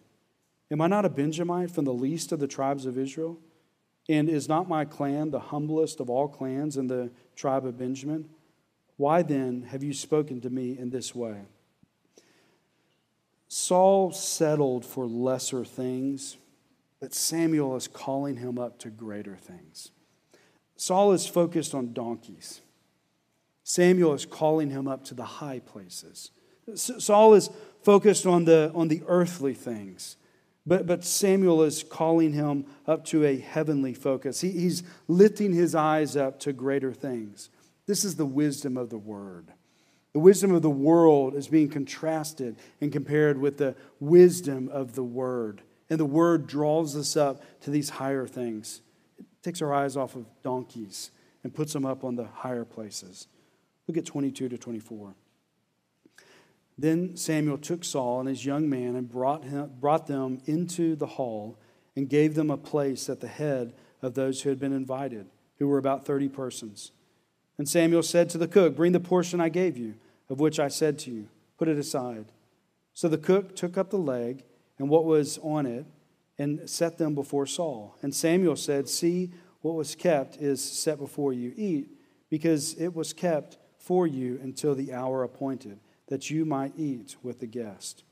Am 0.70 0.80
I 0.80 0.86
not 0.86 1.04
a 1.04 1.10
Benjamite 1.10 1.70
from 1.70 1.84
the 1.84 1.92
least 1.92 2.32
of 2.32 2.40
the 2.40 2.48
tribes 2.48 2.86
of 2.86 2.96
Israel? 2.96 3.38
And 4.08 4.28
is 4.28 4.48
not 4.48 4.68
my 4.68 4.84
clan 4.84 5.30
the 5.30 5.40
humblest 5.40 6.00
of 6.00 6.10
all 6.10 6.28
clans 6.28 6.76
in 6.76 6.86
the 6.86 7.10
tribe 7.36 7.64
of 7.64 7.78
Benjamin? 7.78 8.28
Why 8.96 9.22
then 9.22 9.62
have 9.62 9.82
you 9.82 9.92
spoken 9.92 10.40
to 10.42 10.50
me 10.50 10.76
in 10.78 10.90
this 10.90 11.14
way? 11.14 11.42
Saul 13.48 14.12
settled 14.12 14.84
for 14.84 15.06
lesser 15.06 15.64
things, 15.64 16.36
but 17.00 17.14
Samuel 17.14 17.76
is 17.76 17.88
calling 17.88 18.36
him 18.36 18.58
up 18.58 18.78
to 18.80 18.90
greater 18.90 19.36
things. 19.36 19.90
Saul 20.76 21.12
is 21.12 21.26
focused 21.26 21.74
on 21.74 21.92
donkeys. 21.92 22.60
Samuel 23.64 24.14
is 24.14 24.24
calling 24.24 24.70
him 24.70 24.88
up 24.88 25.04
to 25.04 25.14
the 25.14 25.24
high 25.24 25.60
places. 25.60 26.30
Saul 26.74 27.34
is 27.34 27.50
focused 27.82 28.26
on 28.26 28.44
the, 28.44 28.70
on 28.74 28.88
the 28.88 29.02
earthly 29.06 29.54
things. 29.54 30.16
But, 30.66 30.86
but 30.86 31.04
Samuel 31.04 31.62
is 31.62 31.82
calling 31.82 32.32
him 32.32 32.66
up 32.86 33.04
to 33.06 33.24
a 33.24 33.38
heavenly 33.38 33.94
focus. 33.94 34.40
He, 34.40 34.50
he's 34.50 34.82
lifting 35.08 35.52
his 35.52 35.74
eyes 35.74 36.16
up 36.16 36.38
to 36.40 36.52
greater 36.52 36.92
things. 36.92 37.48
This 37.86 38.04
is 38.04 38.16
the 38.16 38.26
wisdom 38.26 38.76
of 38.76 38.90
the 38.90 38.98
word. 38.98 39.52
The 40.12 40.18
wisdom 40.18 40.52
of 40.54 40.62
the 40.62 40.70
world 40.70 41.34
is 41.34 41.48
being 41.48 41.68
contrasted 41.68 42.56
and 42.80 42.92
compared 42.92 43.38
with 43.38 43.58
the 43.58 43.76
wisdom 44.00 44.68
of 44.68 44.94
the 44.94 45.04
word. 45.04 45.62
And 45.88 45.98
the 45.98 46.04
word 46.04 46.46
draws 46.46 46.96
us 46.96 47.16
up 47.16 47.42
to 47.62 47.70
these 47.70 47.90
higher 47.90 48.26
things. 48.26 48.82
It 49.18 49.26
takes 49.42 49.62
our 49.62 49.72
eyes 49.72 49.96
off 49.96 50.16
of 50.16 50.26
donkeys 50.42 51.10
and 51.42 51.54
puts 51.54 51.72
them 51.72 51.86
up 51.86 52.04
on 52.04 52.16
the 52.16 52.26
higher 52.26 52.64
places. 52.64 53.28
Look 53.86 53.96
at 53.96 54.04
22 54.04 54.48
to 54.50 54.58
24. 54.58 55.14
Then 56.80 57.14
Samuel 57.14 57.58
took 57.58 57.84
Saul 57.84 58.20
and 58.20 58.28
his 58.28 58.46
young 58.46 58.70
man 58.70 58.96
and 58.96 59.06
brought, 59.06 59.44
him, 59.44 59.70
brought 59.78 60.06
them 60.06 60.40
into 60.46 60.96
the 60.96 61.06
hall 61.06 61.58
and 61.94 62.08
gave 62.08 62.34
them 62.34 62.50
a 62.50 62.56
place 62.56 63.10
at 63.10 63.20
the 63.20 63.28
head 63.28 63.74
of 64.00 64.14
those 64.14 64.40
who 64.40 64.48
had 64.48 64.58
been 64.58 64.72
invited, 64.72 65.26
who 65.58 65.68
were 65.68 65.76
about 65.76 66.06
30 66.06 66.30
persons. 66.30 66.92
And 67.58 67.68
Samuel 67.68 68.02
said 68.02 68.30
to 68.30 68.38
the 68.38 68.48
cook, 68.48 68.76
Bring 68.76 68.92
the 68.92 69.00
portion 69.00 69.42
I 69.42 69.50
gave 69.50 69.76
you, 69.76 69.96
of 70.30 70.40
which 70.40 70.58
I 70.58 70.68
said 70.68 70.98
to 71.00 71.10
you, 71.10 71.28
put 71.58 71.68
it 71.68 71.76
aside. 71.76 72.32
So 72.94 73.08
the 73.08 73.18
cook 73.18 73.54
took 73.54 73.76
up 73.76 73.90
the 73.90 73.98
leg 73.98 74.42
and 74.78 74.88
what 74.88 75.04
was 75.04 75.38
on 75.42 75.66
it 75.66 75.84
and 76.38 76.68
set 76.68 76.96
them 76.96 77.14
before 77.14 77.44
Saul. 77.44 77.94
And 78.00 78.14
Samuel 78.14 78.56
said, 78.56 78.88
See, 78.88 79.32
what 79.60 79.74
was 79.74 79.94
kept 79.94 80.38
is 80.38 80.64
set 80.64 80.98
before 80.98 81.34
you. 81.34 81.52
Eat, 81.56 81.90
because 82.30 82.72
it 82.78 82.94
was 82.94 83.12
kept 83.12 83.58
for 83.76 84.06
you 84.06 84.40
until 84.42 84.74
the 84.74 84.94
hour 84.94 85.22
appointed 85.22 85.78
that 86.10 86.28
you 86.28 86.44
might 86.44 86.72
eat 86.76 87.16
with 87.22 87.40
the 87.40 87.46
guest. 87.46 88.04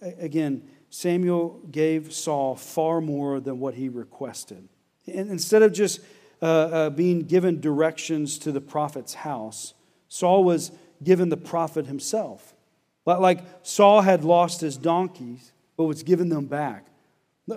Again, 0.00 0.62
Samuel 0.90 1.60
gave 1.70 2.12
Saul 2.12 2.54
far 2.54 3.00
more 3.00 3.40
than 3.40 3.58
what 3.58 3.74
he 3.74 3.88
requested. 3.88 4.68
And 5.06 5.30
instead 5.30 5.62
of 5.62 5.72
just 5.72 6.00
uh, 6.40 6.44
uh, 6.44 6.90
being 6.90 7.22
given 7.22 7.60
directions 7.60 8.38
to 8.38 8.52
the 8.52 8.60
prophet's 8.60 9.14
house, 9.14 9.74
Saul 10.08 10.44
was 10.44 10.70
given 11.02 11.30
the 11.30 11.36
prophet 11.36 11.86
himself. 11.86 12.54
Like 13.04 13.44
Saul 13.62 14.02
had 14.02 14.22
lost 14.22 14.60
his 14.60 14.76
donkeys, 14.76 15.50
but 15.76 15.84
was 15.84 16.02
given 16.04 16.28
them 16.28 16.46
back. 16.46 16.86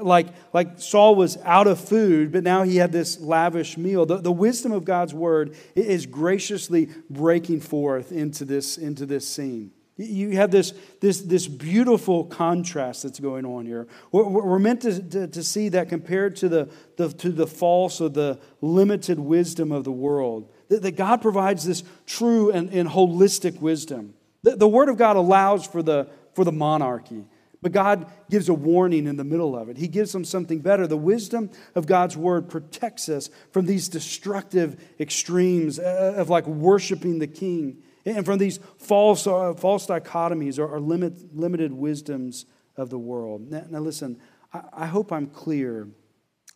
Like, 0.02 0.28
like 0.54 0.80
Saul 0.80 1.16
was 1.16 1.38
out 1.44 1.68
of 1.68 1.80
food, 1.80 2.32
but 2.32 2.44
now 2.44 2.64
he 2.64 2.78
had 2.78 2.92
this 2.92 3.20
lavish 3.20 3.78
meal. 3.78 4.06
The, 4.06 4.18
the 4.18 4.32
wisdom 4.32 4.72
of 4.72 4.86
God's 4.86 5.14
word 5.14 5.56
is 5.76 6.06
graciously 6.06 6.90
breaking 7.10 7.62
forth 7.62 8.12
into 8.12 8.46
this, 8.46 8.78
into 8.78 9.06
this 9.06 9.28
scene. 9.28 9.72
You 9.98 10.32
have 10.32 10.52
this, 10.52 10.74
this, 11.00 11.22
this 11.22 11.48
beautiful 11.48 12.26
contrast 12.26 13.04
that's 13.04 13.20
going 13.20 13.46
on 13.46 13.66
here. 13.66 13.88
We're, 14.12 14.28
we're 14.28 14.60
meant 14.60 14.82
to, 14.82 15.02
to, 15.02 15.28
to, 15.28 15.44
see 15.44 15.70
that 15.70 15.88
compared 15.88 16.36
to 16.38 16.50
the, 16.50 16.70
the, 16.98 17.10
to 17.10 17.30
the 17.30 17.48
false 17.48 18.02
or 18.02 18.10
the 18.10 18.40
limited 18.60 19.18
wisdom 19.20 19.72
of 19.72 19.86
the 19.86 19.94
world, 19.94 20.52
that, 20.68 20.82
that 20.82 20.98
God 20.98 21.22
provides 21.22 21.64
this 21.64 21.84
true 22.06 22.52
and, 22.52 22.74
and 22.74 22.90
holistic 22.90 23.62
wisdom. 23.62 24.16
The, 24.44 24.58
the 24.58 24.68
Word 24.68 24.90
of 24.90 24.98
God 24.98 25.16
allows 25.16 25.66
for 25.66 25.82
the, 25.82 26.10
for 26.34 26.44
the 26.44 26.52
monarchy. 26.52 27.24
But 27.66 27.72
God 27.72 28.06
gives 28.30 28.48
a 28.48 28.54
warning 28.54 29.08
in 29.08 29.18
the 29.18 29.24
middle 29.24 29.58
of 29.58 29.70
it. 29.70 29.78
He 29.78 29.88
gives 29.88 30.12
them 30.12 30.24
something 30.24 30.60
better. 30.60 30.86
The 30.86 30.98
wisdom 30.98 31.50
of 31.74 31.88
God's 31.88 32.16
word 32.16 32.48
protects 32.48 33.10
us 33.10 33.32
from 33.50 33.66
these 33.66 33.88
destructive 33.88 34.80
extremes 35.00 35.80
uh, 35.80 36.14
of 36.16 36.30
like 36.30 36.46
worshiping 36.46 37.18
the 37.18 37.26
king 37.26 37.82
and 38.06 38.24
from 38.24 38.38
these 38.38 38.60
false, 38.78 39.26
uh, 39.26 39.56
false 39.56 39.88
dichotomies 39.88 40.60
or, 40.60 40.68
or 40.68 40.80
limit, 40.80 41.36
limited 41.36 41.74
wisdoms 41.74 42.46
of 42.78 42.92
the 42.92 43.00
world. 43.00 43.50
Now, 43.50 43.66
now 43.68 43.80
listen, 43.80 44.20
I, 44.54 44.62
I 44.72 44.86
hope 44.86 45.12
I'm 45.12 45.26
clear 45.26 45.88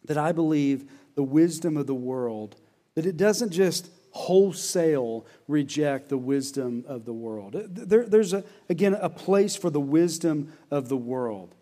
that 0.06 0.20
I 0.20 0.32
believe 0.32 0.92
the 1.16 1.24
wisdom 1.24 1.76
of 1.76 1.88
the 1.88 1.96
world, 1.96 2.56
that 2.94 3.08
it 3.08 3.18
doesn't 3.18 3.50
just 3.50 3.90
wholesale 4.12 5.26
reject 5.48 6.10
the 6.10 6.18
wisdom 6.18 6.84
of 6.88 7.06
the 7.06 7.14
world. 7.14 7.54
There, 7.54 8.06
there's, 8.06 8.34
a, 8.34 8.44
again, 8.70 8.94
a 8.94 9.10
place 9.10 9.56
for 9.56 9.70
the 9.70 9.80
wisdom 9.80 10.52
of 10.72 10.90
the 10.90 10.98
world. 10.98 11.56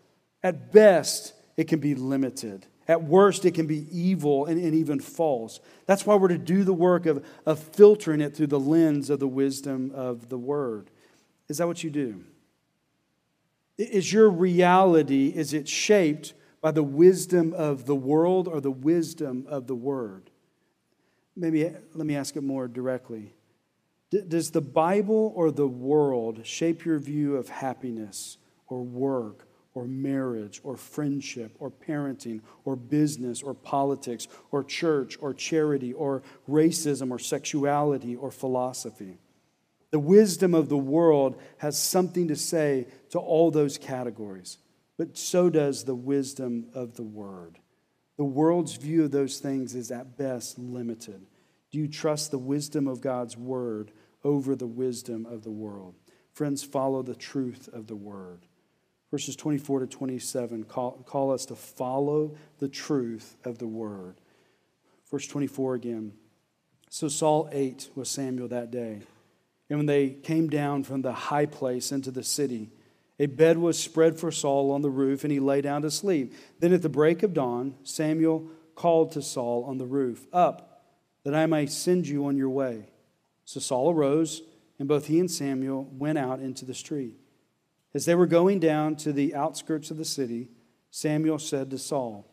At 0.43 0.71
best, 0.71 1.33
it 1.57 1.67
can 1.67 1.79
be 1.79 1.95
limited. 1.95 2.65
At 2.87 3.03
worst, 3.03 3.43
it 3.43 3.53
can 3.53 3.67
be 3.67 3.85
evil 3.91 4.45
and, 4.45 4.61
and 4.61 4.73
even 4.73 4.99
false. 4.99 5.59
That's 5.87 6.05
why 6.05 6.15
we're 6.15 6.29
to 6.29 6.37
do 6.37 6.63
the 6.63 6.73
work 6.73 7.05
of, 7.05 7.25
of 7.45 7.59
filtering 7.59 8.21
it 8.21 8.35
through 8.35 8.47
the 8.47 8.59
lens 8.59 9.09
of 9.09 9.19
the 9.19 9.27
wisdom 9.27 9.91
of 9.93 10.29
the 10.29 10.37
Word. 10.37 10.89
Is 11.49 11.57
that 11.57 11.67
what 11.67 11.83
you 11.83 11.89
do? 11.89 12.23
Is 13.77 14.11
your 14.11 14.29
reality, 14.29 15.33
is 15.35 15.53
it 15.53 15.67
shaped 15.67 16.33
by 16.61 16.71
the 16.71 16.83
wisdom 16.83 17.53
of 17.53 17.85
the 17.85 17.95
world 17.95 18.47
or 18.47 18.61
the 18.61 18.71
wisdom 18.71 19.45
of 19.49 19.67
the 19.67 19.75
Word? 19.75 20.29
Maybe 21.37 21.71
let 21.93 22.07
me 22.07 22.15
ask 22.15 22.35
it 22.35 22.43
more 22.43 22.67
directly. 22.67 23.33
Does 24.09 24.51
the 24.51 24.61
Bible 24.61 25.33
or 25.35 25.51
the 25.51 25.67
world 25.67 26.45
shape 26.45 26.85
your 26.85 26.97
view 26.97 27.35
of 27.35 27.49
happiness 27.49 28.37
or 28.67 28.83
work 28.83 29.47
or 29.73 29.85
marriage 29.85 30.61
or 30.63 30.75
friendship 30.77 31.55
or 31.59 31.69
parenting 31.69 32.41
or 32.65 32.75
business 32.75 33.43
or 33.43 33.53
politics 33.53 34.27
or 34.51 34.63
church 34.63 35.17
or 35.21 35.33
charity 35.33 35.93
or 35.93 36.23
racism 36.49 37.11
or 37.11 37.19
sexuality 37.19 38.15
or 38.15 38.31
philosophy? 38.31 39.19
The 39.91 39.99
wisdom 39.99 40.53
of 40.53 40.69
the 40.69 40.77
world 40.77 41.39
has 41.57 41.81
something 41.81 42.27
to 42.29 42.35
say 42.35 42.87
to 43.11 43.19
all 43.19 43.51
those 43.51 43.77
categories, 43.77 44.57
but 44.97 45.17
so 45.17 45.49
does 45.49 45.83
the 45.83 45.95
wisdom 45.95 46.67
of 46.73 46.95
the 46.95 47.03
Word. 47.03 47.59
The 48.17 48.25
world's 48.25 48.75
view 48.75 49.05
of 49.05 49.11
those 49.11 49.37
things 49.37 49.75
is 49.75 49.91
at 49.91 50.17
best 50.17 50.57
limited. 50.57 51.25
Do 51.71 51.77
you 51.77 51.87
trust 51.87 52.31
the 52.31 52.39
wisdom 52.39 52.87
of 52.87 53.01
God's 53.01 53.37
word 53.37 53.91
over 54.23 54.55
the 54.55 54.67
wisdom 54.67 55.25
of 55.25 55.43
the 55.43 55.51
world? 55.51 55.95
Friends, 56.33 56.63
follow 56.63 57.03
the 57.03 57.15
truth 57.15 57.69
of 57.71 57.87
the 57.87 57.95
word. 57.95 58.45
Verses 59.11 59.35
24 59.35 59.81
to 59.81 59.87
27 59.87 60.63
call, 60.65 61.03
call 61.05 61.31
us 61.31 61.45
to 61.45 61.55
follow 61.55 62.35
the 62.59 62.67
truth 62.67 63.37
of 63.45 63.57
the 63.57 63.67
word. 63.67 64.15
Verse 65.09 65.27
24 65.27 65.75
again. 65.75 66.13
So 66.89 67.07
Saul 67.07 67.49
ate 67.51 67.89
with 67.95 68.07
Samuel 68.07 68.49
that 68.49 68.71
day. 68.71 69.01
And 69.69 69.79
when 69.79 69.85
they 69.85 70.09
came 70.09 70.49
down 70.49 70.83
from 70.83 71.01
the 71.01 71.13
high 71.13 71.45
place 71.45 71.91
into 71.91 72.11
the 72.11 72.23
city, 72.23 72.69
a 73.19 73.25
bed 73.25 73.57
was 73.57 73.79
spread 73.79 74.19
for 74.19 74.31
Saul 74.31 74.71
on 74.71 74.81
the 74.81 74.89
roof, 74.89 75.23
and 75.23 75.31
he 75.31 75.39
lay 75.39 75.61
down 75.61 75.81
to 75.81 75.91
sleep. 75.91 76.33
Then 76.59 76.73
at 76.73 76.83
the 76.83 76.89
break 76.89 77.23
of 77.23 77.33
dawn, 77.33 77.75
Samuel 77.83 78.47
called 78.75 79.11
to 79.13 79.21
Saul 79.21 79.63
on 79.65 79.77
the 79.77 79.87
roof, 79.87 80.27
Up, 80.31 80.85
that 81.23 81.33
I 81.33 81.47
may 81.47 81.65
send 81.65 82.07
you 82.07 82.25
on 82.27 82.37
your 82.37 82.49
way. 82.49 82.89
So 83.43 83.59
Saul 83.59 83.91
arose, 83.91 84.43
and 84.77 84.87
both 84.87 85.07
he 85.07 85.19
and 85.19 85.31
Samuel 85.31 85.89
went 85.91 86.19
out 86.19 86.39
into 86.39 86.63
the 86.63 86.75
street. 86.75 87.15
As 87.93 88.05
they 88.05 88.13
were 88.13 88.27
going 88.27 88.59
down 88.59 88.95
to 88.97 89.11
the 89.11 89.33
outskirts 89.33 89.89
of 89.89 89.97
the 89.97 90.05
city, 90.05 90.49
Samuel 90.91 91.39
said 91.39 91.71
to 91.71 91.79
Saul, 91.79 92.31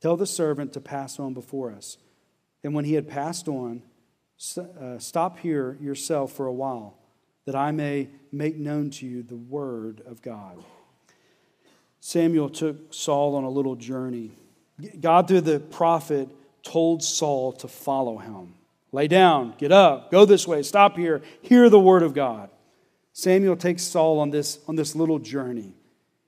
Tell 0.00 0.16
the 0.16 0.26
servant 0.26 0.72
to 0.74 0.80
pass 0.80 1.18
on 1.18 1.34
before 1.34 1.72
us. 1.72 1.98
And 2.62 2.72
when 2.74 2.84
he 2.84 2.94
had 2.94 3.08
passed 3.08 3.48
on, 3.48 3.82
uh, 4.56 4.98
stop 4.98 5.38
here 5.40 5.76
yourself 5.80 6.32
for 6.32 6.46
a 6.46 6.52
while 6.52 6.99
that 7.46 7.54
I 7.54 7.70
may 7.72 8.08
make 8.32 8.56
known 8.56 8.90
to 8.90 9.06
you 9.06 9.22
the 9.22 9.36
word 9.36 10.02
of 10.06 10.22
God. 10.22 10.62
Samuel 12.00 12.48
took 12.48 12.94
Saul 12.94 13.34
on 13.36 13.44
a 13.44 13.50
little 13.50 13.76
journey. 13.76 14.32
God, 15.00 15.28
through 15.28 15.42
the 15.42 15.60
prophet, 15.60 16.28
told 16.62 17.02
Saul 17.02 17.52
to 17.52 17.68
follow 17.68 18.18
him. 18.18 18.54
Lay 18.92 19.06
down, 19.06 19.54
get 19.58 19.70
up, 19.70 20.10
go 20.10 20.24
this 20.24 20.48
way, 20.48 20.62
stop 20.62 20.96
here, 20.96 21.22
hear 21.42 21.68
the 21.68 21.78
word 21.78 22.02
of 22.02 22.14
God. 22.14 22.50
Samuel 23.12 23.56
takes 23.56 23.82
Saul 23.82 24.18
on 24.18 24.30
this, 24.30 24.58
on 24.66 24.76
this 24.76 24.96
little 24.96 25.18
journey. 25.18 25.74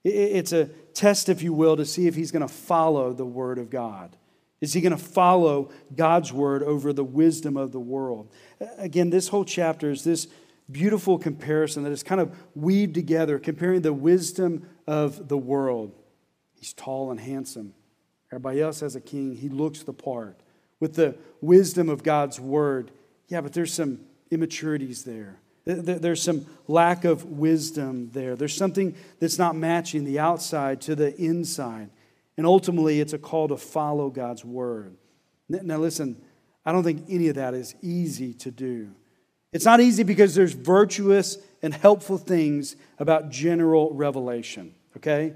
It's 0.05 0.53
a 0.53 0.67
test, 0.95 1.29
if 1.29 1.43
you 1.43 1.53
will, 1.53 1.77
to 1.77 1.87
see 1.87 2.07
if 2.07 2.15
he's 2.15 2.31
going 2.31 2.47
to 2.47 2.53
follow 2.53 3.13
the 3.13 3.25
word 3.25 3.59
of 3.59 3.71
God. 3.71 4.17
Is 4.61 4.73
he 4.73 4.81
going 4.81 4.97
to 4.97 5.03
follow 5.03 5.71
God's 5.95 6.33
word 6.33 6.63
over 6.63 6.93
the 6.93 7.05
wisdom 7.05 7.57
of 7.57 7.73
the 7.73 7.81
world? 7.81 8.29
Again, 8.79 9.11
this 9.11 9.29
whole 9.29 9.45
chapter 9.45 9.91
is 9.91 10.05
this 10.05 10.29
beautiful 10.71 11.19
comparison 11.19 11.83
that 11.83 11.93
is 11.93 12.03
kind 12.03 12.21
of 12.21 12.37
weaved 12.55 12.95
together, 12.95 13.39
comparing 13.39 13.83
the 13.83 13.93
wisdom 13.93 14.69
of 14.87 15.29
the 15.29 15.37
world. 15.37 15.93
He's 16.55 16.73
tall 16.73 17.11
and 17.11 17.21
handsome. 17.21 17.75
Everybody 18.31 18.61
else 18.61 18.81
has 18.81 18.97
a 18.97 19.01
king. 19.01 19.35
He 19.35 19.49
looks 19.49 19.83
the 19.83 19.93
part. 19.93 20.41
With 20.81 20.95
the 20.95 21.17
wisdom 21.41 21.89
of 21.89 22.03
God's 22.03 22.41
word, 22.41 22.91
yeah, 23.29 23.41
but 23.41 23.53
there's 23.53 23.73
some 23.73 24.01
immaturities 24.31 25.05
there. 25.05 25.39
There's 25.65 26.23
some 26.23 26.47
lack 26.67 27.05
of 27.05 27.25
wisdom 27.25 28.11
there. 28.13 28.35
There's 28.35 28.57
something 28.57 28.97
that's 29.21 29.39
not 29.39 29.55
matching 29.55 30.05
the 30.05 30.19
outside 30.19 30.81
to 30.83 30.97
the 30.97 31.15
inside. 31.17 31.91
And 32.37 32.47
ultimately, 32.47 33.01
it's 33.01 33.13
a 33.13 33.19
call 33.19 33.49
to 33.49 33.57
follow 33.57 34.11
God's 34.11 34.45
word. 34.45 34.97
Now, 35.49 35.77
listen, 35.77 36.21
I 36.65 36.73
don't 36.73 36.83
think 36.83 37.05
any 37.09 37.29
of 37.29 37.37
that 37.37 37.55
is 37.55 37.75
easy 37.83 38.33
to 38.35 38.51
do. 38.51 38.91
It's 39.53 39.65
not 39.65 39.81
easy 39.81 40.03
because 40.03 40.35
there's 40.35 40.55
virtuous 40.55 41.39
and 41.63 41.75
helpful 41.75 42.19
things 42.19 42.77
about 42.99 43.31
general 43.31 43.93
revelation, 43.93 44.75
okay? 44.97 45.35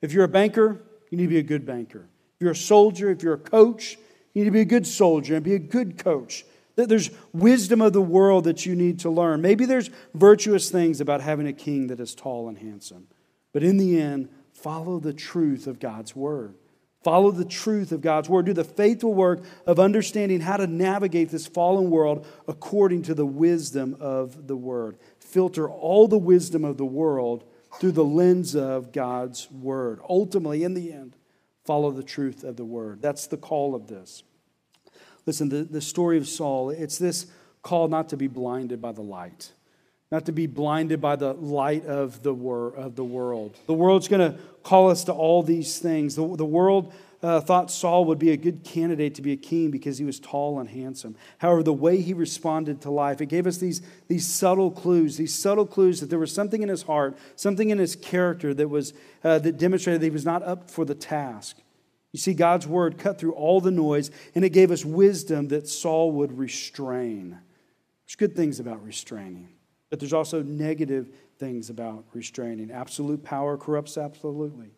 If 0.00 0.12
you're 0.12 0.24
a 0.24 0.28
banker, 0.28 0.82
you 1.10 1.18
need 1.18 1.24
to 1.24 1.30
be 1.30 1.38
a 1.38 1.42
good 1.42 1.66
banker. 1.66 2.08
If 2.36 2.40
you're 2.40 2.52
a 2.52 2.56
soldier, 2.56 3.10
if 3.10 3.22
you're 3.22 3.34
a 3.34 3.38
coach, 3.38 3.98
you 4.32 4.42
need 4.42 4.46
to 4.46 4.52
be 4.52 4.60
a 4.60 4.64
good 4.64 4.86
soldier 4.86 5.34
and 5.34 5.44
be 5.44 5.54
a 5.54 5.58
good 5.58 5.98
coach. 5.98 6.44
There's 6.76 7.10
wisdom 7.32 7.82
of 7.82 7.92
the 7.92 8.00
world 8.00 8.44
that 8.44 8.64
you 8.64 8.74
need 8.74 9.00
to 9.00 9.10
learn. 9.10 9.42
Maybe 9.42 9.66
there's 9.66 9.90
virtuous 10.14 10.70
things 10.70 11.00
about 11.00 11.20
having 11.20 11.46
a 11.46 11.52
king 11.52 11.88
that 11.88 12.00
is 12.00 12.14
tall 12.14 12.48
and 12.48 12.56
handsome. 12.56 13.08
But 13.52 13.62
in 13.62 13.76
the 13.76 14.00
end, 14.00 14.30
follow 14.54 14.98
the 14.98 15.12
truth 15.12 15.66
of 15.66 15.78
God's 15.78 16.16
word. 16.16 16.54
Follow 17.02 17.30
the 17.30 17.46
truth 17.46 17.92
of 17.92 18.02
God's 18.02 18.28
word. 18.28 18.46
Do 18.46 18.52
the 18.52 18.64
faithful 18.64 19.14
work 19.14 19.42
of 19.66 19.80
understanding 19.80 20.40
how 20.40 20.58
to 20.58 20.66
navigate 20.66 21.30
this 21.30 21.46
fallen 21.46 21.90
world 21.90 22.26
according 22.46 23.02
to 23.02 23.14
the 23.14 23.24
wisdom 23.24 23.96
of 24.00 24.46
the 24.46 24.56
word. 24.56 24.98
Filter 25.18 25.68
all 25.68 26.08
the 26.08 26.18
wisdom 26.18 26.64
of 26.64 26.76
the 26.76 26.84
world 26.84 27.44
through 27.78 27.92
the 27.92 28.04
lens 28.04 28.54
of 28.54 28.92
God's 28.92 29.50
word. 29.50 30.00
Ultimately, 30.08 30.62
in 30.62 30.74
the 30.74 30.92
end, 30.92 31.16
follow 31.64 31.90
the 31.90 32.02
truth 32.02 32.44
of 32.44 32.56
the 32.56 32.64
word. 32.64 33.00
That's 33.00 33.26
the 33.26 33.38
call 33.38 33.74
of 33.74 33.86
this. 33.86 34.22
Listen, 35.24 35.48
the, 35.48 35.62
the 35.62 35.80
story 35.80 36.18
of 36.18 36.28
Saul, 36.28 36.70
it's 36.70 36.98
this 36.98 37.26
call 37.62 37.88
not 37.88 38.08
to 38.10 38.16
be 38.16 38.26
blinded 38.26 38.82
by 38.82 38.92
the 38.92 39.02
light 39.02 39.52
not 40.10 40.26
to 40.26 40.32
be 40.32 40.46
blinded 40.46 41.00
by 41.00 41.16
the 41.16 41.34
light 41.34 41.86
of 41.86 42.22
the, 42.22 42.34
wor- 42.34 42.74
of 42.74 42.96
the 42.96 43.04
world. 43.04 43.56
The 43.66 43.74
world's 43.74 44.08
going 44.08 44.32
to 44.32 44.38
call 44.62 44.90
us 44.90 45.04
to 45.04 45.12
all 45.12 45.42
these 45.42 45.78
things. 45.78 46.16
The, 46.16 46.36
the 46.36 46.44
world 46.44 46.92
uh, 47.22 47.40
thought 47.40 47.70
Saul 47.70 48.06
would 48.06 48.18
be 48.18 48.30
a 48.30 48.36
good 48.36 48.64
candidate 48.64 49.14
to 49.16 49.22
be 49.22 49.32
a 49.32 49.36
king 49.36 49.70
because 49.70 49.98
he 49.98 50.04
was 50.04 50.18
tall 50.18 50.58
and 50.58 50.68
handsome. 50.68 51.16
However, 51.38 51.62
the 51.62 51.72
way 51.72 52.00
he 52.00 52.12
responded 52.12 52.80
to 52.82 52.90
life, 52.90 53.20
it 53.20 53.26
gave 53.26 53.46
us 53.46 53.58
these, 53.58 53.82
these 54.08 54.26
subtle 54.26 54.70
clues, 54.70 55.16
these 55.16 55.34
subtle 55.34 55.66
clues 55.66 56.00
that 56.00 56.10
there 56.10 56.18
was 56.18 56.32
something 56.32 56.62
in 56.62 56.68
his 56.68 56.82
heart, 56.82 57.16
something 57.36 57.70
in 57.70 57.78
his 57.78 57.94
character 57.94 58.52
that, 58.54 58.68
was, 58.68 58.94
uh, 59.22 59.38
that 59.38 59.58
demonstrated 59.58 60.00
that 60.00 60.06
he 60.06 60.10
was 60.10 60.24
not 60.24 60.42
up 60.42 60.70
for 60.70 60.84
the 60.84 60.94
task. 60.94 61.58
You 62.12 62.18
see, 62.18 62.34
God's 62.34 62.66
word 62.66 62.98
cut 62.98 63.18
through 63.20 63.34
all 63.34 63.60
the 63.60 63.70
noise, 63.70 64.10
and 64.34 64.44
it 64.44 64.50
gave 64.50 64.72
us 64.72 64.84
wisdom 64.84 65.48
that 65.48 65.68
Saul 65.68 66.10
would 66.12 66.36
restrain. 66.36 67.38
There's 68.06 68.16
good 68.16 68.34
things 68.34 68.58
about 68.58 68.84
restraining. 68.84 69.50
But 69.90 69.98
there's 69.98 70.12
also 70.12 70.42
negative 70.42 71.12
things 71.38 71.68
about 71.68 72.04
restraining. 72.14 72.70
Absolute 72.70 73.24
power 73.24 73.56
corrupts 73.56 73.98
absolutely. 73.98 74.70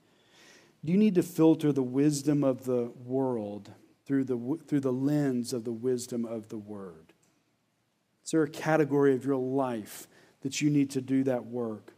Do 0.85 0.91
you 0.91 0.99
need 0.99 1.15
to 1.15 1.23
filter 1.23 1.71
the 1.71 1.83
wisdom 1.83 2.43
of 2.43 2.65
the 2.65 2.91
world 3.05 3.71
through 4.07 4.25
the, 4.25 4.59
through 4.67 4.81
the 4.81 4.93
lens 4.93 5.53
of 5.53 5.65
the 5.65 5.73
wisdom 5.73 6.25
of 6.25 6.49
the 6.49 6.59
word? 6.59 7.13
Is 8.25 8.31
there 8.31 8.43
a 8.43 8.49
category 8.49 9.15
of 9.15 9.25
your 9.25 9.37
life 9.37 10.09
that 10.41 10.61
you 10.61 10.71
need 10.71 10.91
to 10.91 11.01
do 11.01 11.25
that 11.25 11.47
work? 11.47 11.93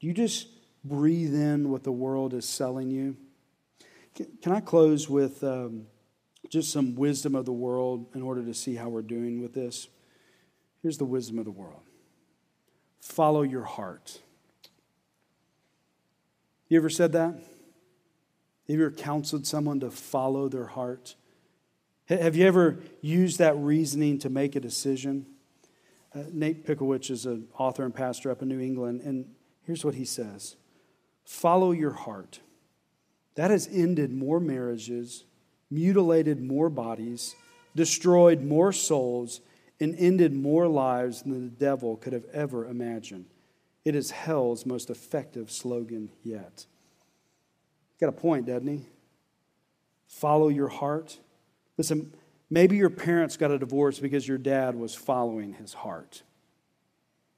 Do 0.00 0.06
you 0.06 0.12
just 0.12 0.48
breathe 0.84 1.34
in 1.34 1.70
what 1.70 1.84
the 1.84 1.92
world 1.92 2.34
is 2.34 2.46
selling 2.46 2.90
you? 2.90 3.16
Can, 4.14 4.52
I 4.52 4.60
close 4.60 5.08
with 5.08 5.42
um, 5.42 5.86
just 6.48 6.72
some 6.72 6.94
wisdom 6.94 7.34
of 7.34 7.46
the 7.46 7.52
world 7.52 8.06
in 8.14 8.22
order 8.22 8.44
to 8.44 8.54
see 8.54 8.74
how 8.76 8.88
we're 8.88 9.02
doing 9.02 9.40
with 9.40 9.54
this? 9.54 9.88
Here's 10.82 10.98
the 10.98 11.04
wisdom 11.04 11.38
of 11.38 11.46
the 11.46 11.50
world 11.50 11.82
follow 13.04 13.42
your 13.42 13.64
heart. 13.64 14.20
You 16.68 16.78
ever 16.78 16.88
said 16.88 17.12
that? 17.12 17.34
Have 17.34 17.42
you 18.66 18.86
ever 18.86 18.90
counseled 18.90 19.46
someone 19.46 19.78
to 19.80 19.90
follow 19.90 20.48
their 20.48 20.66
heart? 20.66 21.14
Have 22.06 22.34
you 22.34 22.46
ever 22.46 22.78
used 23.02 23.38
that 23.38 23.56
reasoning 23.58 24.18
to 24.20 24.30
make 24.30 24.56
a 24.56 24.60
decision? 24.60 25.26
Uh, 26.14 26.22
Nate 26.32 26.66
Pickowicz 26.66 27.10
is 27.10 27.26
an 27.26 27.48
author 27.58 27.84
and 27.84 27.94
pastor 27.94 28.30
up 28.30 28.40
in 28.40 28.48
New 28.48 28.60
England, 28.60 29.02
and 29.02 29.26
here's 29.66 29.84
what 29.84 29.94
he 29.94 30.04
says 30.06 30.56
Follow 31.26 31.72
your 31.72 31.92
heart. 31.92 32.40
That 33.34 33.50
has 33.50 33.68
ended 33.70 34.12
more 34.12 34.40
marriages, 34.40 35.24
mutilated 35.70 36.40
more 36.40 36.70
bodies, 36.70 37.34
destroyed 37.76 38.42
more 38.42 38.72
souls, 38.72 39.40
and 39.80 39.94
ended 39.98 40.32
more 40.32 40.68
lives 40.68 41.22
than 41.22 41.32
the 41.32 41.50
devil 41.50 41.96
could 41.96 42.12
have 42.12 42.24
ever 42.32 42.66
imagined. 42.66 43.26
It 43.84 43.94
is 43.94 44.10
hell's 44.10 44.64
most 44.64 44.88
effective 44.90 45.50
slogan 45.50 46.10
yet. 46.22 46.66
Got 48.00 48.08
a 48.08 48.12
point, 48.12 48.46
doesn't 48.46 48.66
he? 48.66 48.86
Follow 50.06 50.48
your 50.48 50.68
heart. 50.68 51.18
Listen, 51.76 52.14
maybe 52.50 52.76
your 52.76 52.90
parents 52.90 53.36
got 53.36 53.50
a 53.50 53.58
divorce 53.58 53.98
because 53.98 54.26
your 54.26 54.38
dad 54.38 54.74
was 54.74 54.94
following 54.94 55.54
his 55.54 55.74
heart. 55.74 56.22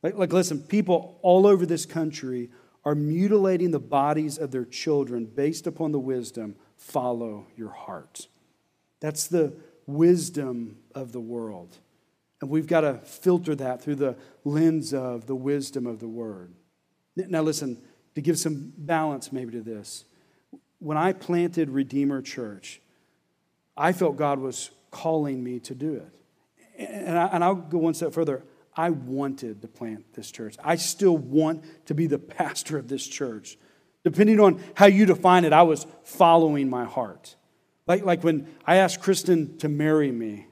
Like, 0.03 0.17
like, 0.17 0.33
listen, 0.33 0.61
people 0.61 1.19
all 1.23 1.47
over 1.47 1.67
this 1.67 1.87
country 1.87 2.51
are 2.85 2.95
mutilating 2.95 3.73
the 3.73 3.81
bodies 3.81 4.39
of 4.39 4.53
their 4.53 4.65
children 4.65 5.25
based 5.25 5.67
upon 5.67 5.91
the 5.91 5.99
wisdom 5.99 6.55
follow 6.77 7.47
your 7.57 7.71
heart. 7.71 8.29
That's 9.01 9.27
the 9.27 9.55
wisdom 9.87 10.77
of 10.95 11.13
the 11.13 11.21
world. 11.21 11.79
And 12.41 12.51
we've 12.51 12.67
got 12.67 12.83
to 12.83 12.95
filter 12.99 13.55
that 13.55 13.83
through 13.83 13.95
the 13.97 14.17
lens 14.45 14.93
of 14.93 15.27
the 15.27 15.35
wisdom 15.35 15.87
of 15.87 16.01
the 16.01 16.09
word. 16.09 16.53
Now, 17.17 17.43
listen, 17.43 17.81
to 18.15 18.21
give 18.21 18.39
some 18.39 18.73
balance 18.77 19.33
maybe 19.33 19.53
to 19.53 19.63
this, 19.63 20.05
when 20.79 20.99
I 20.99 21.13
planted 21.13 21.71
Redeemer 21.71 22.21
Church, 22.21 22.81
I 23.77 23.93
felt 23.93 24.17
God 24.17 24.39
was 24.39 24.71
calling 24.91 25.43
me 25.43 25.61
to 25.61 25.75
do 25.75 25.95
it. 25.95 26.89
And, 26.89 27.19
I, 27.19 27.27
and 27.27 27.43
I'll 27.45 27.55
go 27.55 27.79
one 27.79 27.95
step 27.95 28.13
further. 28.13 28.43
I 28.77 28.91
wanted 28.91 29.63
to 29.63 29.69
plant 29.69 30.13
this 30.13 30.31
church. 30.31 30.57
I 30.63 30.77
still 30.77 31.17
want 31.17 31.65
to 31.87 31.95
be 31.95 32.07
the 32.07 32.19
pastor 32.19 32.77
of 32.77 32.89
this 32.89 33.07
church. 33.07 33.57
Depending 34.05 34.39
on 34.39 34.63
how 34.75 34.87
you 34.87 35.07
define 35.07 35.45
it, 35.45 35.53
I 35.53 35.63
was 35.63 35.87
following 36.05 36.69
my 36.69 36.85
heart. 36.85 37.37
Like, 37.87 38.05
like 38.05 38.23
when 38.23 38.47
I 38.67 38.77
asked 38.77 39.01
Kristen 39.01 39.57
to 39.59 39.69
marry 39.69 40.13
me, 40.13 40.46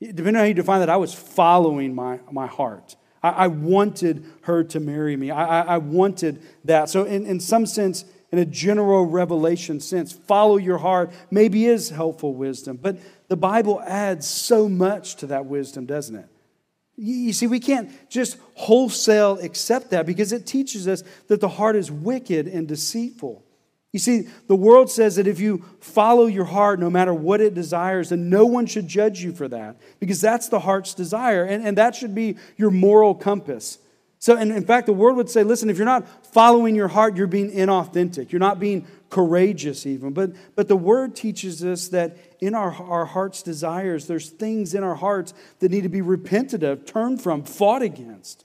Depending 0.00 0.36
on 0.36 0.40
how 0.40 0.44
you 0.44 0.54
define 0.54 0.80
that, 0.80 0.88
I 0.88 0.96
was 0.96 1.12
following 1.12 1.94
my, 1.94 2.20
my 2.30 2.46
heart. 2.46 2.96
I, 3.22 3.30
I 3.30 3.46
wanted 3.48 4.24
her 4.42 4.64
to 4.64 4.80
marry 4.80 5.16
me. 5.16 5.30
I, 5.30 5.60
I, 5.60 5.74
I 5.74 5.78
wanted 5.78 6.42
that. 6.64 6.88
So, 6.88 7.04
in, 7.04 7.26
in 7.26 7.38
some 7.38 7.66
sense, 7.66 8.04
in 8.32 8.38
a 8.38 8.44
general 8.44 9.04
revelation 9.04 9.80
sense, 9.80 10.12
follow 10.12 10.56
your 10.56 10.78
heart 10.78 11.12
maybe 11.30 11.66
is 11.66 11.90
helpful 11.90 12.34
wisdom. 12.34 12.78
But 12.80 12.98
the 13.28 13.36
Bible 13.36 13.82
adds 13.82 14.26
so 14.26 14.68
much 14.68 15.16
to 15.16 15.26
that 15.26 15.46
wisdom, 15.46 15.86
doesn't 15.86 16.16
it? 16.16 16.28
You 16.96 17.32
see, 17.32 17.46
we 17.46 17.60
can't 17.60 17.90
just 18.10 18.36
wholesale 18.54 19.38
accept 19.40 19.90
that 19.90 20.06
because 20.06 20.32
it 20.32 20.46
teaches 20.46 20.86
us 20.86 21.02
that 21.28 21.40
the 21.40 21.48
heart 21.48 21.76
is 21.76 21.90
wicked 21.90 22.46
and 22.46 22.68
deceitful. 22.68 23.42
You 23.92 23.98
see, 23.98 24.28
the 24.46 24.54
world 24.54 24.90
says 24.90 25.16
that 25.16 25.26
if 25.26 25.40
you 25.40 25.64
follow 25.80 26.26
your 26.26 26.44
heart, 26.44 26.78
no 26.78 26.90
matter 26.90 27.12
what 27.12 27.40
it 27.40 27.54
desires, 27.54 28.10
then 28.10 28.30
no 28.30 28.46
one 28.46 28.66
should 28.66 28.86
judge 28.86 29.22
you 29.22 29.32
for 29.32 29.48
that 29.48 29.80
because 29.98 30.20
that's 30.20 30.48
the 30.48 30.60
heart's 30.60 30.94
desire, 30.94 31.44
and, 31.44 31.66
and 31.66 31.76
that 31.76 31.96
should 31.96 32.14
be 32.14 32.36
your 32.56 32.70
moral 32.70 33.14
compass. 33.14 33.78
So, 34.20 34.36
and 34.36 34.52
in 34.52 34.64
fact, 34.64 34.86
the 34.86 34.92
world 34.92 35.16
would 35.16 35.30
say, 35.30 35.42
listen, 35.42 35.70
if 35.70 35.78
you're 35.78 35.86
not 35.86 36.06
following 36.26 36.76
your 36.76 36.88
heart, 36.88 37.16
you're 37.16 37.26
being 37.26 37.50
inauthentic. 37.50 38.30
You're 38.30 38.38
not 38.38 38.60
being 38.60 38.86
courageous, 39.08 39.86
even. 39.86 40.12
But, 40.12 40.32
but 40.54 40.68
the 40.68 40.76
word 40.76 41.16
teaches 41.16 41.64
us 41.64 41.88
that 41.88 42.18
in 42.38 42.54
our, 42.54 42.70
our 42.70 43.06
heart's 43.06 43.42
desires, 43.42 44.06
there's 44.06 44.28
things 44.28 44.74
in 44.74 44.84
our 44.84 44.94
hearts 44.94 45.32
that 45.60 45.70
need 45.70 45.84
to 45.84 45.88
be 45.88 46.02
repented 46.02 46.62
of, 46.62 46.84
turned 46.84 47.22
from, 47.22 47.44
fought 47.44 47.80
against. 47.80 48.44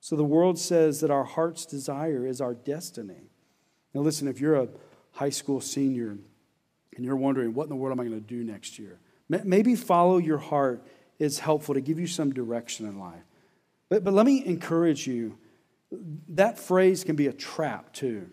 So 0.00 0.14
the 0.14 0.24
world 0.24 0.56
says 0.56 1.00
that 1.00 1.10
our 1.10 1.24
heart's 1.24 1.66
desire 1.66 2.24
is 2.24 2.40
our 2.40 2.54
destiny. 2.54 3.28
Now, 3.94 4.02
listen, 4.02 4.28
if 4.28 4.40
you're 4.40 4.56
a 4.56 4.68
high 5.12 5.30
school 5.30 5.60
senior 5.60 6.18
and 6.96 7.04
you're 7.04 7.16
wondering, 7.16 7.54
what 7.54 7.64
in 7.64 7.70
the 7.70 7.76
world 7.76 7.98
am 7.98 8.00
I 8.00 8.08
going 8.08 8.20
to 8.20 8.26
do 8.26 8.44
next 8.44 8.78
year? 8.78 9.00
Maybe 9.28 9.74
follow 9.74 10.18
your 10.18 10.38
heart 10.38 10.86
is 11.18 11.38
helpful 11.38 11.74
to 11.74 11.80
give 11.80 11.98
you 11.98 12.06
some 12.06 12.32
direction 12.32 12.86
in 12.86 12.98
life. 12.98 13.22
But, 13.88 14.04
but 14.04 14.14
let 14.14 14.24
me 14.26 14.44
encourage 14.44 15.06
you 15.06 15.38
that 16.30 16.58
phrase 16.58 17.04
can 17.04 17.16
be 17.16 17.26
a 17.26 17.32
trap 17.32 17.92
too. 17.92 18.28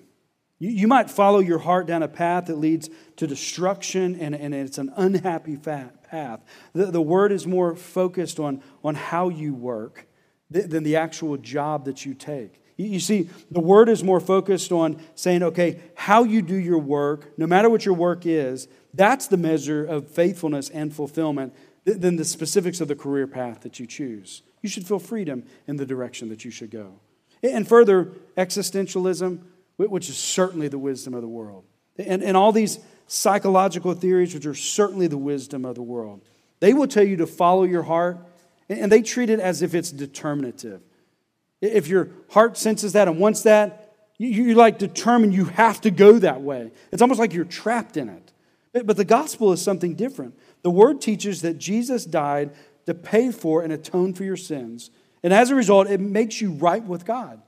You, 0.60 0.70
you 0.70 0.88
might 0.88 1.10
follow 1.10 1.40
your 1.40 1.60
heart 1.60 1.88
down 1.88 2.04
a 2.04 2.08
path 2.08 2.48
that 2.48 2.58
leads 2.58 2.90
to 3.18 3.28
destruction 3.28 4.20
and, 4.20 4.36
and 4.36 4.54
it's 4.54 4.78
an 4.78 4.92
unhappy 4.96 5.58
path. 5.58 6.42
The, 6.74 6.86
the 6.88 7.02
word 7.02 7.32
is 7.32 7.46
more 7.46 7.76
focused 7.76 8.40
on, 8.40 8.62
on 8.84 8.96
how 8.96 9.30
you 9.30 9.54
work 9.54 10.08
than 10.50 10.84
the 10.84 10.96
actual 10.96 11.38
job 11.38 11.86
that 11.86 12.06
you 12.06 12.14
take. 12.14 12.62
You 12.78 13.00
see, 13.00 13.30
the 13.50 13.62
word 13.62 13.88
is 13.88 14.04
more 14.04 14.20
focused 14.20 14.72
on 14.72 15.02
saying, 15.16 15.44
okay, 15.44 15.80
how 15.96 16.24
you 16.24 16.42
do 16.42 16.56
your 16.56 16.78
work, 16.78 17.38
no 17.38 17.48
matter 17.48 17.70
what 17.70 17.86
your 17.86 17.96
work 17.96 18.26
is, 18.26 18.68
that's 18.94 19.28
the 19.28 19.38
measure 19.38 19.86
of 19.86 20.10
faithfulness 20.10 20.70
and 20.70 20.94
fulfillment 20.94 21.54
than 21.86 22.18
the 22.18 22.26
specifics 22.26 22.82
of 22.82 22.88
the 22.88 22.96
career 22.96 23.28
path 23.28 23.62
that 23.62 23.80
you 23.80 23.86
choose. 23.86 24.42
You 24.62 24.70
should 24.70 24.88
feel 24.88 25.00
freedom 25.00 25.46
in 25.68 25.78
the 25.78 25.86
direction 25.86 26.30
that 26.30 26.44
you 26.44 26.52
should 26.52 26.72
go. 26.72 27.00
And 27.44 27.68
further, 27.68 28.12
existentialism, 28.38 29.40
which 29.78 30.10
is 30.10 30.18
certainly 30.18 30.68
the 30.68 30.80
wisdom 30.80 31.14
of 31.14 31.22
the 31.22 31.28
world. 31.28 31.66
And, 31.98 32.24
and 32.24 32.36
all 32.36 32.52
these 32.52 32.80
psychological 33.08 33.94
theories, 33.94 34.34
which 34.34 34.46
are 34.46 34.56
certainly 34.56 35.08
the 35.08 35.18
wisdom 35.18 35.64
of 35.64 35.76
the 35.76 35.84
world, 35.84 36.24
they 36.60 36.74
will 36.74 36.88
tell 36.88 37.04
you 37.04 37.18
to 37.18 37.28
follow 37.28 37.64
your 37.64 37.84
heart, 37.84 38.18
and 38.68 38.92
they 38.92 39.02
treat 39.02 39.30
it 39.30 39.40
as 39.40 39.62
if 39.62 39.76
it's 39.76 39.92
determinative. 39.92 40.82
If 41.74 41.88
your 41.88 42.10
heart 42.30 42.58
senses 42.58 42.94
that 42.94 43.08
and 43.08 43.20
wants 43.20 43.44
that, 43.44 43.94
you, 44.18 44.56
like 44.56 44.78
determine 44.78 45.32
you 45.32 45.46
have 45.46 45.82
to 45.82 45.92
go 45.92 46.20
that 46.20 46.42
way. 46.42 46.72
It's 46.92 47.02
almost 47.02 47.20
like 47.20 47.34
you're 47.34 47.46
trapped 47.46 47.98
in 47.98 48.10
it. 48.10 48.32
But, 48.86 48.98
the 48.98 49.06
gospel 49.06 49.54
is 49.54 49.62
something 49.62 49.96
different. 49.96 50.38
The 50.62 50.70
word 50.70 51.02
teaches 51.02 51.42
that 51.42 51.58
Jesus 51.58 52.06
died 52.06 52.52
to 52.86 52.94
pay 52.94 53.32
for 53.32 53.62
and 53.62 53.72
atone 53.72 54.14
for 54.14 54.24
your 54.26 54.36
sins. 54.36 54.90
And 55.24 55.34
as 55.34 55.50
a 55.50 55.56
result, 55.56 55.88
it 55.88 56.00
makes 56.00 56.42
you 56.42 56.52
right 56.52 56.84
with 56.84 57.06
God. 57.06 57.42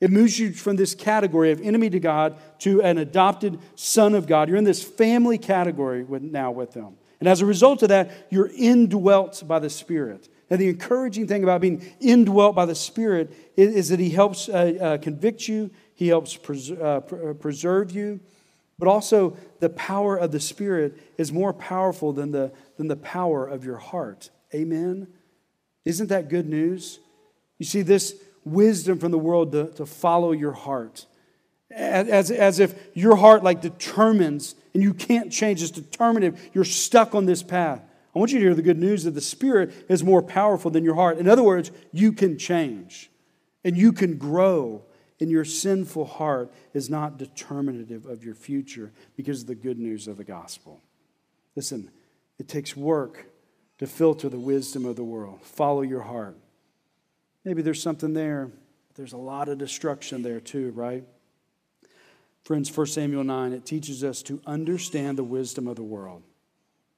It 0.00 0.10
moves 0.10 0.38
you 0.38 0.52
from 0.52 0.76
this 0.76 0.94
category 0.94 1.52
of 1.52 1.60
enemy 1.60 1.88
to 1.88 2.00
God 2.00 2.36
to 2.60 2.82
an 2.82 2.98
adopted 2.98 3.58
son 3.74 4.14
of 4.14 4.26
God. 4.26 4.48
You're 4.48 4.58
in 4.58 4.64
this 4.64 4.82
family 4.82 5.38
category 5.38 6.04
with, 6.04 6.22
now 6.22 6.50
with 6.50 6.72
them. 6.72 6.96
And 7.20 7.28
as 7.28 7.40
a 7.40 7.46
result 7.46 7.82
of 7.82 7.88
that, 7.88 8.10
you're 8.28 8.50
indwelt 8.54 9.42
by 9.46 9.58
the 9.58 9.70
Spirit. 9.70 10.28
And 10.50 10.60
the 10.60 10.68
encouraging 10.68 11.26
thing 11.26 11.42
about 11.42 11.60
being 11.60 11.84
indwelt 12.00 12.54
by 12.54 12.66
the 12.66 12.74
Spirit 12.74 13.32
is, 13.56 13.74
is 13.74 13.88
that 13.88 14.00
He 14.00 14.10
helps 14.10 14.48
uh, 14.48 14.74
uh, 14.80 14.98
convict 14.98 15.48
you, 15.48 15.70
He 15.94 16.08
helps 16.08 16.36
pres- 16.36 16.70
uh, 16.70 17.00
pr- 17.00 17.30
uh, 17.30 17.34
preserve 17.34 17.92
you, 17.92 18.20
but 18.78 18.88
also 18.88 19.36
the 19.60 19.70
power 19.70 20.16
of 20.16 20.32
the 20.32 20.40
Spirit 20.40 21.00
is 21.16 21.32
more 21.32 21.52
powerful 21.52 22.12
than 22.12 22.32
the, 22.32 22.52
than 22.76 22.88
the 22.88 22.96
power 22.96 23.46
of 23.46 23.64
your 23.64 23.78
heart. 23.78 24.30
Amen? 24.54 25.08
Isn't 25.84 26.08
that 26.08 26.28
good 26.28 26.48
news? 26.48 26.98
You 27.58 27.66
see, 27.66 27.82
this 27.82 28.14
wisdom 28.44 28.98
from 28.98 29.10
the 29.10 29.18
world 29.18 29.52
to, 29.52 29.68
to 29.72 29.86
follow 29.86 30.32
your 30.32 30.52
heart. 30.52 31.06
As, 31.70 32.30
as 32.30 32.60
if 32.60 32.74
your 32.94 33.16
heart 33.16 33.42
like 33.42 33.60
determines 33.60 34.54
and 34.74 34.82
you 34.82 34.94
can't 34.94 35.32
change, 35.32 35.62
it's 35.62 35.70
determinative. 35.70 36.50
You're 36.52 36.64
stuck 36.64 37.14
on 37.14 37.26
this 37.26 37.42
path. 37.42 37.80
I 38.14 38.18
want 38.18 38.30
you 38.30 38.38
to 38.38 38.44
hear 38.44 38.54
the 38.54 38.62
good 38.62 38.78
news 38.78 39.04
that 39.04 39.12
the 39.12 39.20
Spirit 39.20 39.72
is 39.88 40.04
more 40.04 40.22
powerful 40.22 40.70
than 40.70 40.84
your 40.84 40.94
heart. 40.94 41.18
In 41.18 41.28
other 41.28 41.42
words, 41.42 41.72
you 41.92 42.12
can 42.12 42.38
change 42.38 43.10
and 43.64 43.76
you 43.76 43.92
can 43.92 44.18
grow, 44.18 44.82
and 45.20 45.30
your 45.30 45.44
sinful 45.44 46.04
heart 46.04 46.52
is 46.74 46.90
not 46.90 47.16
determinative 47.16 48.04
of 48.04 48.22
your 48.22 48.34
future 48.34 48.92
because 49.16 49.40
of 49.40 49.46
the 49.46 49.54
good 49.54 49.78
news 49.78 50.06
of 50.06 50.18
the 50.18 50.24
gospel. 50.24 50.80
Listen, 51.56 51.90
it 52.38 52.46
takes 52.46 52.76
work 52.76 53.26
to 53.78 53.86
filter 53.86 54.28
the 54.28 54.38
wisdom 54.38 54.84
of 54.84 54.96
the 54.96 55.04
world. 55.04 55.40
Follow 55.42 55.82
your 55.82 56.02
heart. 56.02 56.36
Maybe 57.44 57.62
there's 57.62 57.82
something 57.82 58.12
there. 58.12 58.50
There's 58.96 59.12
a 59.12 59.18
lot 59.18 59.48
of 59.48 59.58
destruction 59.58 60.22
there 60.22 60.40
too, 60.40 60.70
right? 60.72 61.04
Friends, 62.44 62.74
1 62.76 62.86
Samuel 62.86 63.24
9, 63.24 63.52
it 63.52 63.64
teaches 63.64 64.04
us 64.04 64.22
to 64.24 64.40
understand 64.46 65.16
the 65.16 65.24
wisdom 65.24 65.66
of 65.66 65.76
the 65.76 65.82
world. 65.82 66.22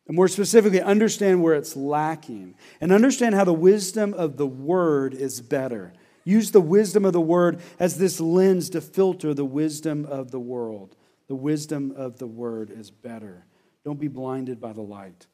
And 0.06 0.14
more 0.14 0.28
specifically, 0.28 0.80
understand 0.80 1.42
where 1.42 1.54
it's 1.54 1.76
lacking 1.76 2.54
and 2.80 2.92
understand 2.92 3.34
how 3.34 3.44
the 3.44 3.52
wisdom 3.52 4.14
of 4.14 4.36
the 4.36 4.46
word 4.46 5.14
is 5.14 5.40
better. 5.40 5.92
Use 6.24 6.50
the 6.50 6.60
wisdom 6.60 7.04
of 7.04 7.12
the 7.12 7.20
word 7.20 7.60
as 7.78 7.98
this 7.98 8.20
lens 8.20 8.70
to 8.70 8.80
filter 8.80 9.34
the 9.34 9.44
wisdom 9.44 10.04
of 10.04 10.30
the 10.30 10.40
world. 10.40 10.96
The 11.28 11.34
wisdom 11.34 11.92
of 11.96 12.18
the 12.18 12.26
word 12.26 12.70
is 12.70 12.90
better. 12.90 13.46
Don't 13.84 13.98
be 13.98 14.08
blinded 14.08 14.60
by 14.60 14.72
the 14.72 14.82
light. 14.82 15.26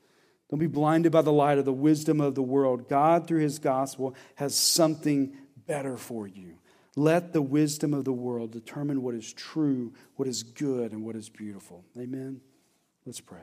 Don't 0.51 0.59
be 0.59 0.67
blinded 0.67 1.13
by 1.13 1.23
the 1.23 1.33
light 1.33 1.59
of 1.59 1.65
the 1.65 1.73
wisdom 1.73 2.21
of 2.21 2.35
the 2.35 2.43
world. 2.43 2.89
God, 2.89 3.27
through 3.27 3.41
his 3.41 3.59
gospel, 3.59 4.15
has 4.35 4.55
something 4.55 5.35
better 5.67 5.97
for 5.97 6.27
you. 6.27 6.59
Let 6.95 7.33
the 7.33 7.41
wisdom 7.41 7.95
of 7.95 8.05
the 8.05 8.13
world 8.13 8.53
determine 8.53 9.03
what 9.03 9.15
is 9.15 9.33
true, 9.33 9.95
what 10.17 10.29
is 10.29 10.43
good, 10.43 10.93
and 10.93 11.05
what 11.05 11.17
is 11.17 11.31
beautiful. 11.31 11.85
Amen. 11.99 12.43
Let's 13.07 13.21
pray. 13.21 13.41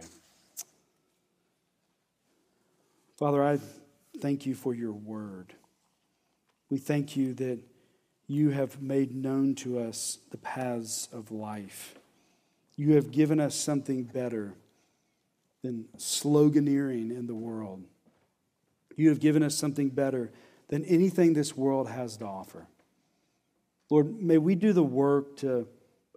Father, 3.20 3.43
I 3.43 3.59
thank 4.22 4.45
you 4.45 4.55
for 4.55 4.74
your 4.74 4.93
word. 4.93 5.53
We 6.70 6.78
thank 6.78 7.17
you 7.17 7.34
that 7.34 7.59
you 8.28 8.51
have 8.51 8.82
made 8.82 9.13
known 9.13 9.55
to 9.55 9.80
us 9.80 10.20
the 10.32 10.38
paths 10.38 11.09
of 11.11 11.30
life. 11.30 11.95
You 12.78 12.93
have 12.93 13.11
given 13.11 13.41
us 13.41 13.55
something 13.55 14.05
better 14.05 14.53
than 15.63 15.89
sloganeering 15.97 17.11
in 17.11 17.28
the 17.28 17.36
world. 17.36 17.84
You 18.95 19.09
have 19.09 19.20
given 19.20 19.43
us 19.43 19.53
something 19.53 19.89
better 19.89 20.32
than 20.70 20.86
anything 20.86 21.34
this 21.34 21.57
world 21.57 21.89
has 21.89 22.15
to 22.17 22.26
offer. 22.26 22.67
Lord, 23.89 24.22
may 24.22 24.38
we 24.38 24.55
do 24.55 24.72
the 24.72 24.82
work 24.82 25.36
to 25.39 25.67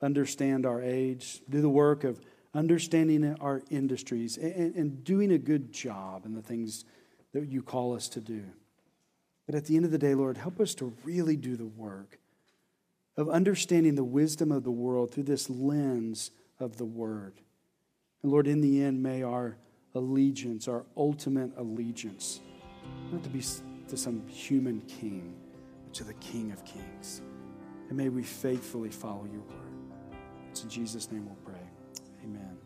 understand 0.01 0.65
our 0.67 0.81
age, 0.81 1.41
do 1.51 1.63
the 1.63 1.69
work 1.69 2.05
of 2.05 2.21
understanding 2.55 3.37
our 3.41 3.63
industries, 3.71 4.37
and, 4.37 4.75
and 4.75 5.05
doing 5.05 5.33
a 5.33 5.39
good 5.39 5.73
job 5.73 6.27
in 6.27 6.35
the 6.35 6.43
things 6.43 6.85
that 7.33 7.49
you 7.49 7.63
call 7.63 7.95
us 7.95 8.09
to 8.09 8.21
do. 8.21 8.45
But 9.47 9.55
at 9.55 9.65
the 9.65 9.77
end 9.77 9.85
of 9.85 9.91
the 9.91 9.99
day, 9.99 10.15
Lord, 10.15 10.37
help 10.37 10.61
us 10.61 10.75
to 10.77 10.93
really 11.05 11.37
do 11.37 11.57
the 11.57 11.67
work 11.67 12.19
of 13.17 13.29
understanding 13.29 13.95
the 13.95 14.05
wisdom 14.05 14.53
of 14.53 14.65
the 14.65 14.71
world 14.71 15.13
through 15.13 15.25
this 15.25 15.51
lens 15.51 16.31
of 16.59 16.77
the 16.77 16.85
Word. 16.85 17.35
And 18.23 18.31
Lord, 18.31 18.47
in 18.47 18.61
the 18.61 18.83
end, 18.83 19.03
may 19.03 19.23
our 19.23 19.57
allegiance, 19.95 20.69
our 20.69 20.85
ultimate 20.97 21.51
allegiance, 21.57 22.41
not 23.11 23.23
to 23.23 23.29
be 23.29 23.43
to 23.89 23.97
some 23.97 24.27
human 24.27 24.81
king, 24.83 25.35
but 25.85 25.95
to 25.95 26.05
the 26.05 26.15
King 26.15 26.53
of 26.53 26.65
Kings. 26.65 27.21
And 27.89 27.99
may 27.99 28.09
we 28.09 28.23
faithfully 28.23 28.91
follow 28.91 29.27
your 29.31 29.43
word. 29.43 30.17
It's 30.51 30.63
in 30.63 30.71
Jesus' 30.71 31.11
name 31.11 31.27
we'll 31.27 31.37
pray. 31.45 31.62
Amen. 32.25 32.62